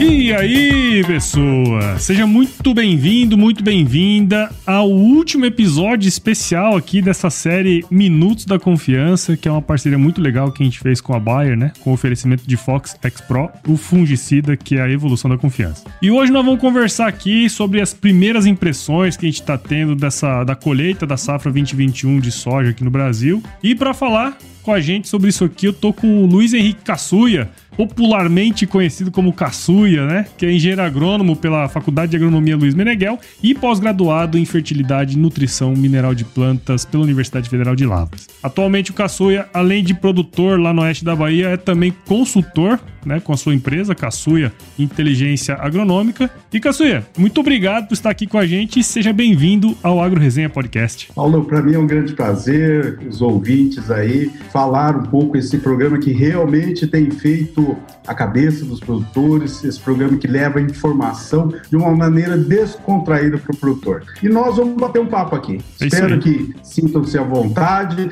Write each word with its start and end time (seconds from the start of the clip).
E 0.00 0.34
aí, 0.34 1.04
pessoa? 1.06 1.98
Seja 2.00 2.26
muito 2.26 2.74
bem-vindo, 2.74 3.38
muito 3.38 3.62
bem-vinda 3.62 4.50
ao 4.66 4.90
último 4.90 5.44
episódio 5.46 6.08
especial 6.08 6.76
aqui 6.76 7.00
dessa 7.00 7.30
série 7.30 7.84
Minutos 7.88 8.44
da 8.44 8.58
Confiança, 8.58 9.36
que 9.36 9.46
é 9.46 9.52
uma 9.52 9.62
parceria 9.62 9.96
muito 9.96 10.20
legal 10.20 10.50
que 10.50 10.64
a 10.64 10.66
gente 10.66 10.80
fez 10.80 11.00
com 11.00 11.14
a 11.14 11.20
Bayer, 11.20 11.56
né? 11.56 11.72
Com 11.78 11.90
o 11.90 11.92
oferecimento 11.94 12.42
de 12.44 12.56
Fox 12.56 12.96
X 13.00 13.20
Pro, 13.20 13.48
o 13.68 13.76
fungicida 13.76 14.56
que 14.56 14.76
é 14.76 14.82
a 14.82 14.90
evolução 14.90 15.30
da 15.30 15.38
confiança. 15.38 15.84
E 16.02 16.10
hoje 16.10 16.32
nós 16.32 16.44
vamos 16.44 16.60
conversar 16.60 17.06
aqui 17.06 17.48
sobre 17.48 17.80
as 17.80 17.94
primeiras 17.94 18.46
impressões 18.46 19.16
que 19.16 19.26
a 19.26 19.28
gente 19.28 19.42
está 19.42 19.56
tendo 19.56 19.94
dessa 19.94 20.42
da 20.42 20.56
colheita 20.56 21.06
da 21.06 21.16
safra 21.16 21.52
2021 21.52 22.18
de 22.18 22.32
soja 22.32 22.70
aqui 22.70 22.82
no 22.82 22.90
Brasil. 22.90 23.40
E 23.62 23.76
para 23.76 23.94
falar 23.94 24.36
com 24.64 24.72
a 24.72 24.80
gente 24.80 25.08
sobre 25.08 25.28
isso 25.28 25.44
aqui, 25.44 25.66
eu 25.66 25.72
tô 25.72 25.92
com 25.92 26.24
o 26.24 26.26
Luiz 26.26 26.54
Henrique 26.54 26.82
Caçuia, 26.82 27.50
popularmente 27.76 28.66
conhecido 28.66 29.10
como 29.10 29.32
Caçuia, 29.32 30.06
né? 30.06 30.26
Que 30.36 30.46
é 30.46 30.52
engenheiro 30.52 30.82
agrônomo 30.82 31.36
pela 31.36 31.68
Faculdade 31.68 32.10
de 32.10 32.16
Agronomia 32.16 32.56
Luiz 32.56 32.74
Meneghel 32.74 33.18
e 33.42 33.54
pós-graduado 33.54 34.38
em 34.38 34.44
Fertilidade 34.44 35.16
e 35.16 35.18
Nutrição 35.18 35.74
Mineral 35.74 36.14
de 36.14 36.24
Plantas 36.24 36.84
pela 36.84 37.02
Universidade 37.02 37.48
Federal 37.48 37.74
de 37.74 37.84
Lavras. 37.84 38.28
Atualmente 38.42 38.90
o 38.90 38.94
Caçuia, 38.94 39.46
além 39.52 39.82
de 39.82 39.94
produtor 39.94 40.60
lá 40.60 40.72
no 40.72 40.82
oeste 40.82 41.04
da 41.04 41.16
Bahia, 41.16 41.48
é 41.48 41.56
também 41.56 41.92
consultor, 42.06 42.78
né, 43.04 43.20
com 43.20 43.32
a 43.32 43.36
sua 43.36 43.54
empresa, 43.54 43.94
Caçuia 43.94 44.52
Inteligência 44.78 45.54
Agronômica. 45.54 46.30
E 46.52 46.60
Caçuia, 46.60 47.06
muito 47.18 47.40
obrigado 47.40 47.88
por 47.88 47.94
estar 47.94 48.10
aqui 48.10 48.26
com 48.26 48.38
a 48.38 48.46
gente 48.46 48.80
e 48.80 48.84
seja 48.84 49.12
bem-vindo 49.12 49.76
ao 49.82 50.00
Agro 50.00 50.20
Resenha 50.20 50.48
Podcast. 50.48 51.10
Paulo, 51.14 51.44
para 51.44 51.62
mim 51.62 51.74
é 51.74 51.78
um 51.78 51.86
grande 51.86 52.12
prazer, 52.14 52.98
os 53.08 53.20
ouvintes 53.20 53.90
aí, 53.90 54.30
falar 54.52 54.96
um 54.96 55.02
pouco 55.04 55.36
esse 55.36 55.58
programa 55.58 55.98
que 55.98 56.12
realmente 56.12 56.86
tem 56.86 57.10
feito 57.10 57.63
a 58.06 58.14
cabeça 58.14 58.64
dos 58.64 58.80
produtores, 58.80 59.64
esse 59.64 59.80
programa 59.80 60.16
que 60.16 60.26
leva 60.26 60.60
informação 60.60 61.52
de 61.68 61.76
uma 61.76 61.90
maneira 61.94 62.36
descontraída 62.36 63.38
para 63.38 63.54
o 63.54 63.56
produtor. 63.56 64.02
E 64.22 64.28
nós 64.28 64.56
vamos 64.56 64.76
bater 64.80 65.00
um 65.00 65.06
papo 65.06 65.34
aqui. 65.34 65.60
É 65.80 65.86
Espero 65.86 66.18
que 66.20 66.54
sintam-se 66.62 67.18
à 67.18 67.22
vontade 67.22 68.10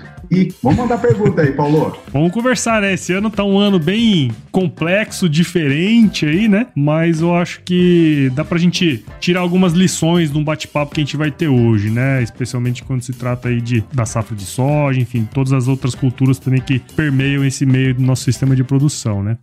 vamos 0.62 0.78
mandar 0.78 0.98
pergunta 0.98 1.42
aí, 1.42 1.52
Paulo. 1.52 1.96
Vamos 2.12 2.32
conversar, 2.32 2.82
né? 2.82 2.94
Esse 2.94 3.12
ano 3.12 3.30
tá 3.30 3.44
um 3.44 3.58
ano 3.58 3.78
bem 3.78 4.30
complexo, 4.50 5.28
diferente 5.28 6.26
aí, 6.26 6.48
né? 6.48 6.66
Mas 6.74 7.20
eu 7.20 7.34
acho 7.34 7.60
que 7.64 8.30
dá 8.34 8.44
pra 8.44 8.58
gente 8.58 9.04
tirar 9.20 9.40
algumas 9.40 9.72
lições 9.72 10.30
de 10.30 10.38
um 10.38 10.44
bate-papo 10.44 10.94
que 10.94 11.00
a 11.00 11.04
gente 11.04 11.16
vai 11.16 11.30
ter 11.30 11.48
hoje, 11.48 11.90
né? 11.90 12.22
Especialmente 12.22 12.82
quando 12.82 13.02
se 13.02 13.12
trata 13.12 13.48
aí 13.48 13.60
de, 13.60 13.84
da 13.92 14.04
safra 14.04 14.36
de 14.36 14.44
soja, 14.44 15.00
enfim, 15.00 15.28
todas 15.32 15.52
as 15.52 15.68
outras 15.68 15.94
culturas 15.94 16.38
também 16.38 16.60
que 16.60 16.78
permeiam 16.78 17.44
esse 17.44 17.64
meio 17.64 17.94
do 17.94 18.02
nosso 18.02 18.24
sistema 18.24 18.56
de 18.56 18.64
produção, 18.64 19.22
né? 19.22 19.38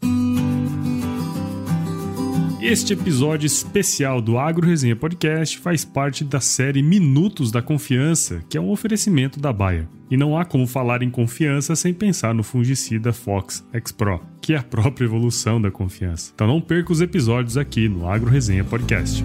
Este 2.62 2.92
episódio 2.92 3.48
especial 3.48 4.22
do 4.22 4.38
Agro 4.38 4.68
Resenha 4.68 4.96
Podcast 4.96 5.58
faz 5.60 5.86
parte 5.86 6.26
da 6.26 6.42
série 6.42 6.84
Minutos 6.84 7.52
da 7.52 7.62
Confiança, 7.62 8.44
que 8.50 8.58
é 8.58 8.62
um 8.62 8.70
oferecimento 8.70 9.40
da 9.40 9.54
Baia. 9.54 9.88
E 10.12 10.18
não 10.18 10.38
há 10.38 10.44
como 10.44 10.68
falar 10.68 11.02
em 11.02 11.10
confiança 11.10 11.74
sem 11.74 11.94
pensar 11.94 12.34
no 12.34 12.44
fungicida 12.44 13.14
Fox 13.14 13.66
X 13.72 13.94
Pro, 13.94 14.22
que 14.42 14.54
é 14.54 14.58
a 14.58 14.64
própria 14.64 15.06
evolução 15.06 15.62
da 15.62 15.72
confiança. 15.72 16.34
Então 16.36 16.48
não 16.48 16.60
perca 16.60 16.92
os 16.92 17.00
episódios 17.00 17.56
aqui 17.56 17.88
no 17.88 18.10
Agro 18.10 18.30
Resenha 18.30 18.66
Podcast. 18.66 19.24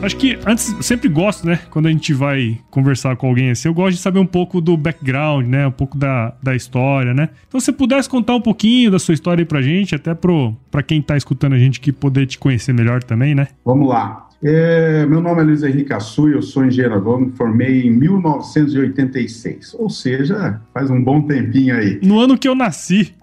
Mas, 0.00 0.04
acho 0.04 0.16
que 0.16 0.38
antes, 0.46 0.74
sempre 0.80 1.08
gosto, 1.08 1.46
né? 1.46 1.58
Quando 1.70 1.86
a 1.86 1.90
gente 1.90 2.14
vai 2.14 2.58
conversar 2.70 3.16
com 3.16 3.28
alguém 3.28 3.50
assim, 3.50 3.68
eu 3.68 3.74
gosto 3.74 3.96
de 3.96 4.02
saber 4.02 4.18
um 4.18 4.26
pouco 4.26 4.60
do 4.60 4.76
background, 4.76 5.46
né? 5.46 5.66
Um 5.66 5.72
pouco 5.72 5.98
da, 5.98 6.34
da 6.42 6.54
história, 6.54 7.12
né? 7.12 7.28
Então, 7.48 7.58
se 7.60 7.66
você 7.66 7.72
pudesse 7.72 8.08
contar 8.08 8.34
um 8.34 8.40
pouquinho 8.40 8.90
da 8.90 8.98
sua 8.98 9.14
história 9.14 9.42
aí 9.42 9.46
pra 9.46 9.60
gente, 9.60 9.94
até 9.94 10.14
pro, 10.14 10.54
pra 10.70 10.82
quem 10.82 11.02
tá 11.02 11.16
escutando 11.16 11.54
a 11.54 11.58
gente 11.58 11.80
que 11.80 11.92
poder 11.92 12.26
te 12.26 12.38
conhecer 12.38 12.72
melhor 12.72 13.02
também, 13.02 13.34
né? 13.34 13.48
Vamos 13.64 13.88
lá. 13.88 14.28
É, 14.44 15.06
meu 15.06 15.20
nome 15.20 15.40
é 15.40 15.44
Luiz 15.44 15.62
Henrique 15.62 15.92
Assuy, 15.92 16.32
eu 16.32 16.42
sou 16.42 16.64
engenheiro 16.64 16.96
agrônomo, 16.96 17.32
formei 17.36 17.86
em 17.86 17.90
1986, 17.92 19.76
ou 19.78 19.88
seja, 19.88 20.60
faz 20.74 20.90
um 20.90 21.00
bom 21.00 21.22
tempinho 21.22 21.76
aí. 21.76 22.00
No 22.02 22.18
ano 22.18 22.36
que 22.36 22.48
eu 22.48 22.54
nasci. 22.54 23.14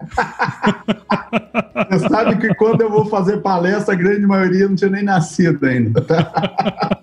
Você 1.90 2.08
sabe 2.08 2.38
que 2.38 2.54
quando 2.54 2.80
eu 2.80 2.90
vou 2.90 3.04
fazer 3.04 3.38
palestra, 3.38 3.92
a 3.92 3.96
grande 3.96 4.26
maioria 4.26 4.66
não 4.66 4.74
tinha 4.74 4.88
nem 4.88 5.02
nascido 5.02 5.66
ainda. 5.66 6.00
Tá? 6.00 6.32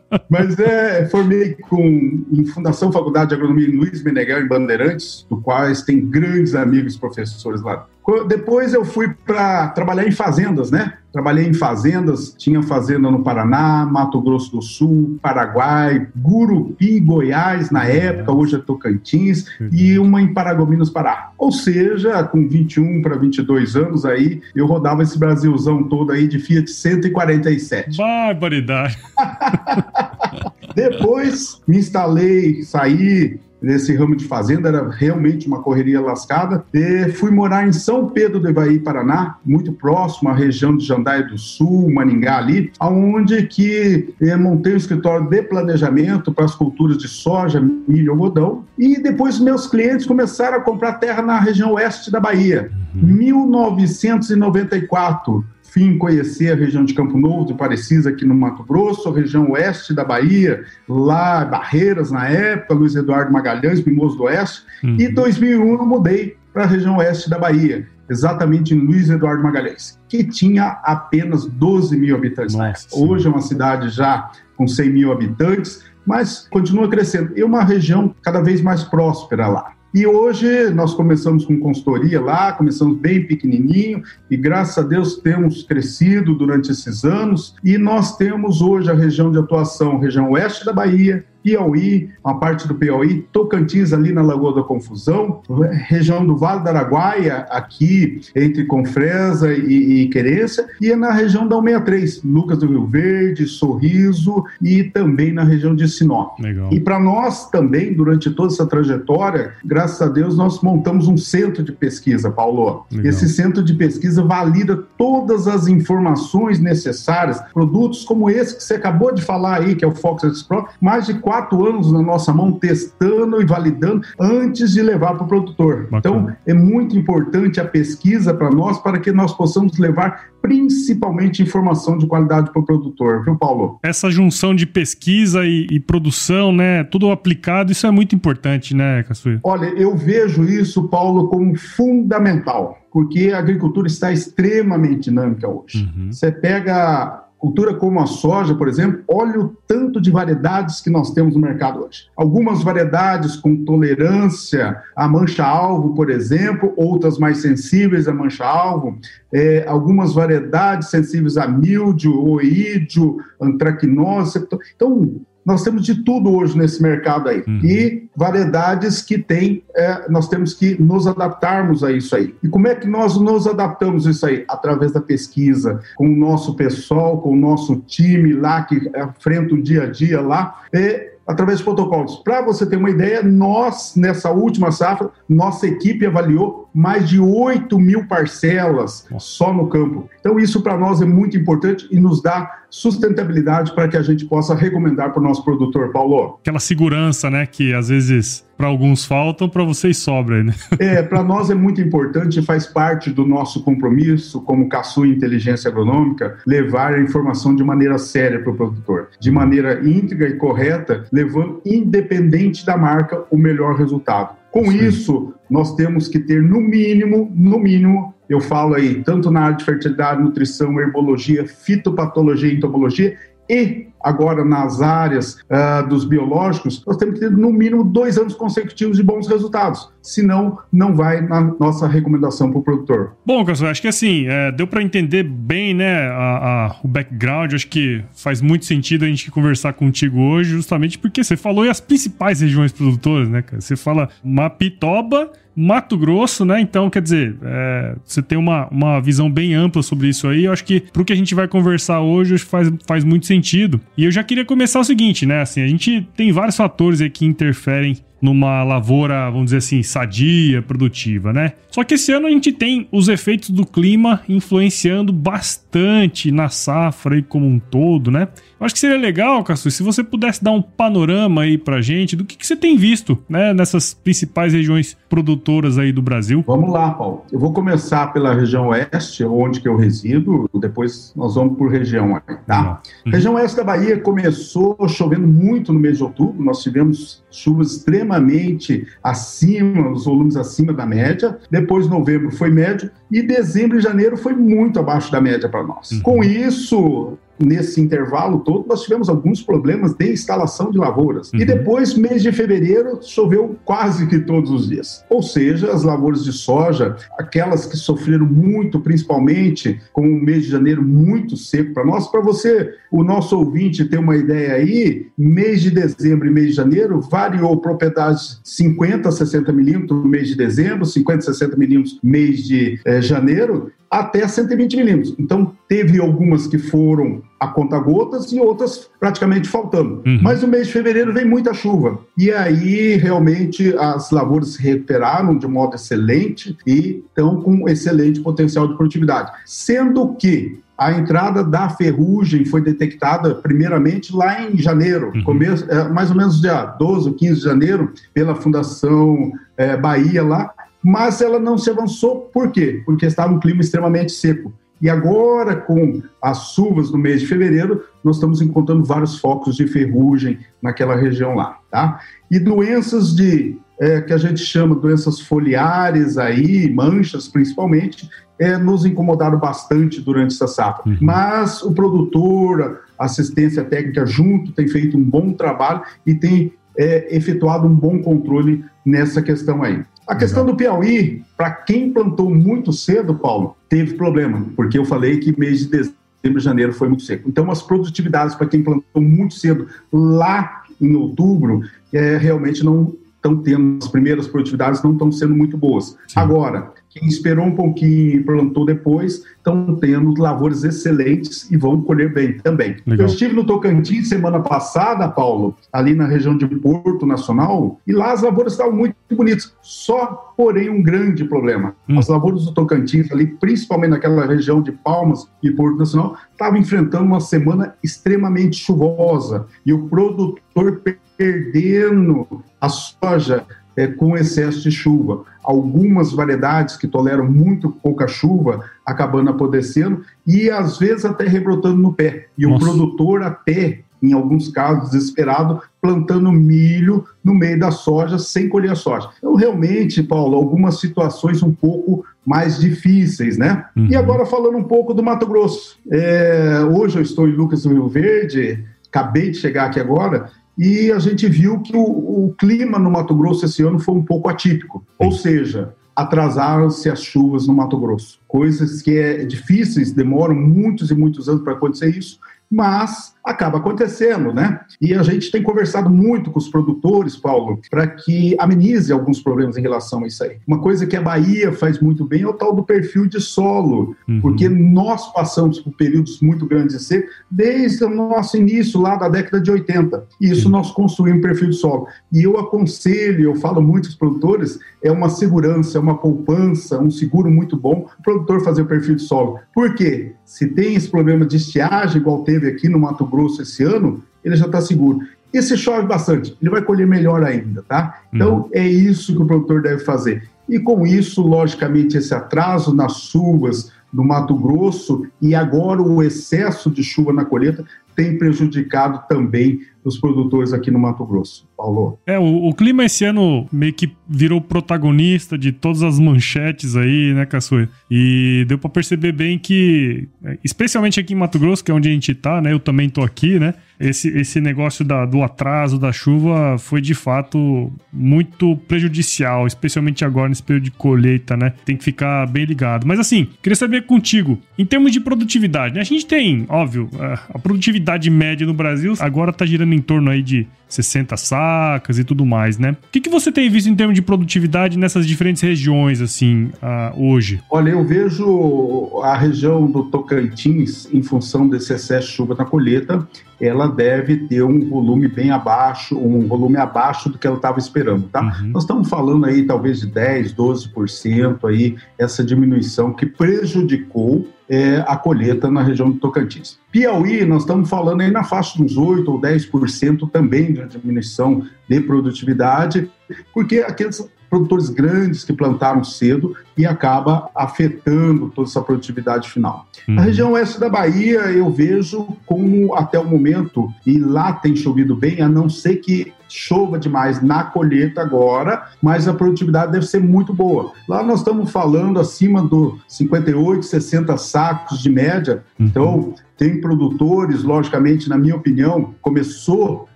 Mas 0.28 0.58
é, 0.58 1.06
formei 1.08 1.54
com, 1.54 2.26
em 2.32 2.46
Fundação 2.46 2.92
Faculdade 2.92 3.30
de 3.30 3.36
Agronomia 3.36 3.68
em 3.68 3.76
Luiz 3.76 4.02
Meneghel, 4.04 4.42
em 4.42 4.48
Bandeirantes, 4.48 5.28
do 5.30 5.38
quais 5.38 5.84
tem 5.84 6.04
grandes 6.04 6.56
amigos 6.56 6.98
professores 6.98 7.62
lá. 7.62 7.86
Depois 8.28 8.74
eu 8.74 8.86
fui 8.86 9.10
para 9.10 9.68
trabalhar 9.70 10.08
em 10.08 10.12
fazendas, 10.12 10.72
né? 10.72 10.94
Trabalhei 11.12 11.46
em 11.46 11.54
fazendas, 11.54 12.34
tinha 12.38 12.64
fazenda 12.64 13.12
no 13.12 13.22
Paraná, 13.22 13.86
Mato 13.86 14.22
Grosso 14.22 14.52
do 14.52 14.62
Sul, 14.62 15.20
Paraguai, 15.22 16.08
Gurupi, 16.16 17.02
Goiás 17.02 17.70
na 17.70 17.84
época, 17.86 18.32
hoje 18.32 18.56
é 18.56 18.60
Tocantins, 18.60 19.46
e 19.72 20.00
uma 20.00 20.22
em 20.22 20.34
Paragominas, 20.34 20.90
Pará. 20.90 21.32
Ou 21.38 21.52
seja, 21.52 22.24
com 22.24 22.48
21 22.48 23.02
para 23.02 23.18
22 23.18 23.76
anos 23.76 24.06
aí, 24.06 24.42
eu 24.56 24.66
rodava 24.66 25.04
esse 25.04 25.20
Brasilzão 25.20 25.84
todo 25.84 26.14
aí 26.14 26.28
de 26.28 26.40
Fiat 26.40 26.70
147. 26.70 27.98
Barbaridade! 27.98 28.98
Depois 30.76 31.62
me 31.68 31.80
instalei, 31.80 32.62
saí 32.62 33.40
nesse 33.62 33.96
ramo 33.96 34.16
de 34.16 34.26
fazenda, 34.26 34.70
era 34.70 34.90
realmente 34.90 35.48
uma 35.48 35.62
correria 35.62 36.02
lascada. 36.02 36.66
E 36.74 37.10
fui 37.10 37.30
morar 37.32 37.68
em 37.68 37.74
São 37.74 38.08
Pedro 38.08 38.40
do 38.40 38.50
Ivaí, 38.50 38.80
Paraná, 38.80 39.38
muito 39.46 39.72
próximo 39.72 40.30
à 40.30 40.34
região 40.34 40.76
de 40.76 40.84
Jandaia 40.86 41.24
do 41.24 41.38
Sul, 41.38 41.94
Maningá 41.94 42.38
ali, 42.38 42.72
aonde 42.80 43.44
que 43.44 44.14
eh, 44.22 44.36
montei 44.36 44.74
um 44.74 44.78
escritório 44.78 45.28
de 45.28 45.44
planejamento 45.44 46.32
para 46.32 46.46
as 46.46 46.56
culturas 46.56 46.98
de 46.98 47.08
soja, 47.08 47.60
milho 47.60 48.06
e 48.06 48.10
algodão. 48.10 48.64
E 48.78 49.02
depois 49.02 49.40
meus 49.40 49.68
clientes 49.68 50.06
começaram 50.06 50.58
a 50.58 50.62
comprar 50.62 50.94
terra 50.94 51.22
na 51.22 51.40
região 51.40 51.74
oeste 51.74 52.12
da 52.12 52.20
Bahia. 52.20 52.72
Uhum. 52.96 53.08
1994 53.08 55.46
fim 55.70 55.98
conhecer 55.98 56.52
a 56.52 56.56
região 56.56 56.84
de 56.84 56.94
Campo 56.94 57.18
Novo, 57.18 57.46
de 57.46 57.54
Parecisa, 57.54 58.10
aqui 58.10 58.26
no 58.26 58.36
Mato 58.36 58.64
Grosso, 58.64 59.10
a 59.10 59.14
região 59.14 59.52
oeste 59.52 59.94
da 59.94 60.04
Bahia, 60.04 60.64
lá 60.88 61.46
Barreiras 61.46 62.12
na 62.12 62.28
época, 62.28 62.74
Luiz 62.74 62.96
Eduardo 62.96 63.32
Magalhães, 63.32 63.84
Mimoso 63.84 64.18
do 64.18 64.24
Oeste, 64.24 64.64
uhum. 64.84 64.98
e 65.00 65.08
2001 65.08 65.74
eu 65.74 65.86
mudei 65.86 66.38
para 66.54 66.64
a 66.64 66.68
região 66.68 66.98
oeste 66.98 67.30
da 67.30 67.38
Bahia, 67.38 67.88
exatamente 68.10 68.74
em 68.74 68.80
Luiz 68.80 69.10
Eduardo 69.10 69.44
Magalhães, 69.44 70.00
que 70.10 70.24
tinha 70.24 70.80
apenas 70.84 71.46
12 71.46 71.96
mil 71.96 72.16
habitantes 72.16 72.56
Nossa, 72.56 72.88
Hoje 72.94 73.28
é 73.28 73.30
uma 73.30 73.42
cidade 73.42 73.90
já 73.90 74.32
com 74.56 74.68
100 74.68 74.90
mil 74.90 75.12
habitantes, 75.12 75.84
mas 76.06 76.48
continua 76.50 76.90
crescendo. 76.90 77.38
E 77.38 77.44
uma 77.44 77.64
região 77.64 78.16
cada 78.24 78.42
vez 78.42 78.62
mais 78.62 78.84
próspera 78.84 79.48
lá. 79.48 79.74
E 79.94 80.06
hoje 80.06 80.70
nós 80.72 80.94
começamos 80.94 81.46
com 81.46 81.60
consultoria 81.60 82.20
lá, 82.20 82.52
começamos 82.52 82.98
bem 82.98 83.26
pequenininho 83.26 84.04
e 84.30 84.36
graças 84.36 84.78
a 84.78 84.88
Deus 84.88 85.18
temos 85.18 85.64
crescido 85.64 86.36
durante 86.36 86.72
esses 86.72 87.06
anos. 87.06 87.56
E 87.64 87.78
nós 87.78 88.18
temos 88.18 88.62
hoje 88.62 88.92
a 88.92 88.94
região 88.94 89.32
de 89.32 89.40
atuação, 89.40 89.98
região 89.98 90.32
oeste 90.32 90.66
da 90.66 90.74
Bahia, 90.74 91.26
Piauí, 91.48 92.10
uma 92.22 92.38
parte 92.38 92.68
do 92.68 92.76
Piauí, 92.76 93.26
Tocantins 93.32 93.94
ali 93.94 94.12
na 94.12 94.22
Lagoa 94.22 94.54
da 94.56 94.64
Confusão, 94.64 95.42
região 95.88 96.26
do 96.26 96.36
Vale 96.36 96.62
do 96.62 96.68
Araguaia, 96.68 97.48
aqui 97.50 98.20
entre 98.36 98.66
Confresa 98.66 99.54
e, 99.54 100.02
e 100.02 100.08
Querência, 100.10 100.68
e 100.82 100.94
na 100.94 101.14
região 101.14 101.48
da 101.48 101.56
163, 101.56 102.24
Lucas 102.26 102.58
do 102.58 102.68
Rio 102.68 102.86
Verde, 102.86 103.48
Sorriso 103.48 104.44
e 104.62 104.84
também 104.84 105.32
na 105.32 105.46
região 105.46 105.74
de 105.74 105.88
Sinop. 105.88 106.38
Legal. 106.38 106.70
E 106.70 106.82
para 106.82 107.00
nós 107.00 107.50
também, 107.50 107.94
durante 107.94 108.30
toda 108.30 108.52
essa 108.52 108.66
trajetória, 108.66 109.54
graças 109.64 110.02
a 110.02 110.10
Deus, 110.12 110.36
nós 110.36 110.62
montamos 110.62 111.08
um 111.08 111.16
centro 111.16 111.64
de 111.64 111.72
pesquisa, 111.72 112.30
Paulo. 112.30 112.86
Legal. 112.92 113.10
Esse 113.10 113.30
centro 113.30 113.64
de 113.64 113.74
pesquisa 113.74 114.22
valida 114.22 114.84
todas 114.98 115.48
as 115.48 115.68
informações 115.68 116.60
necessárias, 116.60 117.40
produtos 117.54 118.04
como 118.04 118.30
esse 118.30 118.58
que 118.58 118.64
você 118.64 118.74
acabou 118.74 119.14
de 119.14 119.22
falar 119.22 119.62
aí, 119.62 119.76
que 119.76 119.86
é 119.86 119.88
o 119.88 119.96
Fox 119.96 120.44
Pro, 120.44 120.68
mais 120.82 121.06
de 121.06 121.14
4 121.14 121.37
quatro 121.38 121.68
anos 121.68 121.92
na 121.92 122.02
nossa 122.02 122.34
mão 122.34 122.52
testando 122.52 123.40
e 123.42 123.46
validando 123.46 124.02
antes 124.20 124.72
de 124.72 124.82
levar 124.82 125.14
para 125.14 125.24
o 125.24 125.28
produtor. 125.28 125.88
Bacana. 125.90 126.00
Então, 126.00 126.36
é 126.46 126.54
muito 126.54 126.98
importante 126.98 127.60
a 127.60 127.66
pesquisa 127.66 128.34
para 128.34 128.50
nós, 128.50 128.80
para 128.80 129.00
que 129.00 129.12
nós 129.12 129.34
possamos 129.34 129.78
levar 129.78 130.30
principalmente 130.42 131.44
informação 131.44 131.98
de 131.98 132.08
qualidade 132.08 132.52
para 132.52 132.62
o 132.62 132.66
produtor, 132.66 133.24
viu, 133.24 133.36
Paulo? 133.36 133.80
Essa 133.84 134.10
junção 134.10 134.56
de 134.56 134.66
pesquisa 134.66 135.46
e, 135.46 135.68
e, 135.70 135.80
produção, 135.80 136.52
né, 136.52 136.84
tudo 136.84 137.12
aplicado, 137.12 137.72
isso 137.72 137.86
é 137.86 137.92
muito 137.92 138.16
importante, 138.16 138.74
né, 138.74 139.04
Caçuí? 139.04 139.40
Olha, 139.44 139.66
eu 139.66 139.96
vejo 139.96 140.44
isso, 140.44 140.88
Paulo, 140.88 141.28
como 141.28 141.56
fundamental, 141.58 142.78
porque 142.92 143.32
a 143.34 143.40
agricultura 143.40 143.88
está 143.88 144.12
extremamente 144.12 145.10
dinâmica 145.10 145.48
hoje. 145.48 145.90
Uhum. 145.96 146.12
Você 146.12 146.32
pega 146.32 147.27
cultura 147.38 147.74
como 147.74 148.00
a 148.00 148.08
soja, 148.08 148.56
por 148.56 148.68
exemplo, 148.68 149.04
olha 149.08 149.40
o 149.40 149.50
tanto 149.68 150.02
de 150.02 150.10
variedades 150.10 150.82
que 150.82 150.90
nós 150.90 151.12
temos 151.12 151.36
no 151.36 151.42
mercado 151.42 151.84
hoje. 151.84 152.08
Algumas 152.16 152.64
variedades 152.64 153.36
com 153.36 153.64
tolerância 153.64 154.82
à 154.96 155.08
mancha-alvo, 155.08 155.94
por 155.94 156.10
exemplo, 156.10 156.74
outras 156.76 157.18
mais 157.18 157.38
sensíveis 157.38 158.08
à 158.08 158.14
mancha-alvo, 158.14 158.98
é, 159.32 159.66
algumas 159.68 160.14
variedades 160.14 160.90
sensíveis 160.90 161.38
a 161.38 161.48
mildio, 161.48 162.28
oídio, 162.28 163.18
antracnose. 163.40 164.48
Então, 164.76 165.22
nós 165.48 165.64
temos 165.64 165.86
de 165.86 166.04
tudo 166.04 166.36
hoje 166.36 166.58
nesse 166.58 166.84
mercado 166.84 167.30
aí. 167.30 167.42
Uhum. 167.48 167.62
E 167.64 168.10
variedades 168.14 169.02
que 169.02 169.18
tem, 169.18 169.64
é, 169.74 170.10
nós 170.10 170.28
temos 170.28 170.54
que 170.54 170.80
nos 170.82 171.08
adaptarmos 171.08 171.86
a 171.86 171.92
isso 171.94 172.14
aí. 172.18 172.36
E 172.44 172.50
como 172.50 172.68
é 172.68 172.76
que 172.76 172.86
nós 172.86 173.18
nos 173.18 173.48
adaptamos 173.48 174.06
a 174.06 174.12
isso 174.12 174.26
aí? 174.26 174.44
Através 174.50 174.92
da 174.92 175.00
pesquisa, 175.00 175.80
com 175.96 176.06
o 176.06 176.16
nosso 176.18 176.54
pessoal, 176.58 177.22
com 177.22 177.32
o 177.32 177.36
nosso 177.38 177.78
time 177.88 178.34
lá 178.34 178.64
que 178.64 178.76
enfrenta 178.76 179.56
o 179.56 179.64
dia 179.64 179.84
a 179.84 179.86
dia 179.86 180.20
lá. 180.20 180.64
É, 180.76 181.14
através 181.28 181.60
de 181.60 181.66
protocolos. 181.66 182.16
Para 182.24 182.42
você 182.42 182.66
ter 182.66 182.78
uma 182.78 182.90
ideia, 182.90 183.22
nós, 183.22 183.94
nessa 183.96 184.32
última 184.32 184.72
safra, 184.72 185.10
nossa 185.28 185.68
equipe 185.68 186.06
avaliou 186.06 186.70
mais 186.74 187.10
de 187.10 187.20
8 187.20 187.78
mil 187.78 188.08
parcelas 188.08 189.06
só 189.18 189.54
no 189.54 189.68
campo. 189.68 190.10
Então, 190.20 190.40
isso 190.40 190.62
para 190.62 190.78
nós 190.78 191.02
é 191.02 191.06
muito 191.06 191.38
importante 191.38 191.88
e 191.92 192.00
nos 192.00 192.22
dá 192.22 192.60
sustentabilidade 192.70 193.74
para 193.74 193.88
que 193.88 193.98
a 193.98 194.02
gente 194.02 194.26
possa 194.26 194.56
recomendar 194.56 195.12
para 195.12 195.20
o 195.20 195.24
nosso 195.24 195.44
produtor, 195.44 195.92
Paulo. 195.92 196.38
Aquela 196.42 196.60
segurança, 196.60 197.30
né, 197.30 197.46
que 197.46 197.74
às 197.74 197.90
vezes 197.90 198.47
para 198.58 198.68
alguns 198.68 199.06
faltam, 199.06 199.48
para 199.48 199.64
vocês 199.64 199.98
sobra, 199.98 200.44
né? 200.44 200.54
É, 200.80 201.02
para 201.02 201.24
nós 201.24 201.50
é 201.50 201.56
muito 201.56 201.82
importante, 201.82 202.42
faz 202.42 202.66
parte 202.66 203.10
do 203.10 203.26
nosso 203.26 203.64
compromisso 203.64 204.42
como 204.42 204.70
Caçu 204.70 205.06
Inteligência 205.06 205.70
Agronômica, 205.70 206.38
levar 206.46 206.94
a 206.94 207.02
informação 207.02 207.56
de 207.56 207.64
maneira 207.64 207.98
séria 207.98 208.40
para 208.40 208.52
o 208.52 208.56
produtor, 208.56 209.10
de 209.20 209.30
maneira 209.30 209.88
íntegra 209.88 210.30
e 210.30 210.36
correta, 210.36 211.06
levando 211.12 211.62
independente 211.66 212.66
da 212.66 212.78
marca 212.78 213.24
o 213.30 213.38
melhor 213.38 213.76
resultado. 213.76 214.36
Com 214.52 214.72
Sim. 214.72 214.86
isso, 214.86 215.34
nós 215.50 215.76
temos 215.76 216.08
que 216.08 216.20
ter 216.20 216.42
no 216.42 216.60
mínimo, 216.60 217.32
no 217.36 217.60
mínimo, 217.60 218.14
eu 218.30 218.40
falo 218.40 218.74
aí, 218.74 219.04
tanto 219.04 219.30
na 219.30 219.42
área 219.42 219.58
de 219.58 219.66
fertilidade, 219.66 220.22
nutrição, 220.22 220.80
herbologia, 220.80 221.46
fitopatologia 221.48 222.52
e 222.52 222.56
entomologia, 222.56 223.18
e 223.50 223.88
agora 224.04 224.44
nas 224.44 224.82
áreas 224.82 225.38
uh, 225.50 225.88
dos 225.88 226.06
biológicos, 226.06 226.84
nós 226.86 226.98
temos 226.98 227.16
que 227.16 227.20
ter 227.22 227.32
no 227.32 227.52
mínimo 227.52 227.84
dois 227.84 228.18
anos 228.18 228.34
consecutivos 228.34 228.98
de 228.98 229.04
bons 229.04 229.28
resultados. 229.28 229.90
Senão, 230.02 230.60
não 230.72 230.96
vai 230.96 231.22
na 231.22 231.42
nossa 231.42 231.88
recomendação 231.88 232.50
para 232.50 232.60
o 232.60 232.64
produtor. 232.64 233.14
Bom, 233.26 233.44
Cassio, 233.44 233.68
acho 233.68 233.82
que 233.82 233.88
assim, 233.88 234.26
é, 234.28 234.52
deu 234.52 234.66
para 234.66 234.82
entender 234.82 235.24
bem 235.24 235.74
né, 235.74 236.08
a, 236.08 236.68
a, 236.68 236.76
o 236.84 236.88
background. 236.88 237.54
Acho 237.54 237.68
que 237.68 238.04
faz 238.14 238.42
muito 238.42 238.66
sentido 238.66 239.04
a 239.04 239.08
gente 239.08 239.30
conversar 239.30 239.74
contigo 239.74 240.20
hoje, 240.20 240.52
justamente 240.52 240.98
porque 240.98 241.24
você 241.24 241.36
falou 241.36 241.70
as 241.70 241.82
principais 241.82 242.40
regiões 242.42 242.72
produtoras, 242.72 243.28
né, 243.28 243.42
cara? 243.42 243.62
Você 243.62 243.76
fala 243.76 244.10
Mapitoba 244.24 245.32
Mato 245.60 245.98
Grosso, 245.98 246.46
né? 246.46 246.62
Então, 246.62 246.88
quer 246.88 247.02
dizer, 247.02 247.36
é, 247.42 247.96
você 248.06 248.22
tem 248.22 248.38
uma, 248.38 248.68
uma 248.68 249.02
visão 249.02 249.28
bem 249.28 249.56
ampla 249.56 249.82
sobre 249.82 250.08
isso 250.08 250.28
aí. 250.28 250.46
Eu 250.46 250.54
acho 250.54 250.64
que 250.64 250.80
pro 250.80 251.04
que 251.04 251.12
a 251.12 251.16
gente 251.16 251.34
vai 251.34 251.48
conversar 251.48 252.00
hoje, 252.00 252.38
faz, 252.38 252.72
faz 252.86 253.04
muito 253.04 253.26
sentido. 253.26 253.82
E 253.98 254.06
eu 254.06 254.12
já 254.12 254.24
queria 254.24 254.46
começar 254.46 254.80
o 254.80 254.84
seguinte, 254.84 255.26
né? 255.26 255.42
Assim, 255.42 255.62
a 255.62 255.68
gente 255.68 256.08
tem 256.16 256.32
vários 256.32 256.56
fatores 256.56 257.02
aí 257.02 257.10
que 257.10 257.26
interferem 257.26 257.98
numa 258.22 258.64
lavoura, 258.64 259.30
vamos 259.30 259.46
dizer 259.46 259.58
assim, 259.58 259.84
sadia, 259.84 260.62
produtiva, 260.62 261.32
né? 261.32 261.54
Só 261.70 261.84
que 261.84 261.94
esse 261.94 262.12
ano 262.12 262.28
a 262.28 262.32
gente 262.32 262.52
tem 262.52 262.88
os 262.92 263.08
efeitos 263.08 263.50
do 263.50 263.66
clima 263.66 264.22
influenciando 264.28 265.14
bastante 265.14 266.32
na 266.32 266.50
safra 266.50 267.16
aí 267.16 267.22
como 267.22 267.46
um 267.46 267.60
todo, 267.60 268.10
né? 268.10 268.28
Eu 268.60 268.66
acho 268.66 268.74
que 268.74 268.80
seria 268.80 268.98
legal, 268.98 269.44
Cassu, 269.44 269.70
se 269.70 269.84
você 269.84 270.04
pudesse 270.04 270.44
dar 270.44 270.52
um 270.52 270.62
panorama 270.64 271.44
aí 271.44 271.60
pra 271.60 271.80
gente 271.80 272.16
do 272.16 272.26
que, 272.26 272.36
que, 272.36 272.48
você 272.48 272.56
tem 272.56 272.76
visto, 272.76 273.24
né, 273.30 273.54
nessas 273.54 273.94
principais 273.94 274.54
regiões 274.54 274.98
produtoras 275.08 275.78
aí 275.78 275.92
do 275.92 276.02
Brasil. 276.02 276.44
Vamos 276.48 276.72
lá, 276.72 276.90
Paulo. 276.90 277.24
Eu 277.32 277.40
vou 277.40 277.54
começar 277.54 278.12
pela 278.12 278.34
região 278.34 278.70
oeste, 278.70 279.24
onde 279.24 279.62
que 279.62 279.68
eu 279.68 279.76
resido, 279.76 280.50
depois 280.56 281.14
nós 281.16 281.36
vamos 281.36 281.56
por 281.56 281.70
região 281.70 282.16
aí, 282.16 282.38
tá? 282.48 282.82
Uhum. 283.06 283.12
Região 283.12 283.36
oeste 283.36 283.58
da 283.58 283.64
Bahia 283.64 284.00
começou 284.00 284.76
chovendo 284.90 285.28
muito 285.28 285.72
no 285.72 285.80
mês 285.80 285.98
de 285.98 286.04
outubro, 286.04 286.44
nós 286.44 286.64
tivemos 286.64 287.24
chuvas 287.30 287.84
extremamente 288.08 288.88
acima, 289.04 289.92
os 289.92 290.06
volumes 290.06 290.36
acima 290.36 290.72
da 290.72 290.86
média. 290.86 291.38
Depois, 291.52 291.88
novembro 291.88 292.32
foi 292.32 292.50
médio 292.50 292.90
e 293.12 293.22
dezembro 293.22 293.78
e 293.78 293.82
janeiro 293.82 294.16
foi 294.18 294.34
muito 294.34 294.80
abaixo 294.80 295.12
da 295.12 295.20
média 295.20 295.50
para 295.50 295.64
nós. 295.64 295.92
Uhum. 295.92 296.02
Com 296.02 296.24
isso, 296.24 297.18
nesse 297.40 297.80
intervalo 297.82 298.40
todo, 298.40 298.68
nós 298.68 298.84
tivemos 298.84 299.10
alguns 299.10 299.42
problemas 299.42 299.94
de 299.94 300.12
instalação 300.12 300.72
de 300.72 300.78
lavouras. 300.78 301.32
Uhum. 301.32 301.40
E 301.42 301.46
depois, 301.46 301.94
mês 301.96 302.24
de 302.24 302.32
fevereiro, 302.32 303.00
choveu 303.02 303.56
quase 303.64 304.08
que 304.08 304.20
todos 304.20 304.52
os 304.52 304.70
dias. 304.70 305.04
Ou 305.10 305.22
seja, 305.22 305.72
as 305.72 305.84
lavouras 305.84 306.24
de 306.24 306.32
soja, 306.32 306.96
aquelas 307.18 307.66
que 307.66 307.78
sofreram 307.78 308.26
muito, 308.26 308.80
principalmente 308.80 309.80
com 309.94 310.02
o 310.02 310.22
mês 310.22 310.44
de 310.44 310.52
janeiro 310.52 310.82
muito 310.82 311.38
seco 311.38 311.74
para 311.74 311.86
nós, 311.86 312.08
para 312.08 312.22
você, 312.22 312.74
o 312.92 313.04
nosso 313.04 313.38
ouvinte, 313.38 313.86
ter 313.86 313.98
uma 313.98 314.16
ideia 314.16 314.54
aí, 314.54 315.08
mês 315.18 315.62
de 315.62 315.72
dezembro 315.72 316.28
e 316.28 316.32
mês 316.32 316.48
de 316.48 316.54
janeiro 316.54 317.02
variou 317.02 317.58
propriedades 317.58 318.40
50 318.44 319.10
a 319.10 319.12
60 319.12 319.52
milímetros 319.52 320.04
no 320.04 320.08
mês 320.08 320.28
de 320.28 320.36
dezembro, 320.36 320.86
50 320.86 321.20
a 321.20 321.34
60 321.34 321.58
milímetros 321.58 322.00
mês 322.02 322.44
de 322.44 322.80
eh, 322.86 323.02
janeiro, 323.02 323.72
até 323.90 324.28
120 324.28 324.78
milímetros. 324.78 325.16
Então, 325.18 325.54
teve 325.68 326.00
algumas 326.00 326.48
que 326.48 326.58
foram 326.58 327.22
a 327.40 327.48
conta-gotas 327.48 328.32
e 328.32 328.40
outras 328.40 328.90
praticamente 329.00 329.48
faltando. 329.48 330.02
Uhum. 330.06 330.20
Mas 330.22 330.42
no 330.42 330.48
mês 330.48 330.68
de 330.68 330.74
fevereiro 330.74 331.14
vem 331.14 331.26
muita 331.26 331.54
chuva. 331.54 332.00
E 332.18 332.32
aí, 332.32 332.96
realmente, 332.96 333.76
as 333.78 334.12
lavouras 334.12 334.50
se 334.50 334.62
recuperaram 334.62 335.38
de 335.38 335.48
modo 335.48 335.76
excelente 335.76 336.58
e 336.66 337.04
estão 337.08 337.42
com 337.42 337.70
excelente 337.70 338.20
potencial 338.20 338.68
de 338.68 338.76
produtividade. 338.76 339.32
Sendo 339.46 340.16
que 340.16 340.60
a 340.78 340.92
entrada 340.92 341.44
da 341.44 341.70
ferrugem 341.70 342.46
foi 342.46 342.62
detectada 342.62 343.34
primeiramente 343.34 344.16
lá 344.16 344.44
em 344.44 344.58
janeiro, 344.58 345.12
uhum. 345.14 345.24
começo, 345.24 345.66
é, 345.70 345.90
mais 345.90 346.12
ou 346.12 346.16
menos 346.16 346.40
dia 346.40 346.66
12 346.66 347.10
ou 347.10 347.16
15 347.16 347.36
de 347.36 347.42
janeiro, 347.42 347.94
pela 348.14 348.36
Fundação 348.36 349.32
é, 349.58 349.76
Bahia 349.76 350.24
lá, 350.24 350.54
mas 350.84 351.22
ela 351.22 351.40
não 351.40 351.58
se 351.58 351.70
avançou. 351.70 352.30
Por 352.34 352.52
quê? 352.52 352.82
Porque 352.86 353.06
estava 353.06 353.34
um 353.34 353.40
clima 353.40 353.62
extremamente 353.62 354.12
seco. 354.12 354.54
E 354.82 354.90
agora, 354.90 355.56
com 355.56 356.02
as 356.22 356.54
chuvas 356.54 356.92
no 356.92 356.98
mês 356.98 357.22
de 357.22 357.28
fevereiro, 357.28 357.84
nós 358.04 358.18
estamos 358.18 358.42
encontrando 358.42 358.84
vários 358.84 359.18
focos 359.18 359.56
de 359.56 359.68
ferrugem 359.68 360.40
naquela 360.62 360.96
região 360.96 361.34
lá, 361.34 361.58
tá? 361.72 362.00
E 362.30 362.40
doenças 362.40 363.16
de 363.16 363.58
é, 363.80 364.02
que 364.02 364.14
a 364.14 364.18
gente 364.18 364.40
chama 364.40 364.76
doenças 364.76 365.20
foliares 365.20 366.18
aí, 366.18 366.72
manchas 366.72 367.28
principalmente, 367.28 368.10
é, 368.40 368.58
nos 368.58 368.86
incomodaram 368.86 369.40
bastante 369.40 370.02
durante 370.02 370.34
essa 370.34 370.48
safra. 370.48 370.84
Uhum. 370.90 370.98
Mas 371.02 371.62
o 371.64 371.72
produtor, 371.72 372.82
a 373.00 373.06
assistência 373.06 373.64
técnica 373.64 374.06
junto, 374.06 374.52
tem 374.52 374.68
feito 374.68 374.98
um 374.98 375.04
bom 375.04 375.34
trabalho 375.34 375.82
e 376.06 376.14
tem 376.14 376.54
é, 376.78 377.16
efetuado 377.16 377.68
um 377.68 377.76
bom 377.76 378.00
controle 378.02 378.64
nessa 378.86 379.22
questão 379.22 379.64
aí. 379.64 379.84
A 380.08 380.16
questão 380.16 380.46
do 380.46 380.56
Piauí, 380.56 381.22
para 381.36 381.52
quem 381.52 381.92
plantou 381.92 382.34
muito 382.34 382.72
cedo, 382.72 383.14
Paulo, 383.14 383.58
teve 383.68 383.96
problema, 383.96 384.46
porque 384.56 384.78
eu 384.78 384.86
falei 384.86 385.18
que 385.18 385.38
mês 385.38 385.60
de 385.60 385.68
dezembro 385.68 385.98
e 386.24 386.40
janeiro 386.40 386.74
foi 386.74 386.88
muito 386.88 387.04
seco. 387.04 387.28
Então, 387.28 387.52
as 387.52 387.62
produtividades 387.62 388.34
para 388.34 388.48
quem 388.48 388.64
plantou 388.64 389.02
muito 389.02 389.34
cedo, 389.34 389.68
lá 389.92 390.64
em 390.80 390.96
outubro, 390.96 391.62
é, 391.92 392.18
realmente 392.18 392.64
não 392.64 392.96
estão 393.16 393.38
tendo, 393.38 393.80
as 393.82 393.90
primeiras 393.90 394.28
produtividades 394.28 394.82
não 394.82 394.94
estão 394.94 395.12
sendo 395.12 395.36
muito 395.36 395.58
boas. 395.58 395.98
Sim. 396.08 396.20
Agora, 396.20 396.72
quem 396.98 397.08
esperou 397.08 397.46
um 397.46 397.56
pouquinho 397.56 398.16
e 398.16 398.24
plantou 398.24 398.66
depois, 398.66 399.24
estão 399.38 399.76
tendo 399.76 400.20
lavouras 400.20 400.64
excelentes 400.64 401.50
e 401.52 401.58
vão 401.58 401.82
colher 401.82 402.14
bem 402.14 402.38
também. 402.38 402.78
Legal. 402.86 403.06
Eu 403.06 403.12
estive 403.12 403.34
no 403.34 403.46
Tocantins 403.46 404.10
semana 404.10 404.40
passada, 404.40 405.08
Paulo, 405.08 405.56
ali 405.72 405.94
na 405.94 406.06
região 406.06 406.38
de 406.38 406.48
Porto 406.48 407.06
Nacional, 407.06 407.80
e 407.86 407.94
lá 407.94 408.12
as 408.12 408.22
lavouras 408.22 408.54
estavam 408.54 408.74
muito 408.74 408.96
bonitas. 409.12 409.54
Só, 409.62 410.34
porém, 410.36 410.70
um 410.70 410.82
grande 410.82 411.24
problema. 411.24 411.76
Hum. 411.88 412.00
As 412.00 412.08
lavouras 412.08 412.46
do 412.46 412.54
Tocantins, 412.54 413.12
ali, 413.12 413.28
principalmente 413.28 413.92
naquela 413.92 414.26
região 414.26 414.62
de 414.62 414.72
Palmas 414.72 415.28
e 415.42 415.52
Porto 415.52 415.78
Nacional, 415.78 416.18
estavam 416.32 416.58
enfrentando 416.58 417.06
uma 417.06 417.20
semana 417.20 417.76
extremamente 417.84 418.58
chuvosa 418.58 419.46
e 419.66 419.72
o 419.72 419.88
produtor 419.88 420.82
perdendo 421.18 422.28
a 422.60 422.70
soja 422.70 423.46
é, 423.78 423.86
com 423.86 424.18
excesso 424.18 424.62
de 424.64 424.72
chuva. 424.72 425.24
Algumas 425.44 426.12
variedades 426.12 426.76
que 426.76 426.88
toleram 426.88 427.32
muito 427.32 427.70
pouca 427.70 428.08
chuva 428.08 428.66
acabando 428.84 429.30
apodrecendo 429.30 430.02
e 430.26 430.50
às 430.50 430.80
vezes 430.80 431.06
até 431.06 431.28
rebrotando 431.28 431.78
no 431.78 431.94
pé. 431.94 432.26
E 432.36 432.48
Nossa. 432.48 432.56
o 432.56 432.60
produtor 432.60 433.22
até, 433.22 433.82
em 434.02 434.14
alguns 434.14 434.50
casos, 434.50 434.92
desesperado, 434.92 435.62
plantando 435.80 436.32
milho 436.32 437.06
no 437.24 437.36
meio 437.36 437.60
da 437.60 437.70
soja 437.70 438.18
sem 438.18 438.50
colher 438.50 438.72
a 438.72 438.76
soja. 438.76 439.10
Então, 439.20 439.36
realmente, 439.36 440.02
Paulo, 440.02 440.36
algumas 440.36 440.80
situações 440.80 441.44
um 441.44 441.54
pouco 441.54 442.04
mais 442.26 442.60
difíceis, 442.60 443.38
né? 443.38 443.66
Uhum. 443.76 443.88
E 443.92 443.96
agora 443.96 444.26
falando 444.26 444.58
um 444.58 444.64
pouco 444.64 444.94
do 444.94 445.04
Mato 445.04 445.28
Grosso. 445.28 445.78
É, 445.90 446.62
hoje 446.70 446.98
eu 446.98 447.02
estou 447.04 447.28
em 447.28 447.32
Lucas 447.32 447.64
do 447.64 447.70
Rio 447.70 447.88
Verde, 447.88 448.66
acabei 448.90 449.30
de 449.32 449.38
chegar 449.38 449.68
aqui 449.68 449.80
agora, 449.80 450.30
e 450.58 450.92
a 450.92 451.00
gente 451.00 451.28
viu 451.28 451.60
que 451.62 451.76
o, 451.76 451.82
o 451.82 452.36
clima 452.38 452.80
no 452.80 452.90
Mato 452.90 453.16
Grosso 453.16 453.46
esse 453.46 453.62
ano 453.62 453.80
foi 453.80 453.96
um 453.96 454.04
pouco 454.04 454.28
atípico, 454.28 454.84
ou 454.98 455.12
seja, 455.12 455.76
atrasaram-se 455.96 456.90
as 456.90 457.02
chuvas 457.02 457.48
no 457.48 457.54
Mato 457.54 457.78
Grosso, 457.78 458.20
coisas 458.28 458.82
que 458.82 458.98
é 458.98 459.26
difíceis, 459.26 459.92
demoram 459.92 460.36
muitos 460.36 460.90
e 460.90 460.96
muitos 460.96 461.30
anos 461.30 461.44
para 461.44 461.54
acontecer 461.54 461.96
isso, 461.96 462.20
mas 462.50 463.14
acaba 463.28 463.58
acontecendo, 463.58 464.34
né? 464.34 464.60
E 464.82 464.94
a 464.94 465.04
gente 465.04 465.30
tem 465.30 465.44
conversado 465.44 465.90
muito 465.90 466.32
com 466.32 466.40
os 466.40 466.48
produtores, 466.48 467.16
Paulo, 467.16 467.60
para 467.70 467.86
que 467.86 468.36
amenize 468.40 468.92
alguns 468.92 469.20
problemas 469.22 469.58
em 469.58 469.62
relação 469.62 470.04
a 470.04 470.08
isso 470.08 470.24
aí. 470.24 470.38
Uma 470.48 470.60
coisa 470.60 470.88
que 470.88 470.96
a 470.96 471.02
Bahia 471.02 471.52
faz 471.52 471.80
muito 471.80 472.06
bem 472.06 472.22
é 472.24 472.28
o 472.28 472.34
tal 472.34 472.56
do 472.56 472.64
perfil 472.64 473.06
de 473.06 473.20
solo, 473.20 473.96
uhum. 474.08 474.22
porque 474.22 474.48
nós 474.48 475.12
passamos 475.12 475.60
por 475.60 475.74
períodos 475.74 476.22
muito 476.22 476.46
grandes 476.46 476.78
de 476.78 476.84
seca 476.84 477.08
desde 477.30 477.84
o 477.84 477.90
nosso 477.90 478.38
início 478.38 478.80
lá 478.80 478.96
da 478.96 479.10
década 479.10 479.42
de 479.42 479.52
80. 479.52 480.06
E 480.22 480.32
isso 480.32 480.46
uhum. 480.46 480.52
nós 480.52 480.72
construímos 480.72 481.22
perfil 481.22 481.50
de 481.50 481.56
solo. 481.56 481.88
E 482.12 482.24
eu 482.24 482.38
aconselho, 482.38 483.24
eu 483.24 483.36
falo 483.36 483.62
muito 483.62 483.88
aos 483.88 483.96
produtores, 483.96 484.60
é 484.82 484.92
uma 484.92 485.10
segurança, 485.10 485.78
é 485.78 485.82
uma 485.82 485.98
poupança, 485.98 486.80
um 486.80 486.90
seguro 486.90 487.30
muito 487.30 487.58
bom 487.58 487.88
o 488.00 488.04
produtor 488.04 488.44
fazer 488.44 488.62
o 488.62 488.66
perfil 488.66 488.96
de 488.96 489.02
solo. 489.02 489.40
Por 489.54 489.76
quê? 489.76 490.14
Se 490.24 490.48
tem 490.48 490.76
esse 490.76 490.90
problema 490.90 491.26
de 491.26 491.38
estiagem, 491.38 492.02
igual 492.02 492.24
teve 492.24 492.48
aqui 492.48 492.68
no 492.68 492.80
Mato 492.80 493.06
Grosso, 493.06 493.17
Grosso 493.18 493.42
esse 493.42 493.64
ano, 493.64 494.04
ele 494.24 494.36
já 494.36 494.46
está 494.46 494.62
seguro. 494.62 495.00
E 495.34 495.42
se 495.42 495.58
chove 495.58 495.88
bastante, 495.88 496.38
ele 496.40 496.52
vai 496.52 496.62
colher 496.62 496.88
melhor 496.88 497.24
ainda, 497.24 497.64
tá? 497.64 498.02
Então, 498.14 498.38
uhum. 498.38 498.50
é 498.54 498.66
isso 498.66 499.16
que 499.16 499.22
o 499.22 499.26
produtor 499.26 499.62
deve 499.62 499.84
fazer. 499.84 500.30
E 500.48 500.60
com 500.60 500.86
isso, 500.86 501.22
logicamente, 501.22 501.98
esse 501.98 502.14
atraso 502.14 502.74
nas 502.74 502.98
chuvas 502.98 503.72
no 503.92 504.04
Mato 504.04 504.36
Grosso 504.36 505.06
e 505.22 505.34
agora 505.34 505.82
o 505.82 506.04
excesso 506.04 506.70
de 506.70 506.84
chuva 506.84 507.12
na 507.12 507.26
colheita 507.26 507.66
tem 507.98 508.16
prejudicado 508.16 509.08
também 509.10 509.60
os 509.84 509.98
produtores 509.98 510.54
aqui 510.54 510.70
no 510.70 510.78
Mato 510.78 511.04
Grosso. 511.04 511.48
Paulo. 511.58 512.00
É, 512.06 512.20
o, 512.20 512.50
o, 512.50 512.54
clima 512.54 512.86
esse 512.86 513.04
ano 513.04 513.48
meio 513.52 513.74
que 513.74 513.92
virou 514.08 514.40
protagonista 514.40 515.36
de 515.36 515.52
todas 515.52 515.82
as 515.82 515.98
manchetes 515.98 516.76
aí, 516.76 517.14
né, 517.14 517.26
Caçoe? 517.26 517.68
E 517.90 518.46
deu 518.48 518.60
para 518.60 518.70
perceber 518.70 519.12
bem 519.12 519.40
que, 519.40 520.08
especialmente 520.44 521.00
aqui 521.00 521.14
em 521.14 521.16
Mato 521.16 521.40
Grosso, 521.40 521.64
que 521.64 521.72
é 521.72 521.74
onde 521.74 521.90
a 521.90 521.92
gente 521.92 522.14
tá, 522.14 522.40
né? 522.40 522.52
Eu 522.52 522.60
também 522.60 522.90
tô 522.90 523.02
aqui, 523.02 523.40
né? 523.40 523.56
Esse, 523.80 524.10
esse 524.10 524.40
negócio 524.40 524.86
da, 524.86 525.06
do 525.06 525.24
atraso 525.24 525.80
da 525.80 525.92
chuva 525.92 526.58
foi 526.60 526.82
de 526.82 526.94
fato 526.94 527.72
muito 527.92 528.56
prejudicial, 528.68 529.48
especialmente 529.48 530.06
agora 530.06 530.30
nesse 530.30 530.44
período 530.44 530.66
de 530.66 530.72
colheita, 530.72 531.36
né? 531.36 531.54
Tem 531.66 531.76
que 531.76 531.84
ficar 531.84 532.28
bem 532.28 532.46
ligado. 532.46 532.86
Mas 532.86 533.00
assim, 533.00 533.28
queria 533.42 533.56
saber 533.56 533.86
contigo, 533.86 534.40
em 534.58 534.66
termos 534.66 534.92
de 534.92 535.00
produtividade, 535.00 535.74
né? 535.74 535.82
A 535.82 535.86
gente 535.86 536.06
tem, 536.06 536.46
óbvio, 536.50 536.90
a 537.30 537.40
produtividade 537.40 537.87
média 538.10 538.46
no 538.46 538.54
Brasil 538.54 538.94
agora 539.00 539.32
tá 539.32 539.46
girando 539.46 539.74
em 539.74 539.82
torno 539.82 540.10
aí 540.10 540.22
de 540.22 540.48
60 540.68 541.16
sacas 541.16 541.98
e 541.98 542.04
tudo 542.04 542.26
mais, 542.26 542.58
né? 542.58 542.72
O 542.72 542.92
que, 542.92 543.00
que 543.00 543.10
você 543.10 543.32
tem 543.32 543.50
visto 543.50 543.70
em 543.70 543.76
termos 543.76 543.96
de 543.96 544.02
produtividade 544.02 544.78
nessas 544.78 545.08
diferentes 545.08 545.42
regiões, 545.42 546.02
assim, 546.02 546.52
uh, 546.62 547.02
hoje? 547.02 547.42
Olha, 547.50 547.72
eu 547.72 547.86
vejo 547.86 549.00
a 549.04 549.18
região 549.18 549.70
do 549.70 549.86
Tocantins, 549.86 550.88
em 550.94 551.02
função 551.02 551.48
desse 551.48 551.74
excesso 551.74 552.08
de 552.08 552.14
chuva 552.14 552.36
na 552.38 552.46
colheita, 552.46 553.08
ela 553.40 553.68
deve 553.68 554.18
ter 554.28 554.44
um 554.44 554.68
volume 554.68 555.08
bem 555.08 555.30
abaixo, 555.30 555.98
um 555.98 556.28
volume 556.28 556.58
abaixo 556.58 557.10
do 557.10 557.18
que 557.18 557.28
ela 557.28 557.38
estava 557.38 557.60
esperando, 557.60 558.08
tá? 558.10 558.22
Uhum. 558.22 558.50
Nós 558.50 558.64
estamos 558.64 558.90
falando 558.90 559.26
aí 559.26 559.44
talvez 559.44 559.80
de 559.82 559.88
10, 559.88 560.34
12% 560.34 561.48
aí, 561.48 561.76
essa 561.98 562.24
diminuição 562.24 562.94
que 562.94 563.06
prejudicou 563.06 564.28
é, 564.50 564.84
a 564.88 564.96
colheita 564.96 565.50
na 565.50 565.62
região 565.62 565.92
do 565.92 566.00
Tocantins. 566.00 566.58
Piauí, 566.72 567.26
nós 567.26 567.42
estamos 567.42 567.70
falando 567.70 568.02
aí 568.02 568.12
na 568.12 568.24
faixa 568.24 568.58
dos 568.62 568.78
8 568.78 569.12
ou 569.12 569.20
10% 569.20 570.10
também 570.10 570.54
de 570.54 570.66
diminuição 570.68 571.46
de 571.68 571.82
produtividade, 571.82 572.90
porque 573.34 573.60
aqueles 573.60 574.08
produtores 574.30 574.70
grandes 574.70 575.24
que 575.24 575.34
plantaram 575.34 575.84
cedo 575.84 576.36
e 576.58 576.66
acaba 576.66 577.30
afetando 577.36 578.30
toda 578.30 578.48
essa 578.48 578.62
produtividade 578.62 579.30
final. 579.30 579.68
Uhum. 579.88 580.00
A 580.00 580.02
região 580.02 580.32
oeste 580.34 580.60
da 580.60 580.70
Bahia 580.70 581.20
eu 581.32 581.50
vejo 581.50 582.08
como 582.26 582.76
até 582.76 583.00
o 583.00 583.06
momento, 583.06 583.72
e 583.86 583.98
lá 583.98 584.34
tem 584.34 584.56
chovido 584.56 584.96
bem, 584.96 585.22
a 585.22 585.30
não 585.30 585.50
ser 585.50 585.78
que 585.78 586.14
chova 586.30 586.78
demais 586.78 587.22
na 587.22 587.44
colheita 587.44 588.02
agora, 588.02 588.68
mas 588.82 589.08
a 589.08 589.14
produtividade 589.14 589.72
deve 589.72 589.86
ser 589.86 590.02
muito 590.02 590.34
boa. 590.34 590.74
Lá 590.88 591.02
nós 591.02 591.20
estamos 591.20 591.52
falando 591.52 592.00
acima 592.00 592.42
do 592.42 592.78
58, 592.88 593.66
60 593.66 594.18
sacos 594.18 594.80
de 594.80 594.90
média. 594.90 595.44
Uhum. 595.60 595.66
Então, 595.66 596.14
tem 596.38 596.60
produtores, 596.60 597.44
logicamente, 597.44 598.10
na 598.10 598.18
minha 598.18 598.36
opinião, 598.36 598.94
começou 599.02 599.88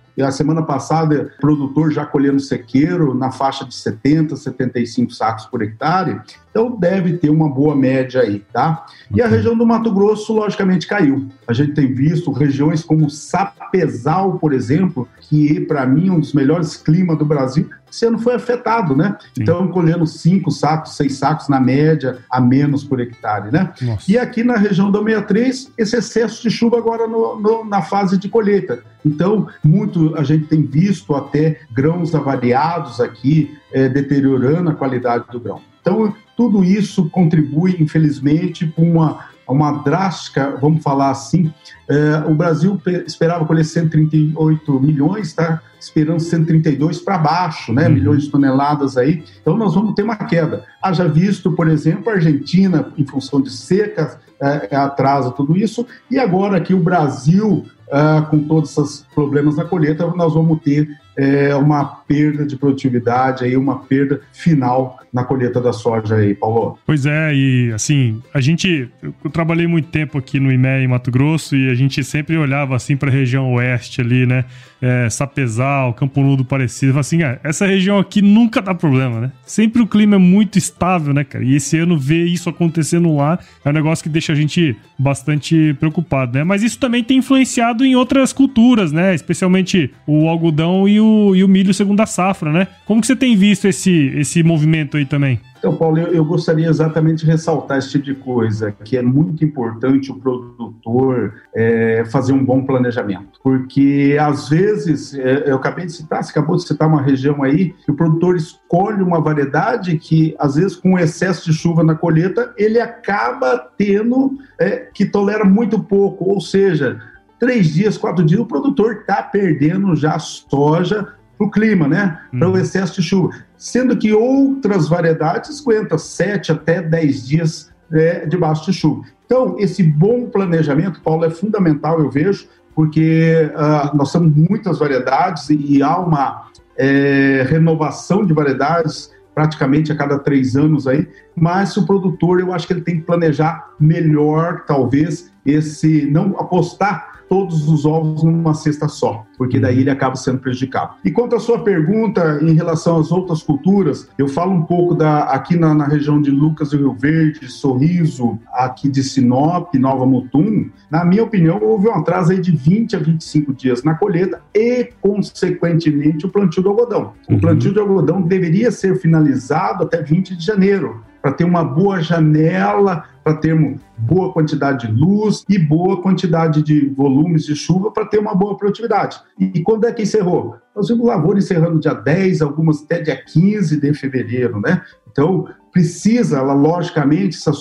e 0.16 0.22
a 0.22 0.30
semana 0.30 0.62
passada, 0.62 1.32
produtor 1.40 1.90
já 1.90 2.04
colhendo 2.04 2.40
sequeiro 2.40 3.14
na 3.14 3.30
faixa 3.30 3.64
de 3.64 3.74
70, 3.74 4.36
75 4.36 5.12
sacos 5.12 5.46
por 5.46 5.62
hectare. 5.62 6.20
Então 6.52 6.76
deve 6.78 7.14
ter 7.14 7.30
uma 7.30 7.48
boa 7.48 7.74
média 7.74 8.20
aí, 8.20 8.44
tá? 8.52 8.84
E 9.14 9.22
a 9.22 9.26
região 9.26 9.56
do 9.56 9.66
Mato 9.66 9.90
Grosso, 9.90 10.34
logicamente, 10.34 10.86
caiu. 10.86 11.26
A 11.48 11.52
gente 11.54 11.72
tem 11.72 11.92
visto 11.92 12.30
regiões 12.30 12.84
como 12.84 13.08
Sapezal, 13.08 14.38
por 14.38 14.52
exemplo, 14.52 15.08
que 15.20 15.60
para 15.60 15.86
mim 15.86 16.08
é 16.08 16.12
um 16.12 16.20
dos 16.20 16.34
melhores 16.34 16.76
climas 16.76 17.18
do 17.18 17.24
Brasil, 17.24 17.68
esse 17.90 18.06
ano 18.06 18.18
foi 18.18 18.34
afetado, 18.34 18.96
né? 18.96 19.16
Sim. 19.20 19.42
Então, 19.42 19.68
colhendo 19.68 20.06
cinco 20.06 20.50
sacos, 20.50 20.96
seis 20.96 21.18
sacos 21.18 21.48
na 21.48 21.60
média, 21.60 22.18
a 22.30 22.40
menos 22.40 22.82
por 22.82 22.98
hectare, 23.00 23.50
né? 23.50 23.70
Nossa. 23.82 24.10
E 24.10 24.16
aqui 24.18 24.42
na 24.42 24.56
região 24.56 24.90
da 24.90 24.98
63, 24.98 25.72
esse 25.76 25.96
excesso 25.96 26.42
de 26.42 26.50
chuva 26.50 26.78
agora 26.78 27.06
no, 27.06 27.38
no, 27.38 27.64
na 27.64 27.82
fase 27.82 28.16
de 28.16 28.30
colheita. 28.30 28.82
Então, 29.04 29.46
muito 29.62 30.16
a 30.16 30.22
gente 30.22 30.46
tem 30.46 30.62
visto 30.62 31.14
até 31.14 31.60
grãos 31.70 32.14
avariados 32.14 32.98
aqui, 32.98 33.58
é, 33.70 33.90
deteriorando 33.90 34.70
a 34.70 34.74
qualidade 34.74 35.24
do 35.30 35.38
grão. 35.38 35.60
Então, 35.82 36.14
tudo 36.42 36.64
isso 36.64 37.08
contribui, 37.08 37.76
infelizmente, 37.78 38.66
para 38.66 38.82
uma, 38.82 39.26
uma 39.46 39.70
drástica, 39.70 40.58
vamos 40.60 40.82
falar 40.82 41.10
assim, 41.10 41.54
é, 41.88 42.28
o 42.28 42.34
Brasil 42.34 42.82
esperava 43.06 43.44
colher 43.44 43.64
138 43.64 44.80
milhões, 44.80 45.28
está 45.28 45.62
esperando 45.78 46.18
132 46.18 46.98
para 46.98 47.16
baixo, 47.16 47.72
né, 47.72 47.86
uhum. 47.86 47.94
milhões 47.94 48.24
de 48.24 48.30
toneladas 48.30 48.96
aí, 48.96 49.22
então 49.40 49.56
nós 49.56 49.72
vamos 49.76 49.94
ter 49.94 50.02
uma 50.02 50.16
queda. 50.16 50.64
Haja 50.82 51.06
visto, 51.06 51.52
por 51.52 51.68
exemplo, 51.68 52.10
a 52.10 52.14
Argentina, 52.14 52.88
em 52.98 53.06
função 53.06 53.40
de 53.40 53.52
seca, 53.52 54.18
é, 54.40 54.74
atrasa 54.74 55.30
tudo 55.30 55.56
isso, 55.56 55.86
e 56.10 56.18
agora 56.18 56.56
aqui 56.56 56.74
o 56.74 56.82
Brasil, 56.82 57.64
é, 57.88 58.20
com 58.22 58.40
todos 58.40 58.76
esses 58.76 59.06
problemas 59.14 59.54
na 59.54 59.64
colheita, 59.64 60.04
nós 60.08 60.34
vamos 60.34 60.60
ter 60.60 60.88
é, 61.16 61.54
uma 61.54 61.84
perda 61.84 62.46
de 62.46 62.56
produtividade, 62.56 63.44
aí, 63.44 63.56
uma 63.56 63.80
perda 63.80 64.20
final 64.32 64.98
na 65.12 65.24
colheita 65.24 65.60
da 65.60 65.72
soja 65.72 66.16
aí, 66.16 66.34
Paulo. 66.34 66.78
Pois 66.86 67.04
é, 67.04 67.34
e 67.34 67.70
assim, 67.72 68.22
a 68.32 68.40
gente, 68.40 68.88
eu 69.02 69.30
trabalhei 69.30 69.66
muito 69.66 69.88
tempo 69.88 70.16
aqui 70.16 70.40
no 70.40 70.50
IME 70.50 70.84
em 70.84 70.88
Mato 70.88 71.10
Grosso 71.10 71.54
e 71.54 71.68
a 71.68 71.74
gente 71.74 72.02
sempre 72.02 72.36
olhava 72.36 72.74
assim 72.74 72.96
para 72.96 73.10
a 73.10 73.12
região 73.12 73.52
oeste 73.52 74.00
ali, 74.00 74.24
né? 74.24 74.46
É, 74.80 75.08
Sapezal, 75.10 75.92
Campo 75.94 76.20
Nudo 76.22 76.44
parecido, 76.44 76.98
assim, 76.98 77.22
ah, 77.22 77.38
essa 77.44 77.66
região 77.66 77.98
aqui 77.98 78.20
nunca 78.22 78.60
dá 78.60 78.74
problema, 78.74 79.20
né? 79.20 79.32
Sempre 79.44 79.82
o 79.82 79.86
clima 79.86 80.16
é 80.16 80.18
muito 80.18 80.58
estável, 80.58 81.12
né, 81.12 81.24
cara? 81.24 81.44
E 81.44 81.54
esse 81.54 81.78
ano 81.78 81.96
ver 81.96 82.24
isso 82.24 82.48
acontecendo 82.48 83.14
lá 83.14 83.38
é 83.64 83.68
um 83.68 83.72
negócio 83.72 84.02
que 84.02 84.08
deixa 84.08 84.32
a 84.32 84.36
gente 84.36 84.74
bastante 84.98 85.74
preocupado, 85.74 86.38
né? 86.38 86.42
Mas 86.42 86.62
isso 86.62 86.78
também 86.78 87.04
tem 87.04 87.18
influenciado 87.18 87.84
em 87.84 87.94
outras 87.94 88.32
culturas, 88.32 88.90
né? 88.90 89.14
Especialmente 89.14 89.90
o 90.06 90.26
algodão 90.28 90.88
e 90.88 91.01
o, 91.02 91.36
e 91.36 91.44
o 91.44 91.48
milho 91.48 91.74
segunda 91.74 92.06
safra, 92.06 92.50
né? 92.50 92.68
Como 92.86 93.00
que 93.00 93.06
você 93.06 93.16
tem 93.16 93.36
visto 93.36 93.66
esse, 93.66 94.06
esse 94.16 94.42
movimento 94.42 94.96
aí 94.96 95.04
também? 95.04 95.38
Então, 95.62 95.76
Paulo, 95.76 95.96
eu, 95.96 96.08
eu, 96.08 96.24
gostaria 96.24 96.68
exatamente 96.68 97.24
de 97.24 97.30
ressaltar 97.30 97.78
esse 97.78 97.90
tipo 97.90 98.04
de 98.04 98.16
coisa, 98.16 98.72
que 98.72 98.96
é 98.96 99.02
muito 99.02 99.44
importante 99.44 100.10
o 100.10 100.16
produtor 100.16 101.34
é, 101.54 102.04
fazer 102.10 102.32
um 102.32 102.44
bom 102.44 102.64
planejamento, 102.64 103.38
porque 103.44 104.16
às 104.20 104.48
vezes, 104.48 105.14
é, 105.14 105.48
eu 105.48 105.54
acabei 105.54 105.86
de 105.86 105.92
citar, 105.92 106.24
você 106.24 106.32
acabou 106.32 106.56
de 106.56 106.66
citar 106.66 106.88
uma 106.88 107.00
região 107.00 107.44
aí, 107.44 107.72
que 107.84 107.92
o 107.92 107.94
produtor 107.94 108.34
escolhe 108.34 109.04
uma 109.04 109.20
variedade 109.20 109.96
que, 109.98 110.34
às 110.36 110.56
vezes, 110.56 110.74
com 110.74 110.98
excesso 110.98 111.48
de 111.48 111.56
chuva 111.56 111.84
na 111.84 111.94
colheita, 111.94 112.52
ele 112.58 112.80
acaba 112.80 113.56
tendo, 113.78 114.36
é, 114.58 114.88
que 114.92 115.06
tolera 115.06 115.44
muito 115.44 115.78
pouco, 115.78 116.28
ou 116.28 116.40
seja, 116.40 117.00
três 117.42 117.74
dias, 117.74 117.98
quatro 117.98 118.24
dias, 118.24 118.40
o 118.40 118.46
produtor 118.46 118.98
está 119.00 119.20
perdendo 119.20 119.96
já 119.96 120.16
soja 120.16 121.08
para 121.36 121.44
o 121.44 121.50
clima, 121.50 121.88
né? 121.88 122.20
Para 122.30 122.46
o 122.46 122.52
uhum. 122.52 122.56
excesso 122.56 123.00
de 123.00 123.08
chuva. 123.08 123.30
Sendo 123.56 123.96
que 123.96 124.12
outras 124.12 124.88
variedades 124.88 125.60
aguentam 125.60 125.98
sete 125.98 126.52
até 126.52 126.80
dez 126.80 127.26
dias 127.26 127.68
é, 127.92 128.26
debaixo 128.26 128.70
de 128.70 128.72
chuva. 128.72 129.02
Então, 129.26 129.56
esse 129.58 129.82
bom 129.82 130.26
planejamento, 130.26 131.00
Paulo, 131.00 131.24
é 131.24 131.30
fundamental, 131.30 131.98
eu 131.98 132.08
vejo, 132.08 132.46
porque 132.76 133.50
uh, 133.56 133.96
nós 133.96 134.12
temos 134.12 134.32
muitas 134.36 134.78
variedades 134.78 135.50
e, 135.50 135.78
e 135.78 135.82
há 135.82 135.98
uma 135.98 136.46
é, 136.78 137.44
renovação 137.48 138.24
de 138.24 138.32
variedades 138.32 139.10
praticamente 139.34 139.90
a 139.90 139.96
cada 139.96 140.16
três 140.16 140.54
anos 140.54 140.86
aí, 140.86 141.08
mas 141.34 141.76
o 141.76 141.84
produtor, 141.86 142.38
eu 142.38 142.52
acho 142.52 142.68
que 142.68 142.72
ele 142.72 142.82
tem 142.82 143.00
que 143.00 143.06
planejar 143.06 143.70
melhor, 143.80 144.64
talvez, 144.64 145.32
esse 145.44 146.06
não 146.06 146.38
apostar 146.38 147.11
todos 147.32 147.66
os 147.66 147.86
ovos 147.86 148.22
numa 148.22 148.52
cesta 148.52 148.88
só, 148.88 149.24
porque 149.38 149.58
daí 149.58 149.80
ele 149.80 149.88
acaba 149.88 150.16
sendo 150.16 150.40
prejudicado. 150.40 150.96
E 151.02 151.10
quanto 151.10 151.34
à 151.34 151.40
sua 151.40 151.64
pergunta 151.64 152.38
em 152.42 152.52
relação 152.52 152.98
às 152.98 153.10
outras 153.10 153.42
culturas, 153.42 154.06
eu 154.18 154.28
falo 154.28 154.52
um 154.52 154.64
pouco 154.64 154.94
da 154.94 155.22
aqui 155.22 155.56
na, 155.56 155.72
na 155.72 155.86
região 155.86 156.20
de 156.20 156.30
Lucas 156.30 156.68
do 156.68 156.76
Rio 156.76 156.92
Verde, 156.92 157.50
Sorriso, 157.50 158.38
aqui 158.52 158.86
de 158.86 159.02
Sinop, 159.02 159.74
Nova 159.76 160.04
Mutum, 160.04 160.68
na 160.90 161.06
minha 161.06 161.24
opinião, 161.24 161.58
houve 161.62 161.88
um 161.88 161.94
atraso 161.94 162.32
aí 162.32 162.38
de 162.38 162.54
20 162.54 162.96
a 162.96 162.98
25 162.98 163.54
dias 163.54 163.82
na 163.82 163.94
colheita 163.94 164.42
e, 164.54 164.90
consequentemente, 165.00 166.26
o 166.26 166.28
plantio 166.28 166.62
do 166.62 166.68
algodão. 166.68 167.14
O 167.30 167.32
uhum. 167.32 167.40
plantio 167.40 167.72
de 167.72 167.78
algodão 167.78 168.20
deveria 168.20 168.70
ser 168.70 168.96
finalizado 168.96 169.84
até 169.84 170.02
20 170.02 170.36
de 170.36 170.44
janeiro, 170.44 171.02
para 171.22 171.32
ter 171.32 171.44
uma 171.44 171.64
boa 171.64 172.02
janela, 172.02 173.04
para 173.22 173.34
termos 173.34 173.80
boa 173.96 174.32
quantidade 174.32 174.86
de 174.86 174.92
luz 174.92 175.44
e 175.48 175.58
boa 175.58 176.02
quantidade 176.02 176.62
de 176.62 176.88
volumes 176.90 177.44
de 177.44 177.54
chuva 177.54 177.90
para 177.90 178.06
ter 178.06 178.18
uma 178.18 178.34
boa 178.34 178.56
produtividade. 178.56 179.20
E 179.38 179.62
quando 179.62 179.86
é 179.86 179.92
que 179.92 180.02
encerrou? 180.02 180.56
Nós 180.74 180.88
vimos 180.88 181.06
lavoura 181.06 181.38
encerrando 181.38 181.78
dia 181.78 181.94
10, 181.94 182.42
algumas 182.42 182.82
até 182.82 183.00
dia 183.00 183.16
15 183.16 183.80
de 183.80 183.94
fevereiro, 183.94 184.60
né? 184.60 184.82
Então, 185.10 185.46
precisa, 185.72 186.38
ela, 186.38 186.52
logicamente, 186.52 187.36
essas, 187.36 187.58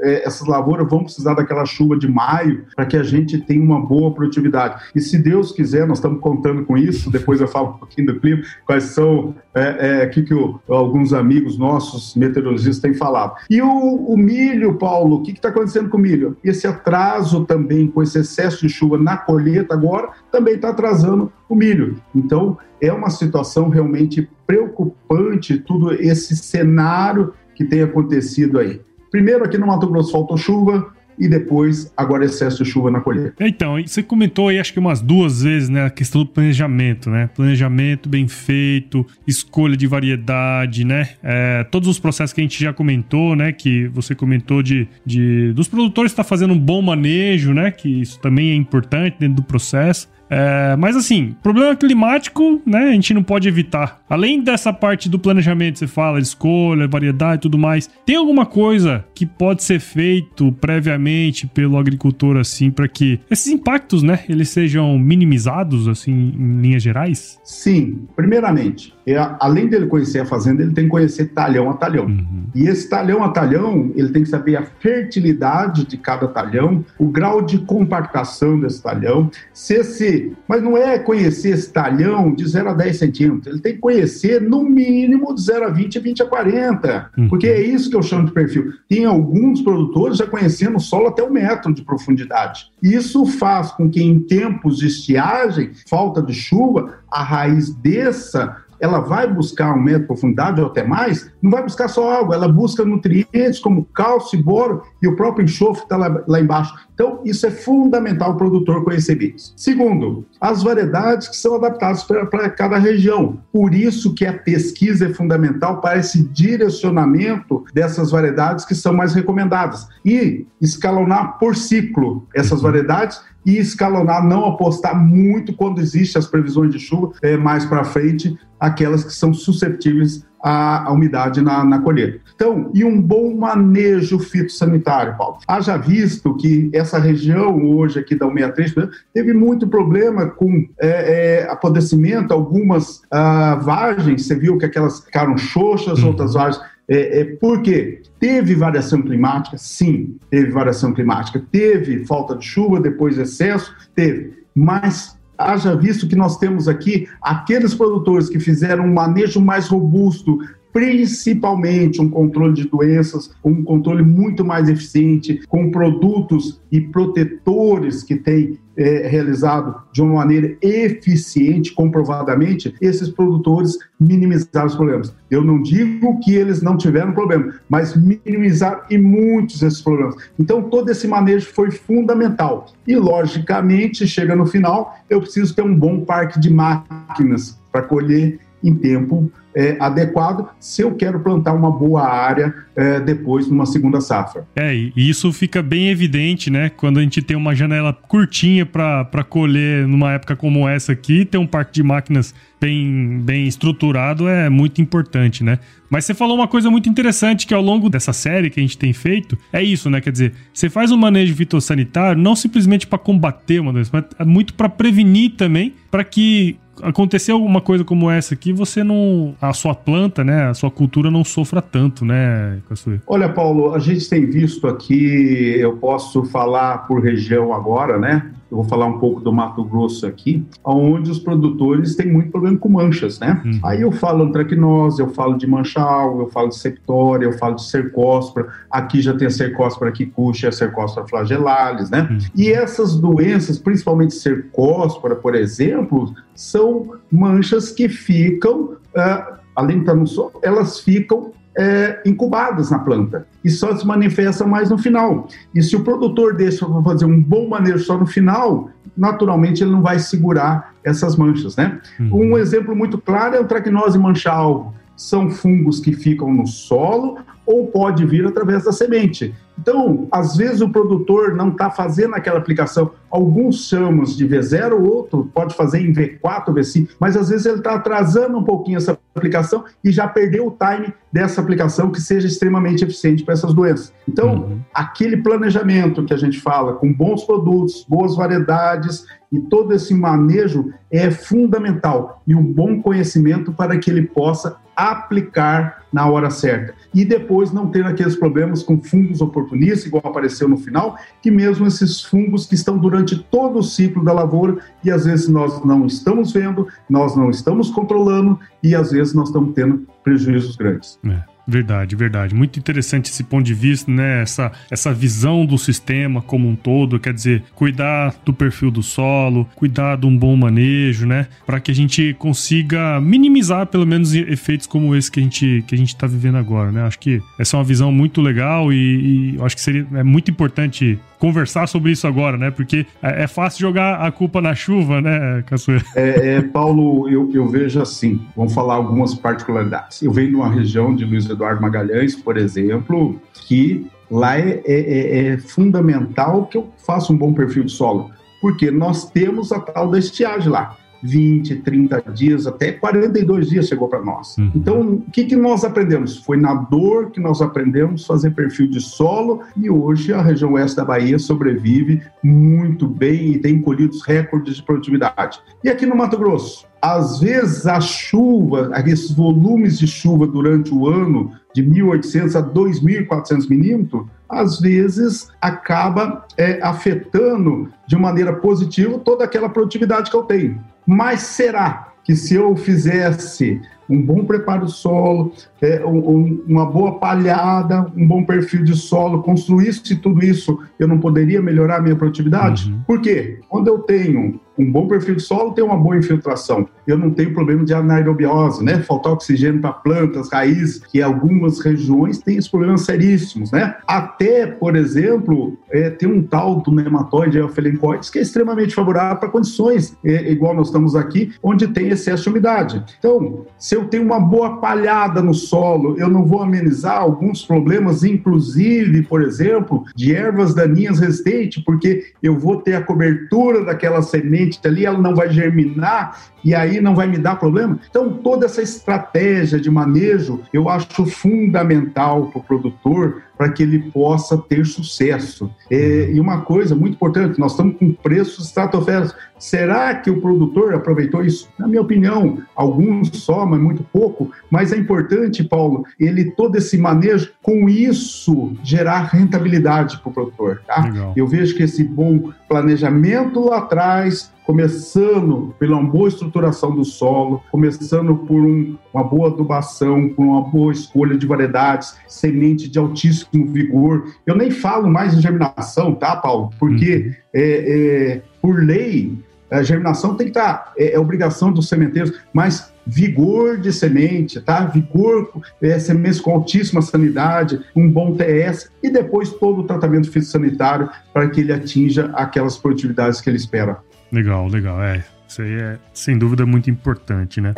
é, 0.00 0.26
essas 0.26 0.46
lavouras 0.46 0.88
vão 0.88 1.02
precisar 1.02 1.34
daquela 1.34 1.64
chuva 1.64 1.96
de 1.96 2.06
maio 2.06 2.66
para 2.76 2.84
que 2.84 2.96
a 2.96 3.02
gente 3.02 3.38
tenha 3.38 3.62
uma 3.62 3.80
boa 3.80 4.12
produtividade. 4.12 4.82
E 4.94 5.00
se 5.00 5.18
Deus 5.18 5.52
quiser, 5.52 5.86
nós 5.86 5.98
estamos 5.98 6.20
contando 6.20 6.64
com 6.64 6.76
isso, 6.76 7.10
depois 7.10 7.40
eu 7.40 7.48
falo 7.48 7.70
um 7.70 7.78
pouquinho 7.78 8.08
do 8.08 8.20
clima, 8.20 8.42
quais 8.66 8.84
são, 8.84 9.34
é, 9.54 10.02
é, 10.02 10.06
que, 10.06 10.22
que 10.22 10.34
alguns 10.68 11.12
amigos 11.12 11.58
nossos 11.58 12.14
meteorologistas 12.14 12.78
têm 12.78 12.94
falado. 12.94 13.36
E 13.48 13.62
o, 13.62 13.68
o 13.68 14.16
milho, 14.16 14.74
Paulo, 14.74 15.16
o 15.16 15.22
que 15.22 15.32
está 15.32 15.48
acontecendo 15.48 15.88
com 15.88 15.96
o 15.96 16.00
milho? 16.00 16.36
Esse 16.44 16.66
atraso 16.66 17.44
também, 17.44 17.86
com 17.86 18.02
esse 18.02 18.18
excesso 18.18 18.66
de 18.66 18.68
chuva 18.68 18.98
na 18.98 19.16
colheita 19.16 19.74
agora, 19.74 20.10
também 20.30 20.54
está 20.54 20.68
atrasando 20.68 21.32
o 21.48 21.54
milho. 21.54 21.96
Então, 22.14 22.58
é 22.80 22.92
uma 22.92 23.10
situação 23.10 23.68
realmente 23.68 24.28
preocupante, 24.46 25.58
tudo 25.58 25.92
esse 25.92 26.36
cenário 26.36 27.32
que 27.54 27.64
tem 27.64 27.82
acontecido 27.82 28.58
aí. 28.58 28.80
Primeiro, 29.10 29.44
aqui 29.44 29.56
no 29.56 29.66
Mato 29.66 29.86
Grosso 29.86 30.12
faltou 30.12 30.36
chuva, 30.36 30.92
e 31.18 31.28
depois 31.28 31.92
agora 31.96 32.24
excesso 32.24 32.62
de 32.62 32.70
chuva 32.70 32.90
na 32.90 33.00
colheita. 33.00 33.34
Então, 33.40 33.76
você 33.84 34.02
comentou 34.02 34.48
aí 34.48 34.58
acho 34.58 34.72
que 34.72 34.78
umas 34.78 35.00
duas 35.00 35.42
vezes, 35.42 35.68
né, 35.68 35.86
a 35.86 35.90
questão 35.90 36.22
do 36.22 36.28
planejamento, 36.28 37.10
né? 37.10 37.30
Planejamento 37.34 38.08
bem 38.08 38.28
feito, 38.28 39.06
escolha 39.26 39.76
de 39.76 39.86
variedade, 39.86 40.84
né? 40.84 41.10
É, 41.22 41.64
todos 41.64 41.88
os 41.88 41.98
processos 41.98 42.32
que 42.32 42.40
a 42.40 42.44
gente 42.44 42.62
já 42.62 42.72
comentou, 42.72 43.34
né, 43.34 43.52
que 43.52 43.88
você 43.88 44.14
comentou 44.14 44.62
de, 44.62 44.88
de 45.04 45.52
dos 45.52 45.68
produtores 45.68 46.12
estar 46.12 46.24
tá 46.24 46.28
fazendo 46.28 46.52
um 46.52 46.58
bom 46.58 46.82
manejo, 46.82 47.52
né, 47.54 47.70
que 47.70 48.02
isso 48.02 48.20
também 48.20 48.50
é 48.50 48.54
importante 48.54 49.16
dentro 49.18 49.36
do 49.36 49.42
processo. 49.42 50.08
É, 50.28 50.76
mas 50.76 50.96
assim, 50.96 51.36
problema 51.42 51.74
climático, 51.76 52.60
né? 52.66 52.88
A 52.88 52.92
gente 52.92 53.14
não 53.14 53.22
pode 53.22 53.48
evitar. 53.48 54.00
Além 54.08 54.42
dessa 54.42 54.72
parte 54.72 55.08
do 55.08 55.18
planejamento, 55.18 55.78
você 55.78 55.86
fala, 55.86 56.18
escolha, 56.18 56.88
variedade 56.88 57.40
e 57.40 57.42
tudo 57.42 57.58
mais. 57.58 57.88
Tem 58.04 58.16
alguma 58.16 58.46
coisa 58.46 59.04
que 59.14 59.26
pode 59.26 59.62
ser 59.62 59.80
feito 59.80 60.52
previamente 60.52 61.46
pelo 61.46 61.78
agricultor, 61.78 62.36
assim, 62.36 62.70
para 62.70 62.88
que 62.88 63.20
esses 63.30 63.48
impactos, 63.48 64.02
né, 64.02 64.20
eles 64.28 64.48
sejam 64.48 64.98
minimizados, 64.98 65.88
assim, 65.88 66.12
em 66.12 66.60
linhas 66.60 66.82
gerais? 66.82 67.38
Sim. 67.44 68.06
Primeiramente, 68.14 68.95
é, 69.06 69.36
além 69.38 69.68
dele 69.68 69.86
conhecer 69.86 70.18
a 70.18 70.26
fazenda, 70.26 70.62
ele 70.62 70.72
tem 70.72 70.84
que 70.84 70.90
conhecer 70.90 71.26
talhão 71.26 71.70
a 71.70 71.74
talhão. 71.74 72.06
Uhum. 72.06 72.44
E 72.52 72.66
esse 72.66 72.88
talhão 72.88 73.22
a 73.22 73.28
talhão, 73.28 73.92
ele 73.94 74.08
tem 74.08 74.22
que 74.24 74.28
saber 74.28 74.56
a 74.56 74.64
fertilidade 74.64 75.84
de 75.84 75.96
cada 75.96 76.26
talhão, 76.26 76.84
o 76.98 77.06
grau 77.06 77.40
de 77.40 77.58
compactação 77.58 78.58
desse 78.58 78.82
talhão, 78.82 79.30
se 79.52 79.74
esse. 79.74 80.32
Mas 80.48 80.62
não 80.62 80.76
é 80.76 80.98
conhecer 80.98 81.50
esse 81.50 81.72
talhão 81.72 82.34
de 82.34 82.48
0 82.48 82.70
a 82.70 82.74
10 82.74 82.96
centímetros, 82.96 83.46
ele 83.46 83.62
tem 83.62 83.74
que 83.74 83.80
conhecer 83.80 84.40
no 84.40 84.64
mínimo 84.64 85.32
de 85.34 85.42
0 85.42 85.66
a 85.66 85.70
20 85.70 85.94
e 85.94 86.00
20 86.00 86.22
a 86.22 86.26
40, 86.26 87.10
uhum. 87.16 87.28
porque 87.28 87.46
é 87.46 87.60
isso 87.60 87.88
que 87.88 87.96
eu 87.96 88.02
chamo 88.02 88.26
de 88.26 88.32
perfil. 88.32 88.72
Tem 88.88 89.04
alguns 89.04 89.62
produtores 89.62 90.18
já 90.18 90.26
conhecendo 90.26 90.78
o 90.78 90.80
solo 90.80 91.08
até 91.08 91.22
um 91.22 91.30
metro 91.30 91.72
de 91.72 91.82
profundidade. 91.82 92.72
Isso 92.82 93.24
faz 93.24 93.70
com 93.70 93.88
que 93.88 94.02
em 94.02 94.18
tempos 94.18 94.78
de 94.78 94.86
estiagem, 94.88 95.70
falta 95.88 96.20
de 96.20 96.34
chuva, 96.34 96.94
a 97.10 97.22
raiz 97.22 97.72
desça 97.74 98.56
ela 98.80 99.00
vai 99.00 99.32
buscar 99.32 99.74
um 99.74 99.80
metro 99.80 100.02
de 100.02 100.06
profundidade 100.06 100.60
ou 100.60 100.68
até 100.68 100.84
mais, 100.84 101.30
não 101.42 101.50
vai 101.50 101.62
buscar 101.62 101.88
só 101.88 102.20
água, 102.20 102.34
ela 102.34 102.48
busca 102.48 102.84
nutrientes 102.84 103.58
como 103.58 103.84
cálcio, 103.84 104.42
boro 104.42 104.82
e 105.02 105.08
o 105.08 105.16
próprio 105.16 105.44
enxofre 105.44 105.82
está 105.82 105.96
lá, 105.96 106.22
lá, 106.26 106.40
embaixo. 106.40 106.74
Então, 106.94 107.20
isso 107.24 107.46
é 107.46 107.50
fundamental 107.50 108.32
o 108.32 108.36
produtor 108.36 108.82
conhecer 108.82 109.20
isso. 109.22 109.52
Segundo, 109.56 110.24
as 110.40 110.62
variedades 110.62 111.28
que 111.28 111.36
são 111.36 111.56
adaptadas 111.56 112.02
para 112.04 112.50
cada 112.50 112.78
região. 112.78 113.38
Por 113.52 113.74
isso 113.74 114.14
que 114.14 114.24
a 114.24 114.32
pesquisa 114.32 115.06
é 115.06 115.12
fundamental 115.12 115.80
para 115.80 115.98
esse 115.98 116.22
direcionamento 116.22 117.64
dessas 117.74 118.10
variedades 118.10 118.64
que 118.64 118.74
são 118.74 118.94
mais 118.94 119.14
recomendadas. 119.14 119.86
E 120.04 120.46
escalonar 120.60 121.38
por 121.38 121.54
ciclo 121.54 122.26
essas 122.34 122.62
variedades 122.62 123.20
e 123.46 123.58
escalonar, 123.58 124.26
não 124.26 124.44
apostar 124.44 125.00
muito 125.00 125.54
quando 125.54 125.80
existe 125.80 126.18
as 126.18 126.26
previsões 126.26 126.72
de 126.72 126.80
chuva 126.80 127.12
é, 127.22 127.36
mais 127.36 127.64
para 127.64 127.84
frente, 127.84 128.36
aquelas 128.58 129.04
que 129.04 129.12
são 129.12 129.32
suscetíveis 129.32 130.26
à, 130.42 130.90
umidade 130.92 131.40
na, 131.40 131.64
na, 131.64 131.78
colheita. 131.78 132.20
Então, 132.34 132.70
e 132.74 132.84
um 132.84 133.00
bom 133.00 133.36
manejo 133.36 134.18
fitossanitário, 134.18 135.16
Paulo. 135.16 135.38
Haja 135.46 135.76
visto 135.76 136.34
que 136.36 136.70
essa 136.72 136.98
região 136.98 137.64
hoje 137.64 137.98
aqui 137.98 138.14
da 138.14 138.26
163 138.26 138.88
teve 139.14 139.32
muito 139.32 139.68
problema 139.68 140.26
com 140.26 140.66
é, 140.80 141.44
é, 141.44 141.50
apodrecimento, 141.50 142.34
algumas 142.34 143.02
ah, 143.10 143.56
vargens, 143.56 144.26
você 144.26 144.34
viu 144.34 144.58
que 144.58 144.66
aquelas 144.66 145.00
ficaram 145.00 145.36
xoxas, 145.36 146.00
uhum. 146.00 146.08
outras 146.08 146.34
vargens 146.34 146.62
é, 146.88 147.20
é, 147.20 147.24
por 147.24 147.62
quê? 147.62 148.02
Teve 148.18 148.54
variação 148.54 149.02
climática? 149.02 149.58
Sim, 149.58 150.16
teve 150.30 150.50
variação 150.50 150.92
climática. 150.92 151.42
Teve 151.50 152.04
falta 152.04 152.36
de 152.36 152.44
chuva, 152.44 152.80
depois 152.80 153.18
excesso? 153.18 153.74
Teve. 153.94 154.34
Mas 154.54 155.18
haja 155.36 155.74
visto 155.76 156.08
que 156.08 156.16
nós 156.16 156.38
temos 156.38 156.68
aqui 156.68 157.08
aqueles 157.20 157.74
produtores 157.74 158.28
que 158.28 158.40
fizeram 158.40 158.84
um 158.84 158.94
manejo 158.94 159.40
mais 159.40 159.68
robusto, 159.68 160.38
principalmente 160.72 162.00
um 162.00 162.08
controle 162.08 162.54
de 162.54 162.68
doenças, 162.68 163.30
um 163.44 163.64
controle 163.64 164.02
muito 164.02 164.44
mais 164.44 164.68
eficiente, 164.68 165.42
com 165.48 165.70
produtos 165.70 166.60
e 166.70 166.80
protetores 166.80 168.02
que 168.02 168.16
têm 168.16 168.58
é, 168.76 169.06
realizado 169.08 169.82
de 169.92 170.02
uma 170.02 170.14
maneira 170.14 170.56
eficiente, 170.60 171.72
comprovadamente, 171.72 172.74
esses 172.80 173.08
produtores 173.08 173.78
minimizaram 173.98 174.66
os 174.66 174.74
problemas. 174.74 175.14
Eu 175.30 175.42
não 175.42 175.62
digo 175.62 176.20
que 176.20 176.34
eles 176.34 176.62
não 176.62 176.76
tiveram 176.76 177.12
problema, 177.12 177.54
mas 177.68 177.96
minimizaram 177.96 178.82
e 178.90 178.98
muitos 178.98 179.62
esses 179.62 179.80
problemas. 179.80 180.16
Então, 180.38 180.62
todo 180.62 180.90
esse 180.90 181.08
manejo 181.08 181.46
foi 181.52 181.70
fundamental. 181.70 182.66
E, 182.86 182.94
logicamente, 182.96 184.06
chega 184.06 184.36
no 184.36 184.46
final, 184.46 184.96
eu 185.08 185.20
preciso 185.20 185.54
ter 185.54 185.62
um 185.62 185.74
bom 185.74 186.04
parque 186.04 186.38
de 186.38 186.50
máquinas 186.50 187.58
para 187.72 187.82
colher 187.82 188.38
em 188.62 188.74
tempo 188.74 189.30
é, 189.56 189.74
adequado 189.80 190.48
se 190.60 190.82
eu 190.82 190.94
quero 190.94 191.18
plantar 191.20 191.54
uma 191.54 191.70
boa 191.70 192.06
área 192.06 192.54
é, 192.76 193.00
depois 193.00 193.48
numa 193.48 193.64
segunda 193.64 194.02
safra. 194.02 194.46
É, 194.54 194.74
e 194.74 194.92
isso 194.96 195.32
fica 195.32 195.62
bem 195.62 195.88
evidente, 195.88 196.50
né? 196.50 196.68
Quando 196.68 196.98
a 196.98 197.02
gente 197.02 197.22
tem 197.22 197.34
uma 197.34 197.54
janela 197.54 197.92
curtinha 197.92 198.66
para 198.66 199.24
colher 199.24 199.86
numa 199.86 200.12
época 200.12 200.36
como 200.36 200.68
essa 200.68 200.92
aqui, 200.92 201.24
ter 201.24 201.38
um 201.38 201.46
parque 201.46 201.72
de 201.72 201.82
máquinas 201.82 202.34
bem, 202.60 203.18
bem 203.22 203.46
estruturado 203.46 204.28
é 204.28 204.50
muito 204.50 204.82
importante, 204.82 205.42
né? 205.42 205.58
Mas 205.88 206.04
você 206.04 206.12
falou 206.12 206.36
uma 206.36 206.48
coisa 206.48 206.70
muito 206.70 206.88
interessante 206.88 207.46
que 207.46 207.54
ao 207.54 207.62
longo 207.62 207.88
dessa 207.88 208.12
série 208.12 208.50
que 208.50 208.60
a 208.60 208.62
gente 208.62 208.76
tem 208.76 208.92
feito, 208.92 209.38
é 209.52 209.62
isso, 209.62 209.88
né? 209.88 210.02
Quer 210.02 210.12
dizer, 210.12 210.34
você 210.52 210.68
faz 210.68 210.90
um 210.90 210.96
manejo 210.98 211.34
fitossanitário 211.34 212.20
não 212.20 212.36
simplesmente 212.36 212.86
para 212.86 212.98
combater 212.98 213.60
uma 213.60 213.72
doença, 213.72 213.90
mas 213.92 214.04
é 214.18 214.24
muito 214.24 214.52
para 214.52 214.68
prevenir 214.68 215.32
também, 215.32 215.74
para 215.90 216.04
que 216.04 216.58
aconteceu 216.82 217.36
alguma 217.36 217.60
coisa 217.60 217.84
como 217.84 218.10
essa 218.10 218.34
aqui, 218.34 218.52
você 218.52 218.82
não. 218.82 219.34
A 219.40 219.52
sua 219.52 219.74
planta, 219.74 220.22
né? 220.22 220.48
A 220.48 220.54
sua 220.54 220.70
cultura 220.70 221.10
não 221.10 221.24
sofra 221.24 221.62
tanto, 221.62 222.04
né, 222.04 222.58
Caçuí? 222.68 223.00
Olha, 223.06 223.28
Paulo, 223.28 223.74
a 223.74 223.78
gente 223.78 224.08
tem 224.08 224.26
visto 224.26 224.66
aqui, 224.66 225.56
eu 225.58 225.76
posso 225.76 226.24
falar 226.24 226.86
por 226.86 227.02
região 227.02 227.52
agora, 227.52 227.98
né? 227.98 228.30
Eu 228.50 228.58
vou 228.58 228.64
falar 228.64 228.86
um 228.86 228.98
pouco 228.98 229.20
do 229.20 229.32
Mato 229.32 229.64
Grosso 229.64 230.06
aqui, 230.06 230.44
onde 230.64 231.10
os 231.10 231.18
produtores 231.18 231.96
têm 231.96 232.10
muito 232.10 232.30
problema 232.30 232.56
com 232.56 232.68
manchas, 232.68 233.18
né? 233.18 233.42
Uhum. 233.44 233.60
Aí 233.64 233.82
eu 233.82 233.90
falo 233.90 234.22
antracnose, 234.24 235.00
eu 235.00 235.08
falo 235.08 235.36
de 235.36 235.46
manchal, 235.46 236.20
eu 236.20 236.28
falo 236.28 236.48
de 236.48 236.56
septória, 236.56 237.26
eu 237.26 237.32
falo 237.32 237.56
de 237.56 237.64
cercóspora, 237.64 238.48
aqui 238.70 239.00
já 239.00 239.16
tem 239.16 239.26
a 239.26 239.30
cercóspora 239.30 239.90
quicuxa, 239.90 240.48
a 240.48 240.52
cercóspora 240.52 241.06
flagelalis, 241.08 241.90
né? 241.90 242.06
Uhum. 242.08 242.18
E 242.36 242.52
essas 242.52 242.96
doenças, 242.96 243.58
principalmente 243.58 244.14
cercóspora, 244.14 245.16
por 245.16 245.34
exemplo, 245.34 246.14
são 246.34 246.94
manchas 247.10 247.72
que 247.72 247.88
ficam, 247.88 248.76
uh, 248.94 249.36
além 249.56 249.78
de 249.78 249.82
estar 249.82 249.94
no 249.94 250.06
solo, 250.06 250.38
elas 250.42 250.78
ficam 250.78 251.32
é, 251.56 252.02
incubadas 252.04 252.70
na 252.70 252.78
planta 252.78 253.26
e 253.42 253.50
só 253.50 253.74
se 253.74 253.86
manifesta 253.86 254.46
mais 254.46 254.68
no 254.68 254.76
final. 254.76 255.26
E 255.54 255.62
se 255.62 255.74
o 255.74 255.82
produtor 255.82 256.36
deixa 256.36 256.66
para 256.66 256.82
fazer 256.82 257.06
um 257.06 257.20
bom 257.20 257.48
manejo 257.48 257.84
só 257.84 257.96
no 257.96 258.06
final, 258.06 258.70
naturalmente 258.96 259.62
ele 259.62 259.70
não 259.70 259.82
vai 259.82 259.98
segurar 259.98 260.74
essas 260.84 261.16
manchas, 261.16 261.56
né? 261.56 261.80
Uhum. 261.98 262.32
Um 262.32 262.38
exemplo 262.38 262.76
muito 262.76 262.98
claro 262.98 263.36
é 263.36 263.40
o 263.40 263.44
tracnose 263.44 263.98
mancha-alvo. 263.98 264.74
São 264.96 265.30
fungos 265.30 265.80
que 265.80 265.92
ficam 265.92 266.32
no 266.32 266.46
solo 266.46 267.18
ou 267.46 267.68
pode 267.68 268.04
vir 268.04 268.26
através 268.26 268.64
da 268.64 268.72
semente. 268.72 269.34
Então, 269.58 270.06
às 270.12 270.36
vezes 270.36 270.60
o 270.60 270.68
produtor 270.68 271.34
não 271.34 271.48
está 271.48 271.70
fazendo 271.70 272.14
aquela 272.14 272.38
aplicação. 272.38 272.90
Alguns 273.10 273.68
chamamos 273.68 274.16
de 274.16 274.28
V0, 274.28 274.72
outro 274.78 275.30
pode 275.32 275.54
fazer 275.54 275.80
em 275.80 275.92
V4, 275.92 276.48
V5, 276.48 276.90
mas 277.00 277.16
às 277.16 277.30
vezes 277.30 277.46
ele 277.46 277.58
está 277.58 277.74
atrasando 277.74 278.36
um 278.36 278.44
pouquinho 278.44 278.76
essa 278.76 278.98
aplicação 279.14 279.64
e 279.82 279.90
já 279.90 280.06
perdeu 280.06 280.46
o 280.46 280.50
time 280.50 280.92
dessa 281.10 281.40
aplicação 281.40 281.90
que 281.90 282.00
seja 282.00 282.26
extremamente 282.26 282.84
eficiente 282.84 283.24
para 283.24 283.32
essas 283.32 283.54
doenças. 283.54 283.92
Então, 284.06 284.34
uhum. 284.34 284.60
aquele 284.74 285.16
planejamento 285.16 286.04
que 286.04 286.12
a 286.12 286.18
gente 286.18 286.38
fala, 286.38 286.74
com 286.74 286.92
bons 286.92 287.24
produtos, 287.24 287.86
boas 287.88 288.14
variedades 288.14 289.06
e 289.32 289.40
todo 289.40 289.72
esse 289.72 289.94
manejo 289.94 290.72
é 290.90 291.10
fundamental 291.10 292.22
e 292.26 292.34
um 292.34 292.42
bom 292.42 292.82
conhecimento 292.82 293.52
para 293.52 293.78
que 293.78 293.90
ele 293.90 294.02
possa 294.02 294.58
aplicar 294.76 295.82
na 295.90 296.06
hora 296.06 296.28
certa. 296.28 296.74
E 296.96 297.04
depois 297.04 297.52
não 297.52 297.68
ter 297.68 297.84
aqueles 297.84 298.16
problemas 298.16 298.62
com 298.62 298.80
fungos 298.80 299.20
oportunistas, 299.20 299.84
igual 299.84 300.02
apareceu 300.02 300.48
no 300.48 300.56
final, 300.56 300.98
que 301.20 301.30
mesmo 301.30 301.66
esses 301.66 302.00
fungos 302.00 302.46
que 302.46 302.54
estão 302.54 302.78
durante 302.78 303.18
todo 303.18 303.58
o 303.58 303.62
ciclo 303.62 304.02
da 304.02 304.14
lavoura 304.14 304.56
e 304.82 304.90
às 304.90 305.04
vezes 305.04 305.28
nós 305.28 305.62
não 305.62 305.84
estamos 305.84 306.32
vendo, 306.32 306.66
nós 306.88 307.14
não 307.14 307.28
estamos 307.28 307.68
controlando 307.68 308.40
e 308.62 308.74
às 308.74 308.92
vezes 308.92 309.12
nós 309.12 309.28
estamos 309.28 309.52
tendo 309.52 309.86
prejuízos 310.02 310.56
grandes. 310.56 310.98
É. 311.04 311.35
Verdade, 311.46 311.94
verdade. 311.94 312.34
Muito 312.34 312.58
interessante 312.58 313.10
esse 313.10 313.22
ponto 313.22 313.44
de 313.44 313.54
vista, 313.54 313.90
né? 313.90 314.22
Essa, 314.22 314.50
essa 314.70 314.92
visão 314.92 315.46
do 315.46 315.56
sistema 315.56 316.20
como 316.20 316.48
um 316.48 316.56
todo, 316.56 316.98
quer 316.98 317.14
dizer, 317.14 317.44
cuidar 317.54 318.14
do 318.24 318.32
perfil 318.32 318.70
do 318.70 318.82
solo, 318.82 319.48
cuidar 319.54 319.96
de 319.96 320.06
um 320.06 320.16
bom 320.16 320.36
manejo, 320.36 321.06
né? 321.06 321.28
Para 321.46 321.60
que 321.60 321.70
a 321.70 321.74
gente 321.74 322.14
consiga 322.18 323.00
minimizar 323.00 323.66
pelo 323.66 323.86
menos 323.86 324.14
efeitos 324.14 324.66
como 324.66 324.94
esse 324.94 325.10
que 325.10 325.20
a 325.20 325.22
gente 325.22 325.64
que 325.66 325.74
a 325.74 325.78
gente 325.78 325.88
está 325.88 326.06
vivendo 326.06 326.36
agora, 326.36 326.72
né? 326.72 326.82
Acho 326.82 326.98
que 326.98 327.22
essa 327.38 327.56
é 327.56 327.58
uma 327.58 327.64
visão 327.64 327.92
muito 327.92 328.20
legal 328.20 328.72
e, 328.72 329.36
e 329.36 329.42
acho 329.42 329.54
que 329.54 329.62
seria 329.62 329.86
é 329.94 330.02
muito 330.02 330.30
importante 330.30 330.98
conversar 331.18 331.66
sobre 331.66 331.92
isso 331.92 332.06
agora, 332.06 332.36
né? 332.36 332.50
Porque 332.50 332.86
é, 333.02 333.24
é 333.24 333.26
fácil 333.26 333.60
jogar 333.60 334.00
a 334.00 334.10
culpa 334.10 334.40
na 334.40 334.54
chuva, 334.54 335.00
né, 335.00 335.42
Caçueira? 335.46 335.84
É, 335.94 336.36
é, 336.36 336.42
Paulo, 336.42 337.08
eu, 337.08 337.30
eu 337.32 337.48
vejo 337.48 337.80
assim, 337.80 338.20
vamos 338.36 338.54
falar 338.54 338.74
algumas 338.74 339.14
particularidades. 339.14 340.02
Eu 340.02 340.12
venho 340.12 340.30
de 340.30 340.34
uma 340.34 340.52
região 340.52 340.94
de 340.94 341.04
Luiz 341.04 341.26
Eduardo 341.36 341.62
Magalhães, 341.62 342.16
por 342.16 342.36
exemplo, 342.36 343.20
que 343.32 343.86
lá 344.10 344.38
é, 344.38 344.62
é, 344.64 344.80
é, 344.80 345.28
é 345.28 345.38
fundamental 345.38 346.46
que 346.46 346.58
eu 346.58 346.68
faça 346.84 347.12
um 347.12 347.16
bom 347.16 347.32
perfil 347.32 347.64
de 347.64 347.72
solo, 347.72 348.10
porque 348.40 348.70
nós 348.70 349.10
temos 349.10 349.52
a 349.52 349.60
tal 349.60 349.90
da 349.90 349.98
estiagem 349.98 350.48
lá. 350.48 350.76
20, 351.02 351.56
30 351.56 352.04
dias, 352.12 352.46
até 352.46 352.72
42 352.72 353.48
dias 353.48 353.68
chegou 353.68 353.88
para 353.88 354.02
nós. 354.02 354.36
Uhum. 354.36 354.50
Então, 354.54 354.80
o 354.80 355.10
que, 355.10 355.24
que 355.24 355.36
nós 355.36 355.64
aprendemos? 355.64 356.18
Foi 356.18 356.36
na 356.36 356.54
dor 356.54 357.10
que 357.10 357.20
nós 357.20 357.40
aprendemos 357.40 358.06
fazer 358.06 358.30
perfil 358.30 358.68
de 358.68 358.80
solo 358.80 359.40
e 359.56 359.70
hoje 359.70 360.12
a 360.12 360.22
região 360.22 360.52
oeste 360.52 360.76
da 360.76 360.84
Bahia 360.84 361.18
sobrevive 361.18 362.02
muito 362.22 362.86
bem 362.86 363.32
e 363.32 363.38
tem 363.38 363.60
colhido 363.60 363.96
recordes 364.06 364.56
de 364.56 364.62
produtividade. 364.62 365.40
E 365.62 365.68
aqui 365.68 365.86
no 365.86 365.96
Mato 365.96 366.18
Grosso? 366.18 366.66
Às 366.80 367.20
vezes 367.20 367.66
a 367.66 367.80
chuva, 367.80 368.70
esses 368.86 369.10
volumes 369.10 369.78
de 369.78 369.86
chuva 369.86 370.26
durante 370.26 370.72
o 370.72 370.86
ano, 370.86 371.32
de 371.54 371.62
1.800 371.62 372.36
a 372.36 372.42
2.400 372.42 373.48
milímetros, 373.48 374.06
às 374.28 374.60
vezes 374.60 375.28
acaba 375.40 376.26
é, 376.36 376.60
afetando 376.62 377.70
de 377.86 377.96
maneira 377.96 378.32
positiva 378.34 378.98
toda 378.98 379.24
aquela 379.24 379.48
produtividade 379.48 380.10
que 380.10 380.16
eu 380.16 380.22
tenho. 380.22 380.62
Mas 380.86 381.20
será 381.22 381.88
que 382.04 382.14
se 382.14 382.34
eu 382.34 382.54
fizesse 382.54 383.60
um 383.88 384.00
bom 384.00 384.24
preparo 384.24 384.66
do 384.66 384.70
solo, 384.70 385.32
é, 385.60 385.84
um, 385.84 386.42
uma 386.46 386.66
boa 386.66 386.98
palhada, 386.98 387.90
um 387.96 388.06
bom 388.06 388.24
perfil 388.24 388.64
de 388.64 388.76
solo, 388.76 389.22
construísse 389.22 389.96
tudo 389.96 390.24
isso, 390.24 390.58
eu 390.78 390.86
não 390.86 390.98
poderia 390.98 391.42
melhorar 391.42 391.76
a 391.76 391.82
minha 391.82 391.96
produtividade? 391.96 392.70
Uhum. 392.70 392.80
Por 392.86 393.00
quê? 393.00 393.40
Quando 393.48 393.68
eu 393.68 393.80
tenho 393.80 394.40
um 394.58 394.70
bom 394.70 394.86
perfil 394.86 395.16
de 395.16 395.22
solo, 395.22 395.52
tenho 395.52 395.66
uma 395.66 395.76
boa 395.76 395.96
infiltração. 395.96 396.68
Eu 396.86 396.96
não 396.96 397.10
tenho 397.10 397.34
problema 397.34 397.64
de 397.64 397.74
anaerobiose, 397.74 398.64
né? 398.64 398.80
Faltar 398.80 399.12
oxigênio 399.12 399.60
para 399.60 399.72
plantas, 399.72 400.30
raízes, 400.30 400.78
que 400.78 401.02
algumas 401.02 401.60
regiões 401.60 402.18
têm 402.18 402.36
esses 402.36 402.50
problemas 402.50 402.82
seríssimos, 402.82 403.50
né? 403.50 403.76
Até, 403.86 404.46
por 404.46 404.76
exemplo, 404.76 405.58
é, 405.70 405.90
tem 405.90 406.08
um 406.08 406.22
tal 406.22 406.60
do 406.60 406.70
nematóide, 406.70 407.40
Ophelencoides, 407.40 408.08
que 408.08 408.18
é 408.18 408.22
extremamente 408.22 408.74
favorável 408.74 409.16
para 409.18 409.28
condições 409.28 409.96
é, 410.04 410.30
igual 410.30 410.54
nós 410.54 410.68
estamos 410.68 410.94
aqui, 410.94 411.32
onde 411.42 411.68
tem 411.68 411.88
excesso 411.88 412.24
de 412.24 412.28
umidade. 412.30 412.84
Então, 412.98 413.44
se 413.58 413.74
eu 413.74 413.86
tenho 413.86 414.04
uma 414.04 414.20
boa 414.20 414.58
palhada 414.58 415.20
no 415.20 415.34
solo, 415.34 415.96
eu 415.98 416.08
não 416.08 416.24
vou 416.24 416.42
amenizar 416.42 416.98
alguns 416.98 417.44
problemas, 417.44 418.04
inclusive, 418.04 419.02
por 419.02 419.22
exemplo, 419.22 419.84
de 419.94 420.14
ervas 420.14 420.54
daninhas 420.54 421.00
resistentes, 421.00 421.62
porque 421.64 422.12
eu 422.22 422.38
vou 422.38 422.60
ter 422.60 422.74
a 422.74 422.82
cobertura 422.82 423.64
daquela 423.64 424.02
semente 424.02 424.45
ali, 424.64 424.86
ela 424.86 424.98
não 424.98 425.14
vai 425.14 425.30
germinar 425.30 426.18
e 426.46 426.54
aí 426.54 426.80
não 426.80 426.94
vai 426.94 427.08
me 427.08 427.18
dar 427.18 427.36
problema. 427.36 427.78
Então, 427.90 428.12
toda 428.12 428.46
essa 428.46 428.62
estratégia 428.62 429.58
de 429.58 429.68
manejo 429.70 430.42
eu 430.52 430.68
acho 430.68 431.04
fundamental 431.06 432.26
para 432.26 432.38
o 432.38 432.44
produtor 432.44 433.22
para 433.36 433.50
que 433.50 433.62
ele 433.62 433.90
possa 433.90 434.38
ter 434.38 434.64
sucesso. 434.64 435.50
É, 435.70 436.10
e 436.10 436.20
uma 436.20 436.42
coisa 436.42 436.74
muito 436.74 436.94
importante, 436.94 437.38
nós 437.38 437.52
estamos 437.52 437.76
com 437.76 437.92
preços 437.92 438.46
estratosféricos. 438.46 439.14
Será 439.38 439.94
que 439.94 440.10
o 440.10 440.20
produtor 440.20 440.72
aproveitou 440.72 441.22
isso? 441.22 441.48
Na 441.58 441.68
minha 441.68 441.82
opinião, 441.82 442.38
alguns 442.54 443.10
só, 443.18 443.44
mas 443.44 443.60
muito 443.60 443.82
pouco. 443.82 444.30
Mas 444.50 444.72
é 444.72 444.76
importante, 444.76 445.44
Paulo, 445.44 445.84
ele 446.00 446.30
todo 446.30 446.56
esse 446.56 446.78
manejo, 446.78 447.32
com 447.42 447.68
isso 447.68 448.52
gerar 448.62 449.02
rentabilidade 449.12 449.98
para 449.98 450.10
o 450.10 450.14
produtor. 450.14 450.62
Tá? 450.66 451.12
Eu 451.14 451.26
vejo 451.26 451.54
que 451.56 451.64
esse 451.64 451.84
bom 451.84 452.32
planejamento 452.48 453.40
lá 453.40 453.58
atrás, 453.58 454.32
começando 454.46 455.52
pela 455.58 455.82
boa 455.82 456.08
estruturação 456.08 456.74
do 456.74 456.84
solo, 456.84 457.42
começando 457.50 458.14
por 458.14 458.40
um, 458.40 458.78
uma 458.94 459.02
boa 459.02 459.28
adubação, 459.28 460.08
por 460.08 460.24
uma 460.24 460.42
boa 460.42 460.72
escolha 460.72 461.18
de 461.18 461.26
variedades, 461.26 461.96
semente 462.06 462.68
de 462.68 462.78
altíssimo 462.78 463.46
vigor. 463.48 464.14
Eu 464.24 464.36
nem 464.36 464.50
falo 464.50 464.88
mais 464.88 465.14
em 465.14 465.20
germinação, 465.20 465.94
tá, 465.94 466.14
Paulo? 466.14 466.50
Porque 466.60 466.96
uhum. 466.96 467.14
é, 467.34 468.12
é, 468.14 468.22
por 468.40 468.62
lei 468.62 469.18
a 469.50 469.62
germinação 469.62 470.16
tem 470.16 470.26
que 470.26 470.30
estar, 470.30 470.54
tá, 470.54 470.72
é, 470.76 470.92
é, 470.92 470.98
obrigação 470.98 471.52
dos 471.52 471.68
sementeiros, 471.68 472.12
mas 472.32 472.72
vigor 472.86 473.58
de 473.58 473.72
semente, 473.72 474.40
tá? 474.40 474.64
Vigor, 474.64 475.30
é, 475.62 475.78
sementes 475.78 476.20
com 476.20 476.32
altíssima 476.32 476.82
sanidade, 476.82 477.60
um 477.74 477.90
bom 477.90 478.14
TS 478.14 478.70
e 478.82 478.90
depois 478.90 479.30
todo 479.30 479.60
o 479.60 479.64
tratamento 479.64 480.10
fitossanitário 480.10 480.88
para 481.12 481.28
que 481.28 481.40
ele 481.40 481.52
atinja 481.52 482.10
aquelas 482.14 482.56
produtividades 482.56 483.20
que 483.20 483.30
ele 483.30 483.36
espera. 483.36 483.78
Legal, 484.12 484.46
legal. 484.48 484.82
É, 484.82 485.04
isso 485.28 485.42
aí 485.42 485.54
é 485.54 485.78
sem 485.92 486.16
dúvida 486.16 486.46
muito 486.46 486.70
importante, 486.70 487.40
né? 487.40 487.54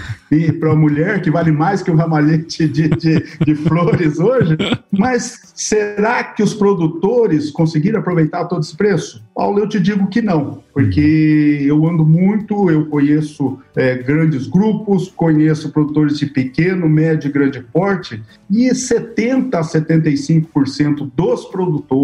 para 0.61 0.73
a 0.73 0.77
mulher 0.77 1.23
que 1.23 1.31
vale 1.31 1.51
mais 1.51 1.83
que 1.83 1.91
um 1.91 1.97
ramalhete 1.97 2.69
de, 2.69 2.89
de, 2.89 3.25
de 3.45 3.55
flores 3.55 4.19
hoje. 4.19 4.57
Mas 4.91 5.53
será 5.55 6.23
que 6.23 6.43
os 6.43 6.53
produtores 6.53 7.51
conseguiram 7.51 8.01
aproveitar 8.01 8.45
todo 8.45 8.61
esse 8.61 8.77
preço? 8.77 9.23
Paulo, 9.35 9.59
eu 9.59 9.69
te 9.69 9.81
digo 9.81 10.09
que 10.09 10.21
não, 10.21 10.63
porque 10.75 11.65
eu 11.65 11.87
ando 11.87 12.05
muito, 12.05 12.71
eu 12.71 12.87
conheço 12.87 13.59
é, 13.75 13.97
grandes 13.97 14.47
grupos, 14.47 15.09
conheço 15.09 15.73
produtores 15.73 16.19
de 16.19 16.27
pequeno, 16.27 16.87
médio 16.89 17.29
e 17.29 17.33
grande 17.33 17.61
porte, 17.61 18.23
e 18.51 18.69
70% 18.71 19.55
a 19.55 19.63
75% 19.63 21.11
dos 21.17 21.47
produtores 21.47 22.02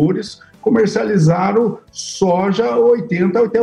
comercializaram 0.60 1.78
soja 1.90 2.76
80 2.76 3.38
até 3.38 3.60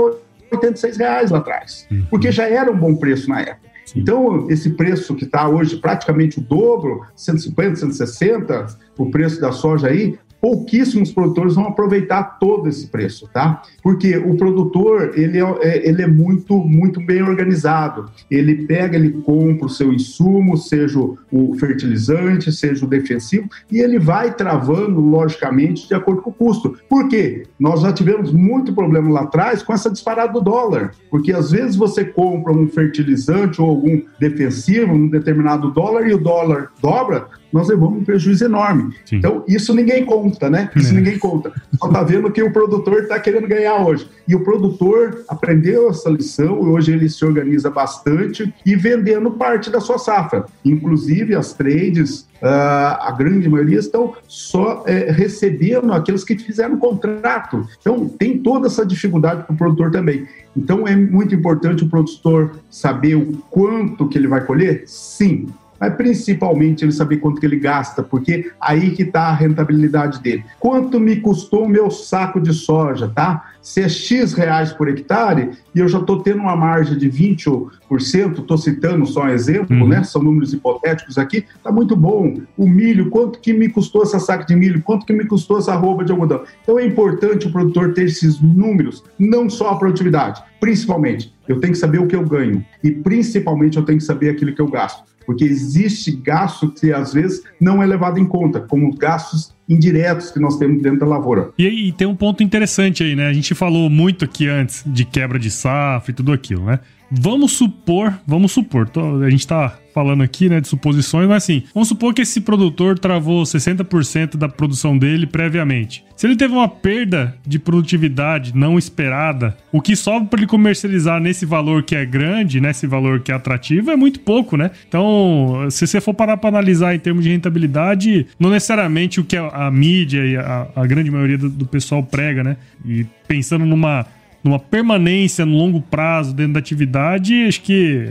86 0.52 0.98
reais 0.98 1.32
lá 1.32 1.40
atrás, 1.40 1.88
uhum. 1.92 2.06
porque 2.10 2.32
já 2.32 2.48
era 2.48 2.72
um 2.72 2.78
bom 2.78 2.96
preço 2.96 3.30
na 3.30 3.42
época. 3.42 3.66
Sim. 3.86 4.00
Então, 4.00 4.50
esse 4.50 4.72
preço 4.72 5.14
que 5.14 5.26
está 5.26 5.48
hoje 5.48 5.78
praticamente 5.78 6.40
o 6.40 6.42
dobro, 6.42 7.06
150, 7.16 7.76
160, 7.76 8.66
o 8.98 9.12
preço 9.12 9.40
da 9.40 9.52
soja 9.52 9.88
aí, 9.88 10.18
pouquíssimos 10.46 11.12
produtores 11.12 11.56
vão 11.56 11.70
aproveitar 11.70 12.38
todo 12.38 12.70
esse 12.70 12.86
preço, 12.86 13.28
tá? 13.34 13.64
Porque 13.82 14.16
o 14.16 14.38
produtor, 14.38 15.14
ele 15.16 15.40
é, 15.40 15.58
é, 15.64 15.90
ele 15.90 16.04
é 16.04 16.08
muito, 16.08 16.56
muito 16.60 17.04
bem 17.04 17.24
organizado. 17.24 18.12
Ele 18.30 18.68
pega, 18.68 18.96
ele 18.96 19.10
compra 19.24 19.66
o 19.66 19.70
seu 19.70 19.92
insumo, 19.92 20.56
seja 20.56 21.00
o 21.00 21.56
fertilizante, 21.58 22.52
seja 22.52 22.86
o 22.86 22.88
defensivo, 22.88 23.50
e 23.72 23.80
ele 23.80 23.98
vai 23.98 24.36
travando, 24.36 25.00
logicamente, 25.00 25.88
de 25.88 25.96
acordo 25.96 26.22
com 26.22 26.30
o 26.30 26.34
custo. 26.34 26.78
Por 26.88 27.10
quê? 27.10 27.48
Nós 27.60 27.82
já 27.82 27.92
tivemos 27.92 28.32
muito 28.32 28.72
problema 28.72 29.10
lá 29.10 29.22
atrás 29.22 29.64
com 29.64 29.74
essa 29.74 29.90
disparada 29.90 30.34
do 30.34 30.42
dólar. 30.42 30.92
Porque 31.10 31.34
às 31.34 31.50
vezes 31.50 31.76
você 31.76 32.06
compra 32.06 32.54
um 32.54 32.68
fertilizante 32.68 33.60
ou 33.60 33.68
algum 33.68 34.00
defensivo, 34.20 34.94
um 34.94 35.08
determinado 35.08 35.72
dólar, 35.72 36.08
e 36.08 36.14
o 36.14 36.20
dólar 36.20 36.72
dobra, 36.80 37.30
nós 37.56 37.70
levamos 37.70 38.02
um 38.02 38.04
prejuízo 38.04 38.44
enorme. 38.44 38.94
Sim. 39.06 39.16
Então, 39.16 39.42
isso 39.48 39.74
ninguém 39.74 40.04
conta, 40.04 40.50
né? 40.50 40.70
Isso 40.76 40.90
é. 40.90 40.94
ninguém 40.94 41.18
conta. 41.18 41.54
Só 41.80 41.88
está 41.88 42.04
vendo 42.04 42.30
que 42.30 42.44
o 42.44 42.52
produtor 42.52 43.04
está 43.04 43.18
querendo 43.18 43.48
ganhar 43.48 43.78
hoje. 43.78 44.10
E 44.28 44.36
o 44.36 44.44
produtor 44.44 45.24
aprendeu 45.30 45.90
essa 45.90 46.10
lição, 46.10 46.64
e 46.64 46.66
hoje 46.66 46.92
ele 46.92 47.08
se 47.08 47.24
organiza 47.24 47.70
bastante 47.70 48.54
e 48.66 48.76
vendendo 48.76 49.32
parte 49.32 49.70
da 49.70 49.80
sua 49.80 49.98
safra. 49.98 50.46
Inclusive, 50.66 51.34
as 51.34 51.54
trades, 51.54 52.28
Uh, 52.36 53.00
a 53.00 53.16
grande 53.18 53.48
maioria 53.50 53.80
estão 53.80 54.14
só 54.28 54.84
é, 54.86 55.10
recebendo 55.10 55.92
aqueles 55.94 56.24
que 56.24 56.38
fizeram 56.38 56.78
contrato. 56.78 57.66
Então, 57.80 58.10
tem 58.10 58.38
toda 58.38 58.68
essa 58.68 58.86
dificuldade 58.86 59.44
para 59.44 59.54
o 59.54 59.58
produtor 59.58 59.90
também. 59.90 60.28
Então, 60.56 60.86
é 60.86 60.96
muito 60.96 61.34
importante 61.34 61.86
o 61.86 61.90
produtor 61.90 62.60
saber 62.70 63.16
o 63.16 63.38
quanto 63.50 64.08
que 64.10 64.18
ele 64.18 64.28
vai 64.28 64.46
colher? 64.46 64.84
Sim, 64.86 65.48
mas 65.86 65.96
principalmente 65.96 66.84
ele 66.84 66.92
saber 66.92 67.18
quanto 67.18 67.40
que 67.40 67.46
ele 67.46 67.60
gasta, 67.60 68.02
porque 68.02 68.52
aí 68.60 68.92
que 68.92 69.04
está 69.04 69.28
a 69.28 69.34
rentabilidade 69.34 70.20
dele. 70.20 70.44
Quanto 70.60 71.00
me 71.00 71.18
custou 71.18 71.66
o 71.66 71.70
meu 71.70 71.92
saco 71.92 72.42
de 72.42 72.54
soja, 72.54 73.08
tá? 73.08 73.52
Se 73.62 73.82
é 73.82 73.90
X 73.90 74.34
reais 74.34 74.74
por 74.74 74.88
hectare 74.88 75.52
e 75.74 75.80
eu 75.80 75.88
já 75.88 76.00
estou 76.00 76.22
tendo 76.22 76.40
uma 76.40 76.56
margem 76.56 76.98
de 76.98 77.10
20%, 77.10 78.40
estou 78.40 78.58
citando 78.58 79.06
só 79.06 79.24
um 79.24 79.30
exemplo, 79.30 79.78
uhum. 79.78 79.88
né? 79.88 80.04
São 80.04 80.24
números 80.24 80.54
hipotéticos 80.54 81.18
aqui, 81.18 81.46
tá 81.64 81.72
muito 81.72 81.96
bom. 81.96 82.42
O 82.58 82.68
milho, 82.68 83.10
quanto 83.10 83.40
que 83.40 83.54
me 83.54 83.70
custou 83.70 84.04
essa 84.04 84.20
saca 84.20 84.46
de 84.46 84.56
milho? 84.56 84.82
Quanto 84.82 85.06
que 85.06 85.14
me 85.14 85.26
custou 85.26 85.60
essa 85.60 85.76
roupa 85.76 86.04
de 86.04 86.12
algodão? 86.12 86.44
Então 86.64 86.80
é 86.80 86.86
importante 86.86 87.48
o 87.48 87.52
produtor 87.52 87.94
ter 87.94 88.06
esses 88.06 88.42
números, 88.42 89.04
não 89.20 89.50
só 89.50 89.70
a 89.70 89.78
produtividade, 89.78 90.44
principalmente. 90.60 91.34
Eu 91.48 91.60
tenho 91.60 91.74
que 91.74 91.80
saber 91.80 92.00
o 92.00 92.08
que 92.08 92.16
eu 92.16 92.26
ganho 92.26 92.66
e 92.84 92.90
principalmente 92.90 93.78
eu 93.78 93.84
tenho 93.84 94.00
que 94.00 94.04
saber 94.04 94.30
aquilo 94.30 94.54
que 94.54 94.62
eu 94.62 94.68
gasto 94.68 95.15
porque 95.26 95.44
existe 95.44 96.12
gasto 96.12 96.72
que 96.72 96.92
às 96.92 97.14
vezes 97.14 97.44
não 97.60 97.82
é 97.82 97.86
levado 97.86 98.20
em 98.20 98.26
conta, 98.26 98.60
como 98.60 98.96
gastos 98.96 99.55
indiretos 99.68 100.32
que 100.32 100.40
nós 100.40 100.58
temos 100.58 100.82
dentro 100.82 101.00
da 101.00 101.06
lavoura. 101.06 101.52
E, 101.58 101.88
e 101.88 101.92
tem 101.92 102.08
um 102.08 102.16
ponto 102.16 102.44
interessante 102.44 103.04
aí, 103.04 103.16
né? 103.16 103.28
A 103.28 103.34
gente 103.34 103.54
falou 103.56 103.90
muito 103.90 104.26
aqui 104.26 104.48
antes 104.48 104.84
de 104.86 105.06
quebra 105.06 105.40
de 105.40 105.50
safra 105.50 106.12
e 106.12 106.14
tudo 106.14 106.32
aquilo, 106.32 106.66
né? 106.66 106.80
Vamos 107.12 107.54
supor, 107.54 108.14
vamos 108.26 108.52
supor, 108.52 108.90
tô, 108.90 109.24
a 109.24 109.30
gente 109.30 109.46
tá 109.46 109.78
falando 109.96 110.24
aqui, 110.24 110.50
né, 110.50 110.60
de 110.60 110.68
suposições, 110.68 111.26
mas 111.26 111.44
assim, 111.44 111.64
vamos 111.74 111.88
supor 111.88 112.14
que 112.14 112.22
esse 112.22 112.42
produtor 112.42 113.00
travou 113.00 113.44
60% 113.44 114.36
da 114.36 114.50
produção 114.50 114.98
dele 114.98 115.26
previamente. 115.26 116.04
Se 116.18 116.28
ele 116.28 116.36
teve 116.36 116.54
uma 116.54 116.68
perda 116.68 117.38
de 117.48 117.58
produtividade 117.58 118.54
não 118.54 118.78
esperada, 118.78 119.56
o 119.72 119.82
que 119.82 119.96
sobra 119.96 120.28
para 120.28 120.40
ele 120.42 120.48
comercializar 120.48 121.22
nesse 121.22 121.46
valor 121.46 121.82
que 121.84 121.96
é 121.96 122.06
grande, 122.06 122.60
nesse 122.60 122.86
valor 122.86 123.22
que 123.22 123.32
é 123.32 123.36
atrativo, 123.36 123.90
é 123.90 123.96
muito 123.96 124.20
pouco, 124.20 124.58
né? 124.58 124.72
Então, 124.86 125.66
se 125.70 125.88
você 125.88 126.02
for 126.02 126.14
parar 126.14 126.36
para 126.36 126.50
analisar 126.50 126.94
em 126.94 127.00
termos 127.00 127.24
de 127.24 127.30
rentabilidade, 127.30 128.28
não 128.38 128.50
necessariamente 128.50 129.22
o 129.22 129.24
que 129.24 129.38
a, 129.38 129.48
a 129.56 129.72
mídia 129.72 130.26
e 130.26 130.38
a, 130.38 130.68
a 130.76 130.86
grande 130.86 131.10
maioria 131.10 131.38
do, 131.38 131.50
do 131.50 131.66
pessoal 131.66 132.04
prega, 132.04 132.44
né? 132.44 132.58
E 132.86 133.06
pensando 133.28 133.66
numa 133.66 134.06
numa 134.44 134.60
permanência 134.60 135.44
no 135.44 135.58
longo 135.58 135.82
prazo 135.82 136.32
dentro 136.32 136.54
da 136.54 136.60
atividade, 136.60 137.48
acho 137.48 137.64
que 137.64 138.08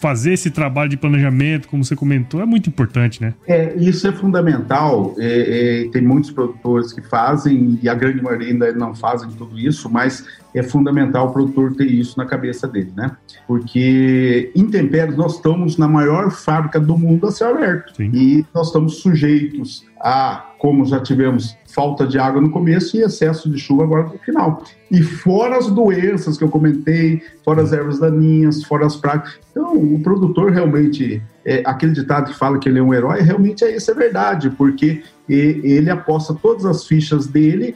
fazer 0.00 0.32
esse 0.32 0.50
trabalho 0.50 0.90
de 0.90 0.96
planejamento, 0.96 1.68
como 1.68 1.84
você 1.84 1.94
comentou, 1.94 2.40
é 2.40 2.46
muito 2.46 2.68
importante, 2.68 3.20
né? 3.20 3.34
É, 3.46 3.74
isso 3.76 4.08
é 4.08 4.12
fundamental. 4.12 5.14
É, 5.18 5.84
é, 5.84 5.90
tem 5.90 6.02
muitos 6.02 6.30
produtores 6.30 6.92
que 6.92 7.02
fazem, 7.02 7.78
e 7.82 7.88
a 7.88 7.94
grande 7.94 8.22
maioria 8.22 8.48
ainda 8.48 8.72
não 8.72 8.94
fazem 8.94 9.30
tudo 9.30 9.58
isso, 9.58 9.90
mas 9.90 10.26
é 10.54 10.62
fundamental 10.62 11.28
o 11.28 11.32
produtor 11.32 11.74
ter 11.74 11.86
isso 11.86 12.18
na 12.18 12.26
cabeça 12.26 12.66
dele, 12.66 12.92
né? 12.96 13.16
Porque 13.46 14.50
em 14.54 14.66
Tempéries 14.66 15.16
nós 15.16 15.36
estamos 15.36 15.76
na 15.76 15.88
maior 15.88 16.30
fábrica 16.30 16.80
do 16.80 16.96
mundo 16.96 17.26
a 17.26 17.32
céu 17.32 17.50
aberto. 17.50 17.94
Sim. 17.96 18.10
E 18.12 18.46
nós 18.54 18.68
estamos 18.68 18.96
sujeitos 18.96 19.84
a, 20.00 20.54
como 20.58 20.84
já 20.84 21.00
tivemos 21.00 21.56
falta 21.72 22.06
de 22.06 22.18
água 22.18 22.40
no 22.40 22.50
começo 22.50 22.96
e 22.96 23.02
excesso 23.02 23.50
de 23.50 23.58
chuva 23.58 23.84
agora 23.84 24.04
no 24.04 24.18
final. 24.18 24.62
E 24.90 25.02
fora 25.02 25.58
as 25.58 25.68
doenças 25.70 26.36
que 26.36 26.44
eu 26.44 26.48
comentei, 26.48 27.22
fora 27.44 27.62
as 27.62 27.72
ervas 27.72 27.98
daninhas, 27.98 28.64
fora 28.64 28.86
as 28.86 28.96
pragas. 28.96 29.38
Então, 29.50 29.74
o 29.74 30.02
produtor 30.02 30.50
realmente, 30.50 31.22
é, 31.44 31.62
aquele 31.64 31.92
ditado 31.92 32.30
que 32.30 32.38
fala 32.38 32.58
que 32.58 32.68
ele 32.68 32.78
é 32.78 32.82
um 32.82 32.92
herói, 32.92 33.20
realmente 33.22 33.64
é 33.64 33.74
isso, 33.74 33.90
é 33.90 33.94
verdade, 33.94 34.50
porque 34.50 35.02
ele 35.28 35.88
aposta 35.88 36.34
todas 36.34 36.66
as 36.66 36.84
fichas 36.86 37.26
dele 37.28 37.74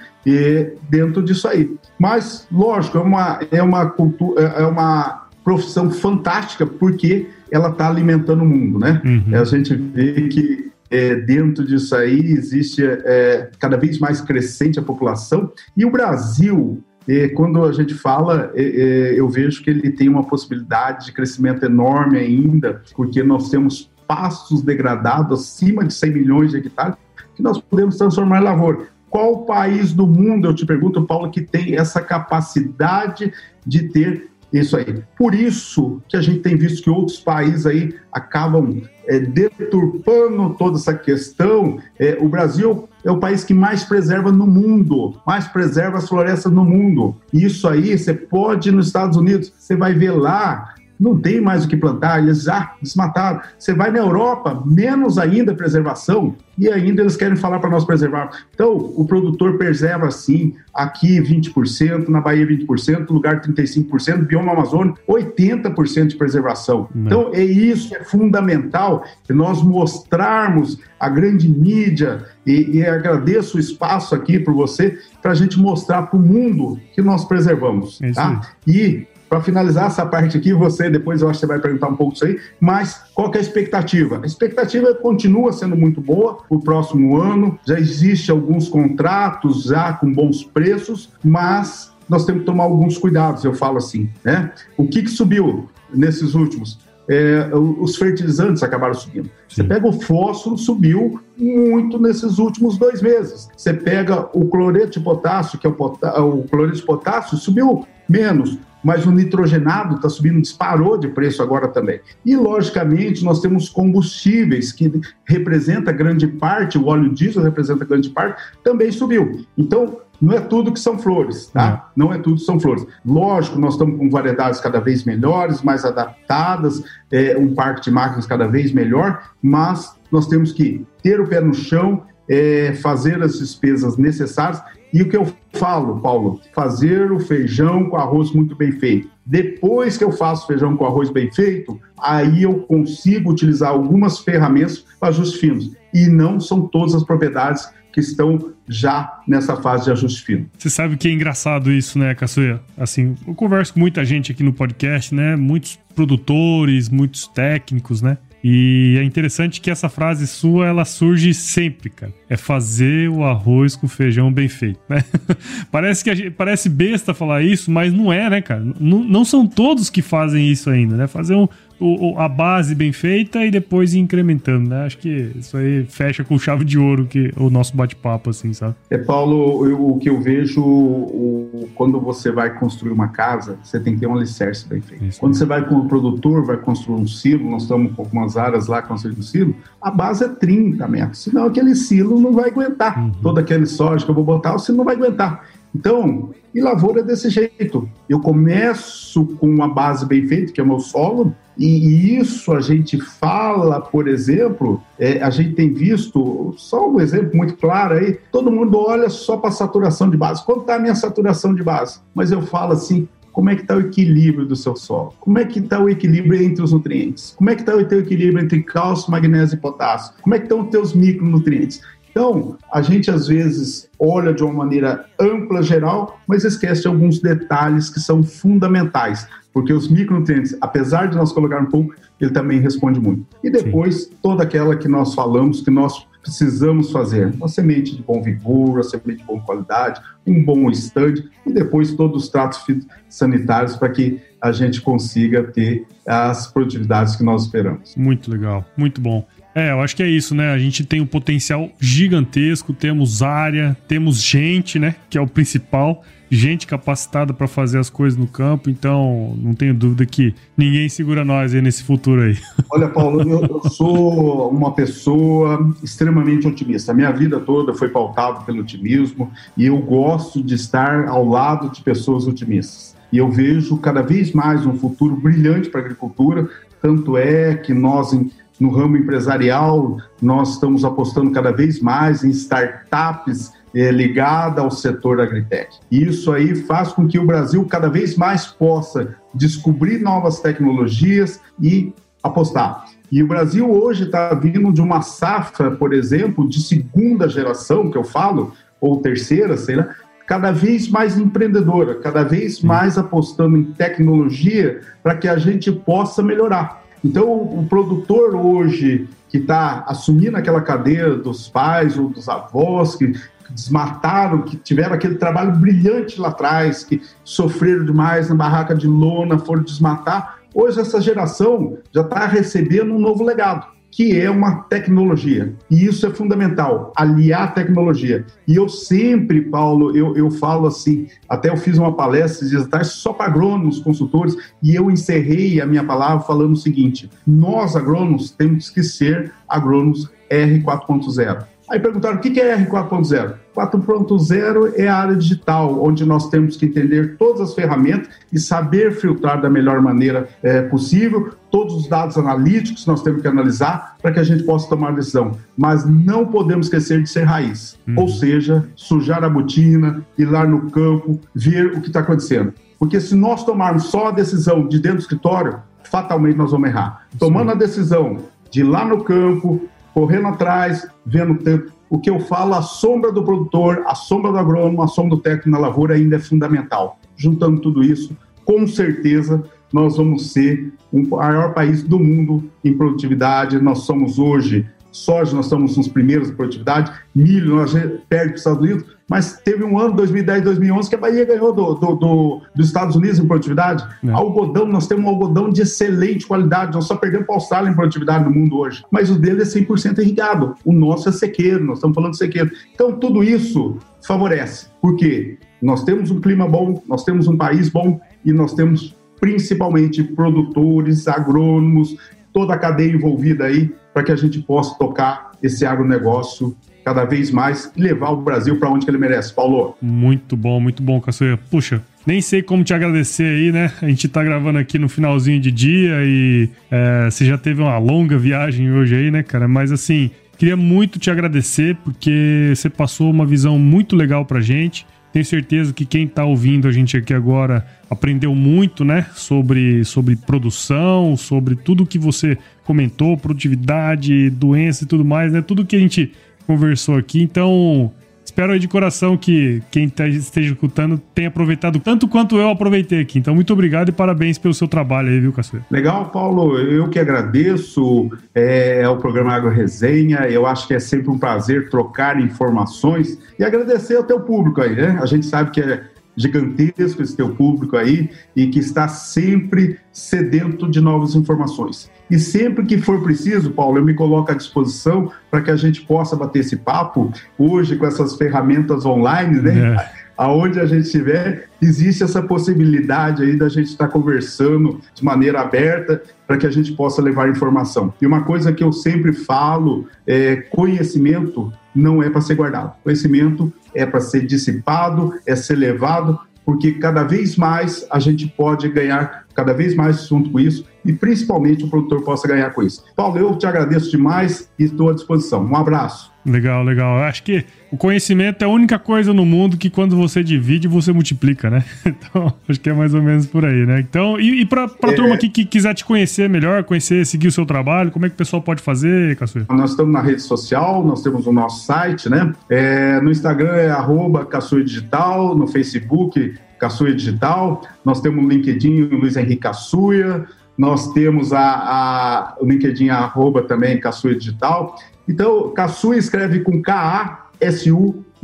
dentro 0.90 1.22
disso 1.22 1.46
aí. 1.46 1.70
Mas, 1.98 2.48
lógico, 2.50 2.98
é 2.98 3.00
uma, 3.00 3.40
é 3.50 3.62
uma, 3.62 3.86
cultura, 3.86 4.42
é, 4.42 4.62
é 4.62 4.66
uma 4.66 5.28
profissão 5.44 5.90
fantástica, 5.90 6.66
porque 6.66 7.28
ela 7.50 7.68
está 7.68 7.88
alimentando 7.88 8.42
o 8.42 8.46
mundo, 8.46 8.78
né? 8.78 9.00
Uhum. 9.04 9.40
A 9.40 9.44
gente 9.44 9.74
vê 9.76 10.28
que 10.28 10.72
é, 10.90 11.14
dentro 11.16 11.64
disso 11.64 11.94
aí 11.94 12.18
existe 12.18 12.82
é, 12.84 13.50
cada 13.58 13.76
vez 13.76 13.98
mais 13.98 14.20
crescente 14.20 14.78
a 14.78 14.82
população 14.82 15.52
e 15.76 15.84
o 15.84 15.90
Brasil 15.90 16.82
é, 17.08 17.28
quando 17.28 17.64
a 17.64 17.72
gente 17.72 17.94
fala, 17.94 18.52
eu 18.54 19.28
vejo 19.28 19.62
que 19.62 19.70
ele 19.70 19.90
tem 19.90 20.08
uma 20.08 20.24
possibilidade 20.24 21.06
de 21.06 21.12
crescimento 21.12 21.64
enorme 21.64 22.18
ainda, 22.18 22.82
porque 22.96 23.22
nós 23.22 23.50
temos 23.50 23.90
pastos 24.06 24.62
degradados 24.62 25.40
acima 25.40 25.84
de 25.84 25.92
100 25.92 26.10
milhões 26.10 26.50
de 26.50 26.58
hectares 26.58 26.96
que 27.34 27.42
nós 27.42 27.60
podemos 27.60 27.96
transformar 27.96 28.40
em 28.40 28.44
lavoura. 28.44 28.86
Qual 29.10 29.44
país 29.44 29.92
do 29.92 30.06
mundo, 30.06 30.48
eu 30.48 30.54
te 30.54 30.66
pergunto, 30.66 31.04
Paulo, 31.06 31.30
que 31.30 31.40
tem 31.40 31.76
essa 31.76 32.00
capacidade 32.00 33.32
de 33.64 33.88
ter 33.88 34.30
Isso 34.52 34.76
aí. 34.76 35.02
Por 35.18 35.34
isso 35.34 36.00
que 36.08 36.16
a 36.16 36.20
gente 36.20 36.38
tem 36.38 36.56
visto 36.56 36.84
que 36.84 36.90
outros 36.90 37.18
países 37.18 37.66
aí 37.66 37.92
acabam 38.12 38.82
é, 39.04 39.18
deturpando 39.18 40.54
toda 40.54 40.76
essa 40.76 40.94
questão. 40.94 41.78
É, 41.98 42.16
o 42.20 42.28
Brasil 42.28 42.88
é 43.04 43.10
o 43.10 43.18
país 43.18 43.44
que 43.44 43.52
mais 43.52 43.84
preserva 43.84 44.32
no 44.32 44.46
mundo, 44.46 45.14
mais 45.26 45.46
preserva 45.46 45.98
as 45.98 46.08
florestas 46.08 46.50
no 46.50 46.64
mundo. 46.64 47.14
Isso 47.32 47.68
aí, 47.68 47.96
você 47.98 48.14
pode 48.14 48.72
nos 48.72 48.86
Estados 48.86 49.16
Unidos, 49.16 49.52
você 49.58 49.76
vai 49.76 49.92
ver 49.92 50.12
lá 50.12 50.73
não 50.98 51.18
tem 51.18 51.40
mais 51.40 51.64
o 51.64 51.68
que 51.68 51.76
plantar, 51.76 52.22
eles 52.22 52.44
já 52.44 52.74
desmataram. 52.80 53.40
Você 53.58 53.74
vai 53.74 53.90
na 53.90 53.98
Europa, 53.98 54.62
menos 54.64 55.18
ainda 55.18 55.54
preservação, 55.54 56.36
e 56.56 56.68
ainda 56.68 57.02
eles 57.02 57.16
querem 57.16 57.36
falar 57.36 57.58
para 57.58 57.70
nós 57.70 57.84
preservar. 57.84 58.30
Então, 58.54 58.72
o 58.74 59.04
produtor 59.04 59.58
preserva 59.58 60.10
sim, 60.10 60.54
aqui 60.72 61.20
20%, 61.20 62.08
na 62.08 62.20
Bahia 62.20 62.46
20%, 62.46 63.10
lugar 63.10 63.40
35%, 63.40 64.24
bioma 64.24 64.52
Amazônia 64.52 64.94
80% 65.08 66.08
de 66.08 66.16
preservação. 66.16 66.88
Não. 66.94 67.06
Então, 67.06 67.30
é 67.34 67.42
isso, 67.42 67.94
é 67.94 68.04
fundamental 68.04 69.04
que 69.24 69.32
nós 69.32 69.62
mostrarmos 69.62 70.78
a 70.98 71.08
grande 71.08 71.48
mídia, 71.48 72.24
e, 72.46 72.78
e 72.78 72.86
agradeço 72.86 73.56
o 73.56 73.60
espaço 73.60 74.14
aqui 74.14 74.38
por 74.38 74.54
você, 74.54 74.98
para 75.20 75.32
a 75.32 75.34
gente 75.34 75.58
mostrar 75.58 76.02
para 76.04 76.18
o 76.18 76.22
mundo 76.22 76.78
que 76.94 77.02
nós 77.02 77.24
preservamos. 77.24 78.00
É 78.00 78.12
tá? 78.12 78.40
E 78.66 79.06
para 79.28 79.40
finalizar 79.40 79.86
essa 79.86 80.04
parte 80.06 80.36
aqui, 80.36 80.52
você 80.52 80.88
depois 80.88 81.22
eu 81.22 81.28
acho 81.28 81.40
que 81.40 81.46
você 81.46 81.52
vai 81.52 81.60
perguntar 81.60 81.88
um 81.88 81.96
pouco 81.96 82.12
disso 82.12 82.26
aí, 82.26 82.38
mas 82.60 83.02
qual 83.14 83.32
é 83.34 83.38
a 83.38 83.40
expectativa? 83.40 84.20
A 84.22 84.26
expectativa 84.26 84.94
continua 84.94 85.52
sendo 85.52 85.76
muito 85.76 86.00
boa 86.00 86.38
o 86.48 86.60
próximo 86.60 87.16
ano, 87.16 87.58
já 87.66 87.78
existe 87.78 88.30
alguns 88.30 88.68
contratos 88.68 89.64
já 89.64 89.92
com 89.92 90.12
bons 90.12 90.44
preços, 90.44 91.10
mas 91.22 91.92
nós 92.08 92.24
temos 92.24 92.40
que 92.40 92.46
tomar 92.46 92.64
alguns 92.64 92.98
cuidados, 92.98 93.44
eu 93.44 93.54
falo 93.54 93.78
assim, 93.78 94.08
né? 94.22 94.52
O 94.76 94.86
que, 94.86 95.02
que 95.02 95.10
subiu 95.10 95.68
nesses 95.92 96.34
últimos? 96.34 96.78
É, 97.06 97.50
os 97.54 97.96
fertilizantes 97.96 98.62
acabaram 98.62 98.94
subindo. 98.94 99.26
Sim. 99.26 99.56
Você 99.56 99.64
pega 99.64 99.86
o 99.86 99.92
fósforo, 99.92 100.56
subiu 100.56 101.20
muito 101.36 101.98
nesses 101.98 102.38
últimos 102.38 102.78
dois 102.78 103.02
meses. 103.02 103.48
Você 103.54 103.74
pega 103.74 104.28
o 104.32 104.46
cloreto 104.46 104.98
de 104.98 105.00
potássio, 105.00 105.58
que 105.58 105.66
é 105.66 105.70
o, 105.70 105.74
o 105.74 106.44
cloreto 106.44 106.76
de 106.76 106.82
potássio, 106.82 107.36
subiu 107.36 107.86
menos 108.08 108.58
mas 108.84 109.06
o 109.06 109.10
nitrogenado 109.10 109.96
está 109.96 110.08
subindo, 110.08 110.42
disparou 110.42 110.98
de 110.98 111.08
preço 111.08 111.42
agora 111.42 111.66
também. 111.66 112.00
E, 112.24 112.36
logicamente, 112.36 113.24
nós 113.24 113.40
temos 113.40 113.68
combustíveis, 113.68 114.70
que 114.70 115.00
representa 115.24 115.90
grande 115.90 116.26
parte, 116.26 116.76
o 116.76 116.86
óleo 116.86 117.12
diesel 117.12 117.42
representa 117.42 117.84
grande 117.84 118.10
parte, 118.10 118.42
também 118.62 118.92
subiu. 118.92 119.44
Então, 119.56 120.00
não 120.20 120.34
é 120.34 120.40
tudo 120.40 120.72
que 120.72 120.80
são 120.80 120.98
flores, 120.98 121.46
tá? 121.46 121.90
Não, 121.96 122.12
é 122.12 122.18
tudo 122.18 122.36
que 122.36 122.44
são 122.44 122.60
flores. 122.60 122.86
Lógico, 123.04 123.58
nós 123.58 123.74
estamos 123.74 123.98
com 123.98 124.08
variedades 124.08 124.60
cada 124.60 124.80
vez 124.80 125.04
melhores, 125.04 125.62
mais 125.62 125.84
adaptadas, 125.84 126.82
é, 127.10 127.36
um 127.36 127.54
parque 127.54 127.82
de 127.82 127.90
máquinas 127.90 128.26
cada 128.26 128.46
vez 128.46 128.72
melhor, 128.72 129.22
mas 129.42 129.94
nós 130.10 130.26
temos 130.26 130.52
que 130.52 130.86
ter 131.02 131.20
o 131.20 131.26
pé 131.26 131.40
no 131.40 131.52
chão, 131.52 132.04
é, 132.28 132.72
fazer 132.74 133.22
as 133.22 133.38
despesas 133.38 133.96
necessárias 133.96 134.62
e 134.94 135.02
o 135.02 135.08
que 135.08 135.16
eu 135.16 135.26
falo, 135.54 136.00
Paulo, 136.00 136.40
fazer 136.54 137.10
o 137.10 137.18
feijão 137.18 137.90
com 137.90 137.96
arroz 137.96 138.30
muito 138.30 138.54
bem 138.54 138.70
feito. 138.70 139.10
Depois 139.26 139.98
que 139.98 140.04
eu 140.04 140.12
faço 140.12 140.46
feijão 140.46 140.76
com 140.76 140.86
arroz 140.86 141.10
bem 141.10 141.32
feito, 141.32 141.80
aí 142.00 142.44
eu 142.44 142.60
consigo 142.60 143.32
utilizar 143.32 143.70
algumas 143.70 144.20
ferramentas 144.20 144.84
para 145.00 145.08
ajustes 145.08 145.40
finos. 145.40 145.72
E 145.92 146.06
não 146.06 146.38
são 146.38 146.68
todas 146.68 146.94
as 146.94 147.02
propriedades 147.02 147.68
que 147.92 147.98
estão 147.98 148.52
já 148.68 149.20
nessa 149.26 149.56
fase 149.56 149.84
de 149.84 149.90
ajuste 149.90 150.22
fino. 150.22 150.46
Você 150.56 150.70
sabe 150.70 150.96
que 150.96 151.08
é 151.08 151.10
engraçado 151.10 151.72
isso, 151.72 151.98
né, 151.98 152.14
Caçuia? 152.14 152.60
Assim, 152.78 153.16
eu 153.26 153.34
converso 153.34 153.74
com 153.74 153.80
muita 153.80 154.04
gente 154.04 154.30
aqui 154.30 154.44
no 154.44 154.52
podcast, 154.52 155.12
né? 155.12 155.34
Muitos 155.34 155.76
produtores, 155.94 156.88
muitos 156.88 157.26
técnicos, 157.26 158.00
né? 158.00 158.16
E 158.46 158.98
é 158.98 159.02
interessante 159.02 159.58
que 159.58 159.70
essa 159.70 159.88
frase 159.88 160.26
sua, 160.26 160.66
ela 160.66 160.84
surge 160.84 161.32
sempre, 161.32 161.88
cara. 161.88 162.12
É 162.28 162.36
fazer 162.36 163.08
o 163.08 163.24
arroz 163.24 163.74
com 163.74 163.88
feijão 163.88 164.30
bem 164.30 164.48
feito, 164.48 164.80
né? 164.86 165.02
parece 165.72 166.04
que 166.04 166.14
gente, 166.14 166.30
parece 166.30 166.68
besta 166.68 167.14
falar 167.14 167.42
isso, 167.42 167.70
mas 167.70 167.90
não 167.90 168.12
é, 168.12 168.28
né, 168.28 168.42
cara? 168.42 168.62
Não, 168.78 169.02
não 169.02 169.24
são 169.24 169.46
todos 169.46 169.88
que 169.88 170.02
fazem 170.02 170.46
isso 170.50 170.68
ainda, 170.68 170.94
né? 170.94 171.06
Fazer 171.06 171.34
um, 171.34 171.48
o, 171.86 172.18
a 172.18 172.28
base 172.28 172.74
bem 172.74 172.92
feita 172.92 173.44
e 173.44 173.50
depois 173.50 173.94
ir 173.94 173.98
incrementando, 173.98 174.70
né? 174.70 174.86
Acho 174.86 174.98
que 174.98 175.32
isso 175.36 175.56
aí 175.56 175.84
fecha 175.84 176.24
com 176.24 176.38
chave 176.38 176.64
de 176.64 176.78
ouro 176.78 177.06
que 177.06 177.32
o 177.36 177.50
nosso 177.50 177.76
bate-papo, 177.76 178.30
assim, 178.30 178.52
sabe? 178.52 178.74
É, 178.90 178.98
Paulo, 178.98 179.66
eu, 179.66 179.90
o 179.90 179.98
que 179.98 180.08
eu 180.08 180.20
vejo, 180.20 180.62
o, 180.62 181.68
quando 181.74 182.00
você 182.00 182.32
vai 182.32 182.58
construir 182.58 182.92
uma 182.92 183.08
casa, 183.08 183.58
você 183.62 183.78
tem 183.78 183.94
que 183.94 184.00
ter 184.00 184.06
um 184.06 184.14
alicerce 184.14 184.66
bem 184.66 184.80
feito. 184.80 185.04
Isso, 185.04 185.20
quando 185.20 185.34
você 185.34 185.44
vai 185.44 185.66
com 185.66 185.76
o 185.76 185.88
produtor, 185.88 186.44
vai 186.44 186.56
construir 186.56 187.02
um 187.02 187.06
silo, 187.06 187.50
nós 187.50 187.62
estamos 187.62 187.92
com 187.92 188.02
algumas 188.02 188.36
áreas 188.36 188.66
lá 188.66 188.80
construindo 188.80 189.22
silo, 189.22 189.54
a 189.80 189.90
base 189.90 190.24
é 190.24 190.28
30 190.28 190.88
metros, 190.88 191.18
senão 191.18 191.46
aquele 191.46 191.74
silo 191.74 192.18
não 192.20 192.32
vai 192.32 192.50
aguentar. 192.50 192.98
Uhum. 192.98 193.12
Todo 193.22 193.38
aquele 193.38 193.66
soja 193.66 194.04
que 194.04 194.10
eu 194.10 194.14
vou 194.14 194.24
botar, 194.24 194.54
o 194.54 194.58
silo 194.58 194.78
não 194.78 194.84
vai 194.84 194.94
aguentar. 194.96 195.44
Então, 195.74 196.30
e 196.54 196.60
lavoura 196.60 197.00
é 197.00 197.02
desse 197.02 197.28
jeito. 197.28 197.88
Eu 198.08 198.20
começo 198.20 199.26
com 199.38 199.46
uma 199.46 199.68
base 199.68 200.06
bem 200.06 200.26
feita, 200.26 200.52
que 200.52 200.60
é 200.60 200.64
o 200.64 200.66
meu 200.66 200.78
solo, 200.78 201.34
e 201.58 202.16
isso 202.16 202.52
a 202.52 202.60
gente 202.60 203.00
fala, 203.00 203.80
por 203.80 204.08
exemplo, 204.08 204.80
é, 204.98 205.22
a 205.22 205.30
gente 205.30 205.54
tem 205.54 205.72
visto, 205.72 206.54
só 206.56 206.88
um 206.88 207.00
exemplo 207.00 207.36
muito 207.36 207.56
claro 207.56 207.94
aí, 207.94 208.18
todo 208.30 208.50
mundo 208.50 208.78
olha 208.78 209.08
só 209.08 209.36
para 209.36 209.50
a 209.50 209.52
saturação 209.52 210.10
de 210.10 210.16
base. 210.16 210.44
Quanto 210.44 210.62
está 210.62 210.76
a 210.76 210.78
minha 210.78 210.94
saturação 210.94 211.54
de 211.54 211.62
base? 211.62 212.00
Mas 212.14 212.32
eu 212.32 212.42
falo 212.42 212.72
assim, 212.72 213.08
como 213.32 213.50
é 213.50 213.56
que 213.56 213.62
está 213.62 213.76
o 213.76 213.80
equilíbrio 213.80 214.46
do 214.46 214.54
seu 214.54 214.76
solo? 214.76 215.12
Como 215.20 215.38
é 215.38 215.44
que 215.44 215.58
está 215.58 215.80
o 215.80 215.88
equilíbrio 215.88 216.40
entre 216.40 216.62
os 216.62 216.72
nutrientes? 216.72 217.34
Como 217.36 217.50
é 217.50 217.56
que 217.56 217.62
está 217.62 217.74
o 217.74 217.84
teu 217.84 217.98
equilíbrio 217.98 218.42
entre 218.42 218.62
cálcio, 218.62 219.10
magnésio 219.10 219.56
e 219.56 219.60
potássio? 219.60 220.14
Como 220.22 220.34
é 220.34 220.38
que 220.38 220.44
estão 220.44 220.60
os 220.60 220.68
teus 220.70 220.94
micronutrientes? 220.94 221.80
Então, 222.14 222.56
a 222.72 222.80
gente 222.80 223.10
às 223.10 223.26
vezes 223.26 223.90
olha 223.98 224.32
de 224.32 224.44
uma 224.44 224.52
maneira 224.52 225.04
ampla, 225.20 225.64
geral, 225.64 226.20
mas 226.28 226.44
esquece 226.44 226.82
de 226.82 226.86
alguns 226.86 227.18
detalhes 227.18 227.90
que 227.90 227.98
são 227.98 228.22
fundamentais, 228.22 229.26
porque 229.52 229.72
os 229.72 229.90
micronutrientes, 229.90 230.56
apesar 230.60 231.08
de 231.08 231.16
nós 231.16 231.32
colocar 231.32 231.60
um 231.60 231.66
pouco, 231.66 231.92
ele 232.20 232.30
também 232.30 232.60
responde 232.60 233.00
muito. 233.00 233.26
E 233.42 233.50
depois, 233.50 234.04
Sim. 234.04 234.10
toda 234.22 234.44
aquela 234.44 234.76
que 234.76 234.86
nós 234.86 235.12
falamos, 235.12 235.60
que 235.60 235.72
nós 235.72 236.06
precisamos 236.22 236.92
fazer, 236.92 237.34
uma 237.34 237.48
semente 237.48 237.96
de 237.96 238.02
bom 238.02 238.22
vigor, 238.22 238.70
uma 238.70 238.82
semente 238.84 239.18
de 239.18 239.24
boa 239.24 239.40
qualidade, 239.40 240.00
um 240.24 240.42
bom 240.42 240.70
estande, 240.70 241.28
e 241.44 241.52
depois 241.52 241.94
todos 241.94 242.22
os 242.22 242.28
tratos 242.28 242.64
sanitários 243.08 243.74
para 243.74 243.88
que 243.88 244.20
a 244.40 244.52
gente 244.52 244.80
consiga 244.80 245.42
ter 245.42 245.84
as 246.06 246.46
produtividades 246.46 247.16
que 247.16 247.24
nós 247.24 247.42
esperamos. 247.42 247.94
Muito 247.96 248.30
legal, 248.30 248.64
muito 248.76 249.00
bom. 249.00 249.26
É, 249.54 249.70
eu 249.70 249.80
acho 249.80 249.94
que 249.94 250.02
é 250.02 250.08
isso, 250.08 250.34
né? 250.34 250.52
A 250.52 250.58
gente 250.58 250.84
tem 250.84 251.00
um 251.00 251.06
potencial 251.06 251.70
gigantesco, 251.78 252.72
temos 252.72 253.22
área, 253.22 253.76
temos 253.86 254.20
gente, 254.20 254.78
né? 254.78 254.96
Que 255.08 255.16
é 255.16 255.20
o 255.20 255.28
principal, 255.28 256.02
gente 256.28 256.66
capacitada 256.66 257.32
para 257.32 257.46
fazer 257.46 257.78
as 257.78 257.88
coisas 257.88 258.18
no 258.18 258.26
campo, 258.26 258.68
então 258.68 259.36
não 259.38 259.54
tenho 259.54 259.72
dúvida 259.72 260.04
que 260.04 260.34
ninguém 260.56 260.88
segura 260.88 261.24
nós 261.24 261.54
aí 261.54 261.62
nesse 261.62 261.84
futuro 261.84 262.22
aí. 262.22 262.36
Olha, 262.70 262.88
Paulo, 262.88 263.22
eu, 263.22 263.42
eu 263.42 263.70
sou 263.70 264.50
uma 264.50 264.72
pessoa 264.72 265.72
extremamente 265.82 266.48
otimista. 266.48 266.90
A 266.90 266.94
minha 266.94 267.12
vida 267.12 267.38
toda 267.38 267.72
foi 267.74 267.88
pautada 267.88 268.40
pelo 268.40 268.60
otimismo 268.60 269.30
e 269.56 269.66
eu 269.66 269.78
gosto 269.78 270.42
de 270.42 270.54
estar 270.54 271.06
ao 271.06 271.24
lado 271.26 271.70
de 271.70 271.80
pessoas 271.80 272.26
otimistas. 272.26 272.96
E 273.12 273.18
eu 273.18 273.30
vejo 273.30 273.76
cada 273.76 274.02
vez 274.02 274.32
mais 274.32 274.66
um 274.66 274.76
futuro 274.76 275.14
brilhante 275.14 275.68
para 275.70 275.80
a 275.80 275.84
agricultura, 275.84 276.48
tanto 276.82 277.16
é 277.16 277.54
que 277.54 277.72
nós 277.72 278.12
no 278.60 278.70
ramo 278.70 278.96
empresarial, 278.96 279.98
nós 280.22 280.54
estamos 280.54 280.84
apostando 280.84 281.30
cada 281.32 281.50
vez 281.50 281.80
mais 281.80 282.22
em 282.24 282.30
startups 282.30 283.52
é, 283.74 283.90
ligadas 283.90 284.62
ao 284.62 284.70
setor 284.70 285.20
agritech. 285.20 285.78
Isso 285.90 286.32
aí 286.32 286.54
faz 286.54 286.92
com 286.92 287.06
que 287.08 287.18
o 287.18 287.26
Brasil 287.26 287.64
cada 287.66 287.88
vez 287.88 288.16
mais 288.16 288.46
possa 288.46 289.16
descobrir 289.34 290.00
novas 290.00 290.40
tecnologias 290.40 291.40
e 291.60 291.92
apostar. 292.22 292.84
E 293.10 293.22
o 293.22 293.26
Brasil 293.26 293.70
hoje 293.70 294.04
está 294.04 294.32
vindo 294.34 294.72
de 294.72 294.80
uma 294.80 295.02
safra, 295.02 295.70
por 295.70 295.92
exemplo, 295.92 296.48
de 296.48 296.62
segunda 296.62 297.28
geração, 297.28 297.90
que 297.90 297.98
eu 297.98 298.04
falo, 298.04 298.52
ou 298.80 299.00
terceira, 299.00 299.56
sei 299.56 299.76
lá, 299.76 299.88
cada 300.26 300.50
vez 300.50 300.88
mais 300.88 301.18
empreendedora, 301.18 301.96
cada 301.96 302.22
vez 302.22 302.62
mais 302.62 302.96
apostando 302.96 303.56
em 303.56 303.64
tecnologia 303.64 304.80
para 305.02 305.16
que 305.16 305.28
a 305.28 305.36
gente 305.36 305.70
possa 305.70 306.22
melhorar. 306.22 306.83
Então, 307.04 307.30
o 307.30 307.66
produtor 307.68 308.34
hoje 308.34 309.06
que 309.28 309.38
está 309.38 309.84
assumindo 309.86 310.36
aquela 310.36 310.62
cadeira 310.62 311.16
dos 311.16 311.48
pais 311.48 311.98
ou 311.98 312.08
dos 312.08 312.28
avós 312.28 312.94
que 312.94 313.12
desmataram, 313.50 314.42
que 314.42 314.56
tiveram 314.56 314.94
aquele 314.94 315.16
trabalho 315.16 315.54
brilhante 315.56 316.20
lá 316.20 316.28
atrás, 316.28 316.82
que 316.82 317.02
sofreram 317.22 317.84
demais 317.84 318.28
na 318.28 318.34
barraca 318.34 318.74
de 318.74 318.86
lona, 318.86 319.38
foram 319.38 319.62
desmatar, 319.62 320.38
hoje 320.54 320.80
essa 320.80 321.00
geração 321.00 321.76
já 321.92 322.00
está 322.00 322.26
recebendo 322.26 322.94
um 322.94 322.98
novo 322.98 323.22
legado. 323.22 323.73
Que 323.94 324.20
é 324.20 324.28
uma 324.28 324.62
tecnologia. 324.62 325.54
E 325.70 325.84
isso 325.86 326.04
é 326.04 326.10
fundamental, 326.10 326.92
aliar 326.96 327.44
a 327.44 327.52
tecnologia. 327.52 328.26
E 328.46 328.56
eu 328.56 328.68
sempre, 328.68 329.40
Paulo, 329.40 329.96
eu, 329.96 330.16
eu 330.16 330.32
falo 330.32 330.66
assim, 330.66 331.06
até 331.28 331.48
eu 331.48 331.56
fiz 331.56 331.78
uma 331.78 331.94
palestra 331.94 332.48
de 332.48 332.56
atrás 332.56 332.88
só 332.88 333.12
para 333.12 333.26
agrônomos, 333.26 333.78
consultores, 333.78 334.36
e 334.60 334.74
eu 334.74 334.90
encerrei 334.90 335.60
a 335.60 335.66
minha 335.66 335.84
palavra 335.84 336.24
falando 336.24 336.54
o 336.54 336.56
seguinte: 336.56 337.08
nós, 337.24 337.76
agrônomos, 337.76 338.32
temos 338.32 338.68
que 338.68 338.82
ser 338.82 339.32
agrônomos 339.48 340.10
R4.0. 340.28 341.53
Aí 341.68 341.80
perguntaram 341.80 342.16
o 342.16 342.20
que 342.20 342.38
é 342.40 342.52
R 342.52 342.66
4.0? 342.66 343.34
4.0 343.56 344.72
é 344.76 344.88
a 344.88 344.96
área 344.96 345.16
digital, 345.16 345.82
onde 345.82 346.04
nós 346.04 346.28
temos 346.28 346.56
que 346.56 346.66
entender 346.66 347.16
todas 347.16 347.40
as 347.40 347.54
ferramentas 347.54 348.08
e 348.32 348.38
saber 348.38 348.96
filtrar 348.96 349.40
da 349.40 349.48
melhor 349.48 349.80
maneira 349.80 350.28
é, 350.42 350.62
possível 350.62 351.32
todos 351.50 351.74
os 351.74 351.88
dados 351.88 352.18
analíticos 352.18 352.82
que 352.82 352.88
nós 352.88 353.02
temos 353.02 353.22
que 353.22 353.28
analisar 353.28 353.96
para 354.02 354.12
que 354.12 354.20
a 354.20 354.24
gente 354.24 354.42
possa 354.42 354.68
tomar 354.68 354.94
decisão. 354.94 355.32
Mas 355.56 355.86
não 355.88 356.26
podemos 356.26 356.66
esquecer 356.66 357.02
de 357.02 357.08
ser 357.08 357.22
raiz, 357.22 357.78
uhum. 357.86 358.00
ou 358.00 358.08
seja, 358.08 358.68
sujar 358.74 359.22
a 359.24 359.28
botina, 359.28 360.04
ir 360.18 360.26
lá 360.26 360.44
no 360.46 360.70
campo, 360.70 361.18
ver 361.34 361.66
o 361.66 361.80
que 361.80 361.88
está 361.88 362.00
acontecendo. 362.00 362.52
Porque 362.78 363.00
se 363.00 363.14
nós 363.14 363.44
tomarmos 363.44 363.84
só 363.84 364.08
a 364.08 364.10
decisão 364.10 364.66
de 364.66 364.78
dentro 364.78 364.98
do 364.98 365.02
escritório, 365.02 365.60
fatalmente 365.84 366.36
nós 366.36 366.50
vamos 366.50 366.68
errar. 366.68 367.06
Tomando 367.18 367.52
a 367.52 367.54
decisão 367.54 368.18
de 368.50 368.60
ir 368.60 368.64
lá 368.64 368.84
no 368.84 369.02
campo, 369.02 369.62
correndo 369.94 370.26
atrás, 370.26 370.86
vendo 371.06 371.36
tempo. 371.36 371.72
O 371.88 371.98
que 371.98 372.10
eu 372.10 372.18
falo, 372.18 372.54
a 372.54 372.62
sombra 372.62 373.12
do 373.12 373.22
produtor, 373.22 373.84
a 373.86 373.94
sombra 373.94 374.32
do 374.32 374.38
agrônomo, 374.38 374.82
a 374.82 374.88
sombra 374.88 375.16
do 375.16 375.22
técnico 375.22 375.50
na 375.50 375.58
lavoura 375.58 375.94
ainda 375.94 376.16
é 376.16 376.18
fundamental. 376.18 376.98
Juntando 377.16 377.60
tudo 377.60 377.84
isso, 377.84 378.16
com 378.44 378.66
certeza 378.66 379.44
nós 379.72 379.96
vamos 379.96 380.32
ser 380.32 380.72
o 380.92 381.06
maior 381.06 381.54
país 381.54 381.82
do 381.82 381.98
mundo 381.98 382.50
em 382.64 382.76
produtividade. 382.76 383.60
Nós 383.60 383.80
somos 383.80 384.18
hoje 384.18 384.68
soja, 384.94 385.34
nós 385.34 385.46
estamos 385.46 385.76
nos 385.76 385.88
primeiros 385.88 386.28
de 386.28 386.36
produtividade, 386.36 386.92
milho, 387.12 387.56
nós 387.56 387.72
perde 388.08 388.28
para 388.28 388.34
os 388.34 388.38
Estados 388.38 388.60
Unidos, 388.60 388.84
mas 389.10 389.40
teve 389.44 389.64
um 389.64 389.76
ano, 389.76 389.94
2010, 389.96 390.44
2011, 390.44 390.88
que 390.88 390.94
a 390.94 390.98
Bahia 390.98 391.24
ganhou 391.24 391.52
do, 391.52 391.74
do, 391.74 391.94
do 391.96 392.40
dos 392.54 392.68
Estados 392.68 392.94
Unidos 392.94 393.18
em 393.18 393.26
produtividade. 393.26 393.84
É. 394.04 394.10
Algodão, 394.12 394.66
nós 394.66 394.86
temos 394.86 395.04
um 395.04 395.08
algodão 395.08 395.50
de 395.50 395.62
excelente 395.62 396.26
qualidade, 396.26 396.72
nós 396.72 396.86
só 396.86 396.94
perdemos 396.94 397.26
para 397.26 397.34
a 397.34 397.38
Austrália 397.38 397.70
em 397.70 397.74
produtividade 397.74 398.24
no 398.24 398.30
mundo 398.30 398.56
hoje. 398.56 398.84
Mas 398.88 399.10
o 399.10 399.18
dele 399.18 399.42
é 399.42 399.44
100% 399.44 399.98
irrigado, 399.98 400.54
o 400.64 400.72
nosso 400.72 401.08
é 401.08 401.12
sequeiro, 401.12 401.64
nós 401.64 401.78
estamos 401.78 401.94
falando 401.94 402.12
de 402.12 402.18
sequeiro. 402.18 402.52
Então, 402.72 402.92
tudo 402.92 403.24
isso 403.24 403.76
favorece, 404.06 404.68
porque 404.80 405.38
nós 405.60 405.82
temos 405.82 406.12
um 406.12 406.20
clima 406.20 406.48
bom, 406.48 406.80
nós 406.86 407.02
temos 407.04 407.26
um 407.26 407.36
país 407.36 407.68
bom 407.68 408.00
e 408.24 408.32
nós 408.32 408.54
temos 408.54 408.96
principalmente 409.20 410.04
produtores, 410.04 411.08
agrônomos, 411.08 411.96
toda 412.32 412.54
a 412.54 412.58
cadeia 412.58 412.92
envolvida 412.92 413.44
aí 413.44 413.72
para 413.94 414.02
que 414.02 414.12
a 414.12 414.16
gente 414.16 414.40
possa 414.40 414.76
tocar 414.76 415.30
esse 415.40 415.64
agronegócio 415.64 416.54
cada 416.84 417.04
vez 417.04 417.30
mais 417.30 417.72
e 417.74 417.80
levar 417.80 418.10
o 418.10 418.16
Brasil 418.16 418.58
para 418.58 418.68
onde 418.68 418.88
ele 418.90 418.98
merece. 418.98 419.32
Paulo. 419.32 419.76
Muito 419.80 420.36
bom, 420.36 420.60
muito 420.60 420.82
bom, 420.82 421.00
Caçoeira. 421.00 421.38
Puxa, 421.50 421.80
nem 422.06 422.20
sei 422.20 422.42
como 422.42 422.62
te 422.62 422.74
agradecer 422.74 423.24
aí, 423.24 423.52
né? 423.52 423.72
A 423.80 423.88
gente 423.88 424.06
tá 424.08 424.22
gravando 424.22 424.58
aqui 424.58 424.78
no 424.78 424.88
finalzinho 424.88 425.40
de 425.40 425.50
dia 425.50 425.94
e 426.02 426.50
é, 426.70 427.08
você 427.10 427.24
já 427.24 427.38
teve 427.38 427.62
uma 427.62 427.78
longa 427.78 428.18
viagem 428.18 428.70
hoje 428.70 428.94
aí, 428.94 429.10
né, 429.10 429.22
cara? 429.22 429.48
Mas 429.48 429.72
assim, 429.72 430.10
queria 430.36 430.56
muito 430.56 430.98
te 430.98 431.10
agradecer 431.10 431.76
porque 431.76 432.52
você 432.54 432.68
passou 432.68 433.10
uma 433.10 433.24
visão 433.24 433.58
muito 433.58 433.96
legal 433.96 434.26
pra 434.26 434.40
gente. 434.40 434.86
Tenho 435.14 435.24
certeza 435.24 435.72
que 435.72 435.86
quem 435.86 436.06
está 436.06 436.24
ouvindo 436.24 436.66
a 436.66 436.72
gente 436.72 436.96
aqui 436.96 437.14
agora 437.14 437.64
aprendeu 437.88 438.34
muito, 438.34 438.84
né? 438.84 439.06
Sobre, 439.14 439.84
sobre 439.84 440.16
produção, 440.16 441.16
sobre 441.16 441.54
tudo 441.54 441.86
que 441.86 442.00
você 442.00 442.36
comentou, 442.64 443.16
produtividade, 443.16 444.28
doença 444.30 444.82
e 444.82 444.88
tudo 444.88 445.04
mais, 445.04 445.32
né? 445.32 445.40
Tudo 445.40 445.64
que 445.64 445.76
a 445.76 445.78
gente 445.78 446.10
conversou 446.48 446.96
aqui. 446.96 447.22
Então, 447.22 447.92
Espero 448.34 448.52
aí 448.52 448.58
de 448.58 448.66
coração 448.66 449.16
que 449.16 449.62
quem 449.70 449.84
esteja 449.84 450.50
escutando 450.50 451.00
tenha 451.14 451.28
aproveitado 451.28 451.78
tanto 451.78 452.08
quanto 452.08 452.36
eu 452.36 452.48
aproveitei 452.48 453.00
aqui. 453.00 453.20
Então, 453.20 453.32
muito 453.32 453.52
obrigado 453.52 453.90
e 453.90 453.92
parabéns 453.92 454.38
pelo 454.38 454.52
seu 454.52 454.66
trabalho 454.66 455.08
aí, 455.08 455.20
viu, 455.20 455.32
Caçoeira? 455.32 455.64
Legal, 455.70 456.06
Paulo. 456.06 456.58
Eu 456.58 456.88
que 456.88 456.98
agradeço. 456.98 458.10
É, 458.34 458.80
é 458.80 458.88
o 458.88 458.96
programa 458.96 459.32
Agro 459.32 459.50
Resenha. 459.50 460.26
Eu 460.28 460.46
acho 460.46 460.66
que 460.66 460.74
é 460.74 460.80
sempre 460.80 461.10
um 461.10 461.18
prazer 461.18 461.70
trocar 461.70 462.20
informações 462.20 463.16
e 463.38 463.44
agradecer 463.44 463.94
ao 463.94 464.02
teu 464.02 464.18
público 464.18 464.60
aí, 464.60 464.74
né? 464.74 464.98
A 465.00 465.06
gente 465.06 465.26
sabe 465.26 465.52
que 465.52 465.60
é 465.60 465.84
gigantesco 466.16 467.02
esse 467.02 467.16
teu 467.16 467.34
público 467.34 467.76
aí 467.76 468.10
e 468.34 468.46
que 468.46 468.58
está 468.58 468.88
sempre 468.88 469.78
sedento 469.92 470.68
de 470.70 470.80
novas 470.80 471.14
informações. 471.14 471.90
E 472.10 472.18
sempre 472.18 472.64
que 472.66 472.78
for 472.78 473.02
preciso, 473.02 473.50
Paulo, 473.50 473.78
eu 473.78 473.84
me 473.84 473.94
coloco 473.94 474.30
à 474.30 474.34
disposição 474.34 475.10
para 475.30 475.40
que 475.40 475.50
a 475.50 475.56
gente 475.56 475.82
possa 475.82 476.14
bater 476.14 476.40
esse 476.40 476.56
papo 476.56 477.12
hoje 477.38 477.76
com 477.76 477.86
essas 477.86 478.14
ferramentas 478.16 478.84
online, 478.84 479.40
né? 479.40 479.74
É. 479.74 480.04
Aonde 480.16 480.60
a 480.60 480.66
gente 480.66 480.84
estiver, 480.84 481.48
existe 481.60 482.04
essa 482.04 482.22
possibilidade 482.22 483.22
aí 483.24 483.36
da 483.36 483.48
gente 483.48 483.66
estar 483.66 483.88
conversando 483.88 484.80
de 484.94 485.04
maneira 485.04 485.40
aberta 485.40 486.00
para 486.24 486.36
que 486.36 486.46
a 486.46 486.50
gente 486.50 486.72
possa 486.72 487.02
levar 487.02 487.28
informação. 487.28 487.92
E 488.00 488.06
uma 488.06 488.22
coisa 488.22 488.52
que 488.52 488.62
eu 488.62 488.72
sempre 488.72 489.12
falo 489.12 489.88
é 490.06 490.36
conhecimento 490.36 491.52
não 491.74 492.02
é 492.02 492.08
para 492.08 492.20
ser 492.20 492.34
guardado. 492.34 492.74
Conhecimento 492.82 493.52
é 493.74 493.84
para 493.84 494.00
ser 494.00 494.26
dissipado, 494.26 495.12
é 495.26 495.34
ser 495.34 495.56
levado, 495.56 496.18
porque 496.44 496.72
cada 496.72 497.02
vez 497.02 497.36
mais 497.36 497.86
a 497.90 497.98
gente 497.98 498.26
pode 498.26 498.68
ganhar 498.68 499.23
cada 499.34 499.52
vez 499.52 499.74
mais 499.74 500.06
junto 500.06 500.30
com 500.30 500.40
isso 500.40 500.64
e 500.84 500.92
principalmente 500.92 501.64
o 501.64 501.68
produtor 501.68 502.02
possa 502.02 502.28
ganhar 502.28 502.50
com 502.50 502.62
isso. 502.62 502.84
Paulo, 502.94 503.18
eu 503.18 503.36
te 503.36 503.46
agradeço 503.46 503.90
demais 503.90 504.50
e 504.58 504.64
estou 504.64 504.90
à 504.90 504.94
disposição. 504.94 505.44
Um 505.44 505.56
abraço. 505.56 506.12
Legal, 506.26 506.64
legal. 506.64 506.98
Acho 507.00 507.22
que 507.22 507.44
o 507.70 507.76
conhecimento 507.76 508.42
é 508.42 508.46
a 508.46 508.48
única 508.48 508.78
coisa 508.78 509.12
no 509.12 509.26
mundo 509.26 509.58
que 509.58 509.68
quando 509.68 509.94
você 509.94 510.22
divide, 510.22 510.66
você 510.66 510.90
multiplica, 510.90 511.50
né? 511.50 511.64
Então, 511.84 512.32
acho 512.48 512.60
que 512.60 512.68
é 512.68 512.72
mais 512.72 512.94
ou 512.94 513.02
menos 513.02 513.26
por 513.26 513.44
aí, 513.44 513.66
né? 513.66 513.80
Então, 513.80 514.18
e, 514.18 514.40
e 514.40 514.46
para 514.46 514.64
a 514.64 514.90
é... 514.90 514.92
turma 514.92 515.14
aqui 515.14 515.28
que 515.28 515.44
quiser 515.44 515.74
te 515.74 515.84
conhecer 515.84 516.28
melhor, 516.28 516.64
conhecer, 516.64 517.04
seguir 517.06 517.28
o 517.28 517.32
seu 517.32 517.44
trabalho, 517.44 517.90
como 517.90 518.06
é 518.06 518.08
que 518.08 518.14
o 518.14 518.18
pessoal 518.18 518.40
pode 518.40 518.62
fazer, 518.62 519.16
Caçueira? 519.16 519.48
Nós 519.54 519.70
estamos 519.70 519.92
na 519.92 520.00
rede 520.00 520.22
social, 520.22 520.84
nós 520.84 521.02
temos 521.02 521.26
o 521.26 521.32
nosso 521.32 521.64
site, 521.64 522.08
né? 522.08 522.32
É, 522.48 523.00
no 523.00 523.10
Instagram 523.10 523.54
é 523.56 523.70
arroba 523.70 524.26
Digital, 524.64 525.36
no 525.36 525.46
Facebook 525.46 526.34
Caçuia 526.58 526.94
Digital, 526.94 527.62
nós 527.84 528.00
temos 528.00 528.24
o 528.24 528.28
LinkedIn 528.28 528.82
Luiz 528.82 529.16
Henrique 529.16 529.42
Caçuia, 529.42 530.26
nós 530.56 530.92
temos 530.92 531.32
a, 531.32 531.40
a, 531.40 532.36
o 532.40 532.46
LinkedIn 532.46 532.88
arroba 532.88 533.42
também 533.42 533.80
Caçuia 533.80 534.14
Digital. 534.14 534.76
Então, 535.08 535.50
Caçuia 535.50 535.98
escreve 535.98 536.40
com 536.40 536.62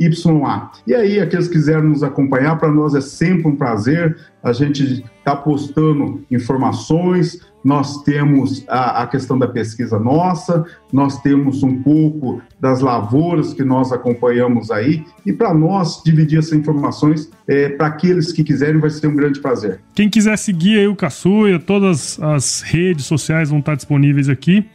K-A-S-U-Y-A. 0.01 0.71
E 0.87 0.95
aí, 0.95 1.19
aqueles 1.19 1.47
que 1.47 1.53
quiserem 1.53 1.89
nos 1.89 2.03
acompanhar, 2.03 2.57
para 2.57 2.71
nós 2.71 2.95
é 2.95 3.01
sempre 3.01 3.47
um 3.47 3.55
prazer. 3.55 4.17
A 4.43 4.51
gente 4.51 5.03
está 5.19 5.35
postando 5.35 6.23
informações, 6.31 7.39
nós 7.63 8.01
temos 8.01 8.65
a, 8.67 9.03
a, 9.03 9.07
questão 9.07 9.37
da 9.37 9.47
pesquisa 9.47 9.99
nossa, 9.99 10.65
nós 10.91 11.21
temos 11.21 11.61
um 11.61 11.81
pouco 11.83 12.41
das 12.59 12.81
lavouras 12.81 13.53
que 13.53 13.63
nós 13.63 13.91
acompanhamos 13.91 14.71
aí, 14.71 15.05
e 15.23 15.31
para 15.31 15.53
nós 15.53 16.01
dividir 16.03 16.39
essas 16.39 16.53
informações, 16.53 17.29
é, 17.47 17.69
para 17.69 17.85
aqueles 17.85 18.31
que 18.31 18.43
quiserem, 18.43 18.79
vai 18.79 18.89
ser 18.89 19.05
um 19.05 19.15
grande 19.15 19.39
prazer. 19.39 19.79
Quem 19.93 20.09
quiser 20.09 20.37
seguir 20.39 20.79
aí 20.79 20.87
o 20.87 20.95
Caçuia, 20.95 21.59
todas 21.59 22.19
as 22.19 22.61
redes 22.61 23.05
sociais 23.05 23.49
vão 23.51 23.59
estar 23.59 23.75
disponíveis 23.75 24.27
aqui. 24.27 24.65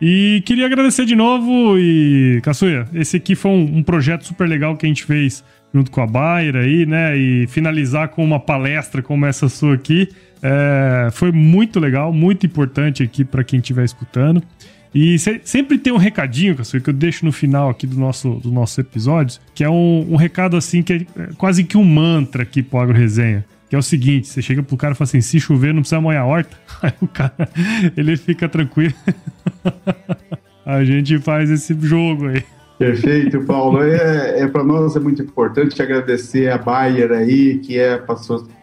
E 0.00 0.42
queria 0.44 0.66
agradecer 0.66 1.04
de 1.04 1.14
novo 1.14 1.78
e, 1.78 2.40
Caçuia, 2.42 2.86
esse 2.92 3.16
aqui 3.16 3.34
foi 3.34 3.50
um, 3.50 3.78
um 3.78 3.82
projeto 3.82 4.24
super 4.24 4.48
legal 4.48 4.76
que 4.76 4.86
a 4.86 4.88
gente 4.88 5.04
fez 5.04 5.44
junto 5.72 5.90
com 5.90 6.00
a 6.00 6.06
Bayer 6.06 6.56
aí, 6.56 6.86
né? 6.86 7.16
E 7.16 7.46
finalizar 7.48 8.08
com 8.08 8.24
uma 8.24 8.38
palestra 8.38 9.02
como 9.02 9.26
essa 9.26 9.48
sua 9.48 9.74
aqui. 9.74 10.08
É, 10.42 11.08
foi 11.10 11.32
muito 11.32 11.80
legal, 11.80 12.12
muito 12.12 12.46
importante 12.46 13.02
aqui 13.02 13.24
para 13.24 13.42
quem 13.42 13.58
estiver 13.58 13.84
escutando. 13.84 14.42
E 14.94 15.18
se, 15.18 15.40
sempre 15.44 15.76
tem 15.76 15.92
um 15.92 15.96
recadinho, 15.96 16.54
que 16.54 16.88
eu 16.88 16.94
deixo 16.94 17.24
no 17.24 17.32
final 17.32 17.68
aqui 17.68 17.86
do 17.86 17.98
nosso, 17.98 18.34
dos 18.34 18.52
nossos 18.52 18.78
episódios, 18.78 19.40
que 19.52 19.64
é 19.64 19.68
um, 19.68 20.06
um 20.12 20.16
recado 20.16 20.56
assim, 20.56 20.82
que 20.82 20.92
é 20.92 21.28
quase 21.36 21.64
que 21.64 21.76
um 21.76 21.84
mantra 21.84 22.44
aqui 22.44 22.62
pro 22.62 22.78
Agro 22.78 22.96
Resenha. 22.96 23.44
Que 23.74 23.76
é 23.76 23.80
o 23.80 23.82
seguinte: 23.82 24.28
você 24.28 24.40
chega 24.40 24.62
pro 24.62 24.76
cara 24.76 24.92
e 24.92 24.96
fala 24.96 25.08
assim: 25.08 25.20
se 25.20 25.40
chover, 25.40 25.74
não 25.74 25.80
precisa 25.80 26.00
molhar 26.00 26.22
a 26.22 26.26
horta. 26.26 26.56
Aí 26.80 26.92
o 27.00 27.08
cara, 27.08 27.48
ele 27.96 28.16
fica 28.16 28.48
tranquilo. 28.48 28.94
a 30.64 30.84
gente 30.84 31.18
faz 31.18 31.50
esse 31.50 31.76
jogo 31.80 32.28
aí. 32.28 32.44
Perfeito, 32.78 33.44
Paulo. 33.44 33.82
É, 33.82 34.42
é 34.42 34.46
para 34.46 34.62
nós 34.62 34.94
é 34.94 35.00
muito 35.00 35.22
importante 35.22 35.82
agradecer 35.82 36.52
a 36.52 36.58
Bayer 36.58 37.10
aí, 37.10 37.58
que 37.58 37.78
é 37.78 38.00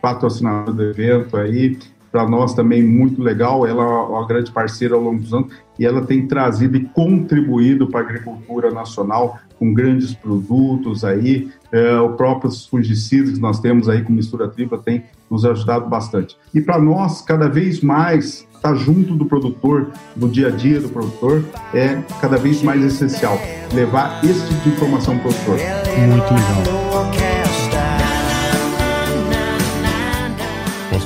patrocinador 0.02 0.74
do 0.74 0.84
evento 0.84 1.36
aí. 1.36 1.78
para 2.10 2.26
nós 2.30 2.54
também 2.54 2.82
muito 2.82 3.22
legal. 3.22 3.68
Ela 3.68 3.84
é 3.84 3.88
uma 3.88 4.26
grande 4.26 4.50
parceira 4.50 4.96
ao 4.96 5.02
longo 5.02 5.22
dos 5.22 5.34
anos 5.34 5.52
e 5.78 5.86
ela 5.86 6.06
tem 6.06 6.26
trazido 6.26 6.78
e 6.78 6.86
contribuído 6.86 7.88
para 7.88 8.00
a 8.00 8.04
agricultura 8.04 8.72
nacional 8.72 9.40
com 9.62 9.72
grandes 9.72 10.12
produtos 10.12 11.06
aí. 11.06 11.52
É, 11.72 11.96
o 12.00 12.14
próprios 12.14 12.66
fungicidas 12.66 13.36
que 13.36 13.40
nós 13.40 13.60
temos 13.60 13.88
aí 13.88 14.02
com 14.02 14.12
mistura 14.12 14.48
tripla 14.48 14.80
tem 14.80 15.04
nos 15.30 15.46
ajudado 15.46 15.88
bastante. 15.88 16.36
E 16.52 16.60
para 16.60 16.82
nós, 16.82 17.22
cada 17.22 17.48
vez 17.48 17.80
mais 17.80 18.48
estar 18.56 18.74
tá 18.74 18.76
junto 18.76 19.16
do 19.16 19.26
produtor, 19.26 19.92
do 20.16 20.28
dia 20.28 20.48
a 20.48 20.50
dia 20.50 20.82
do 20.82 20.90
produtor, 20.90 21.46
é 21.76 22.02
cada 22.20 22.38
vez 22.38 22.64
mais 22.64 22.84
essencial. 22.84 23.40
Levar 23.72 24.20
esse 24.26 24.48
tipo 24.48 24.64
de 24.64 24.70
informação 24.70 25.18
para 25.20 25.30
o 25.30 25.34
produtor. 25.34 25.60
Muito 26.10 26.34
legal. 26.34 26.92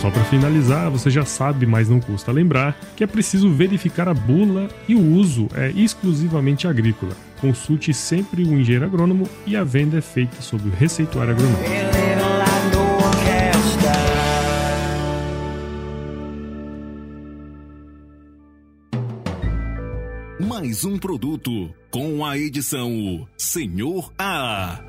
Só 0.06 0.12
para 0.12 0.24
finalizar, 0.26 0.92
você 0.92 1.10
já 1.10 1.26
sabe, 1.26 1.66
mas 1.66 1.90
não 1.90 2.00
custa 2.00 2.32
lembrar, 2.32 2.78
que 2.96 3.04
é 3.04 3.08
preciso 3.08 3.52
verificar 3.52 4.08
a 4.08 4.14
bula 4.14 4.68
e 4.88 4.94
o 4.94 5.02
uso 5.02 5.48
é 5.56 5.72
exclusivamente 5.72 6.68
agrícola. 6.68 7.14
Consulte 7.46 7.94
sempre 7.94 8.44
o 8.44 8.60
engenheiro 8.60 8.86
agrônomo 8.86 9.30
e 9.46 9.56
a 9.56 9.64
venda 9.64 10.00
é 10.00 10.02
feita 10.02 10.42
sob 10.42 10.68
o 10.68 10.72
receituário 10.72 11.34
agronômico. 11.34 11.64
Mais 20.40 20.84
um 20.86 20.98
produto 20.98 21.72
com 21.92 22.26
a 22.26 22.36
edição 22.36 23.28
Senhor 23.38 24.12
A. 24.18 24.84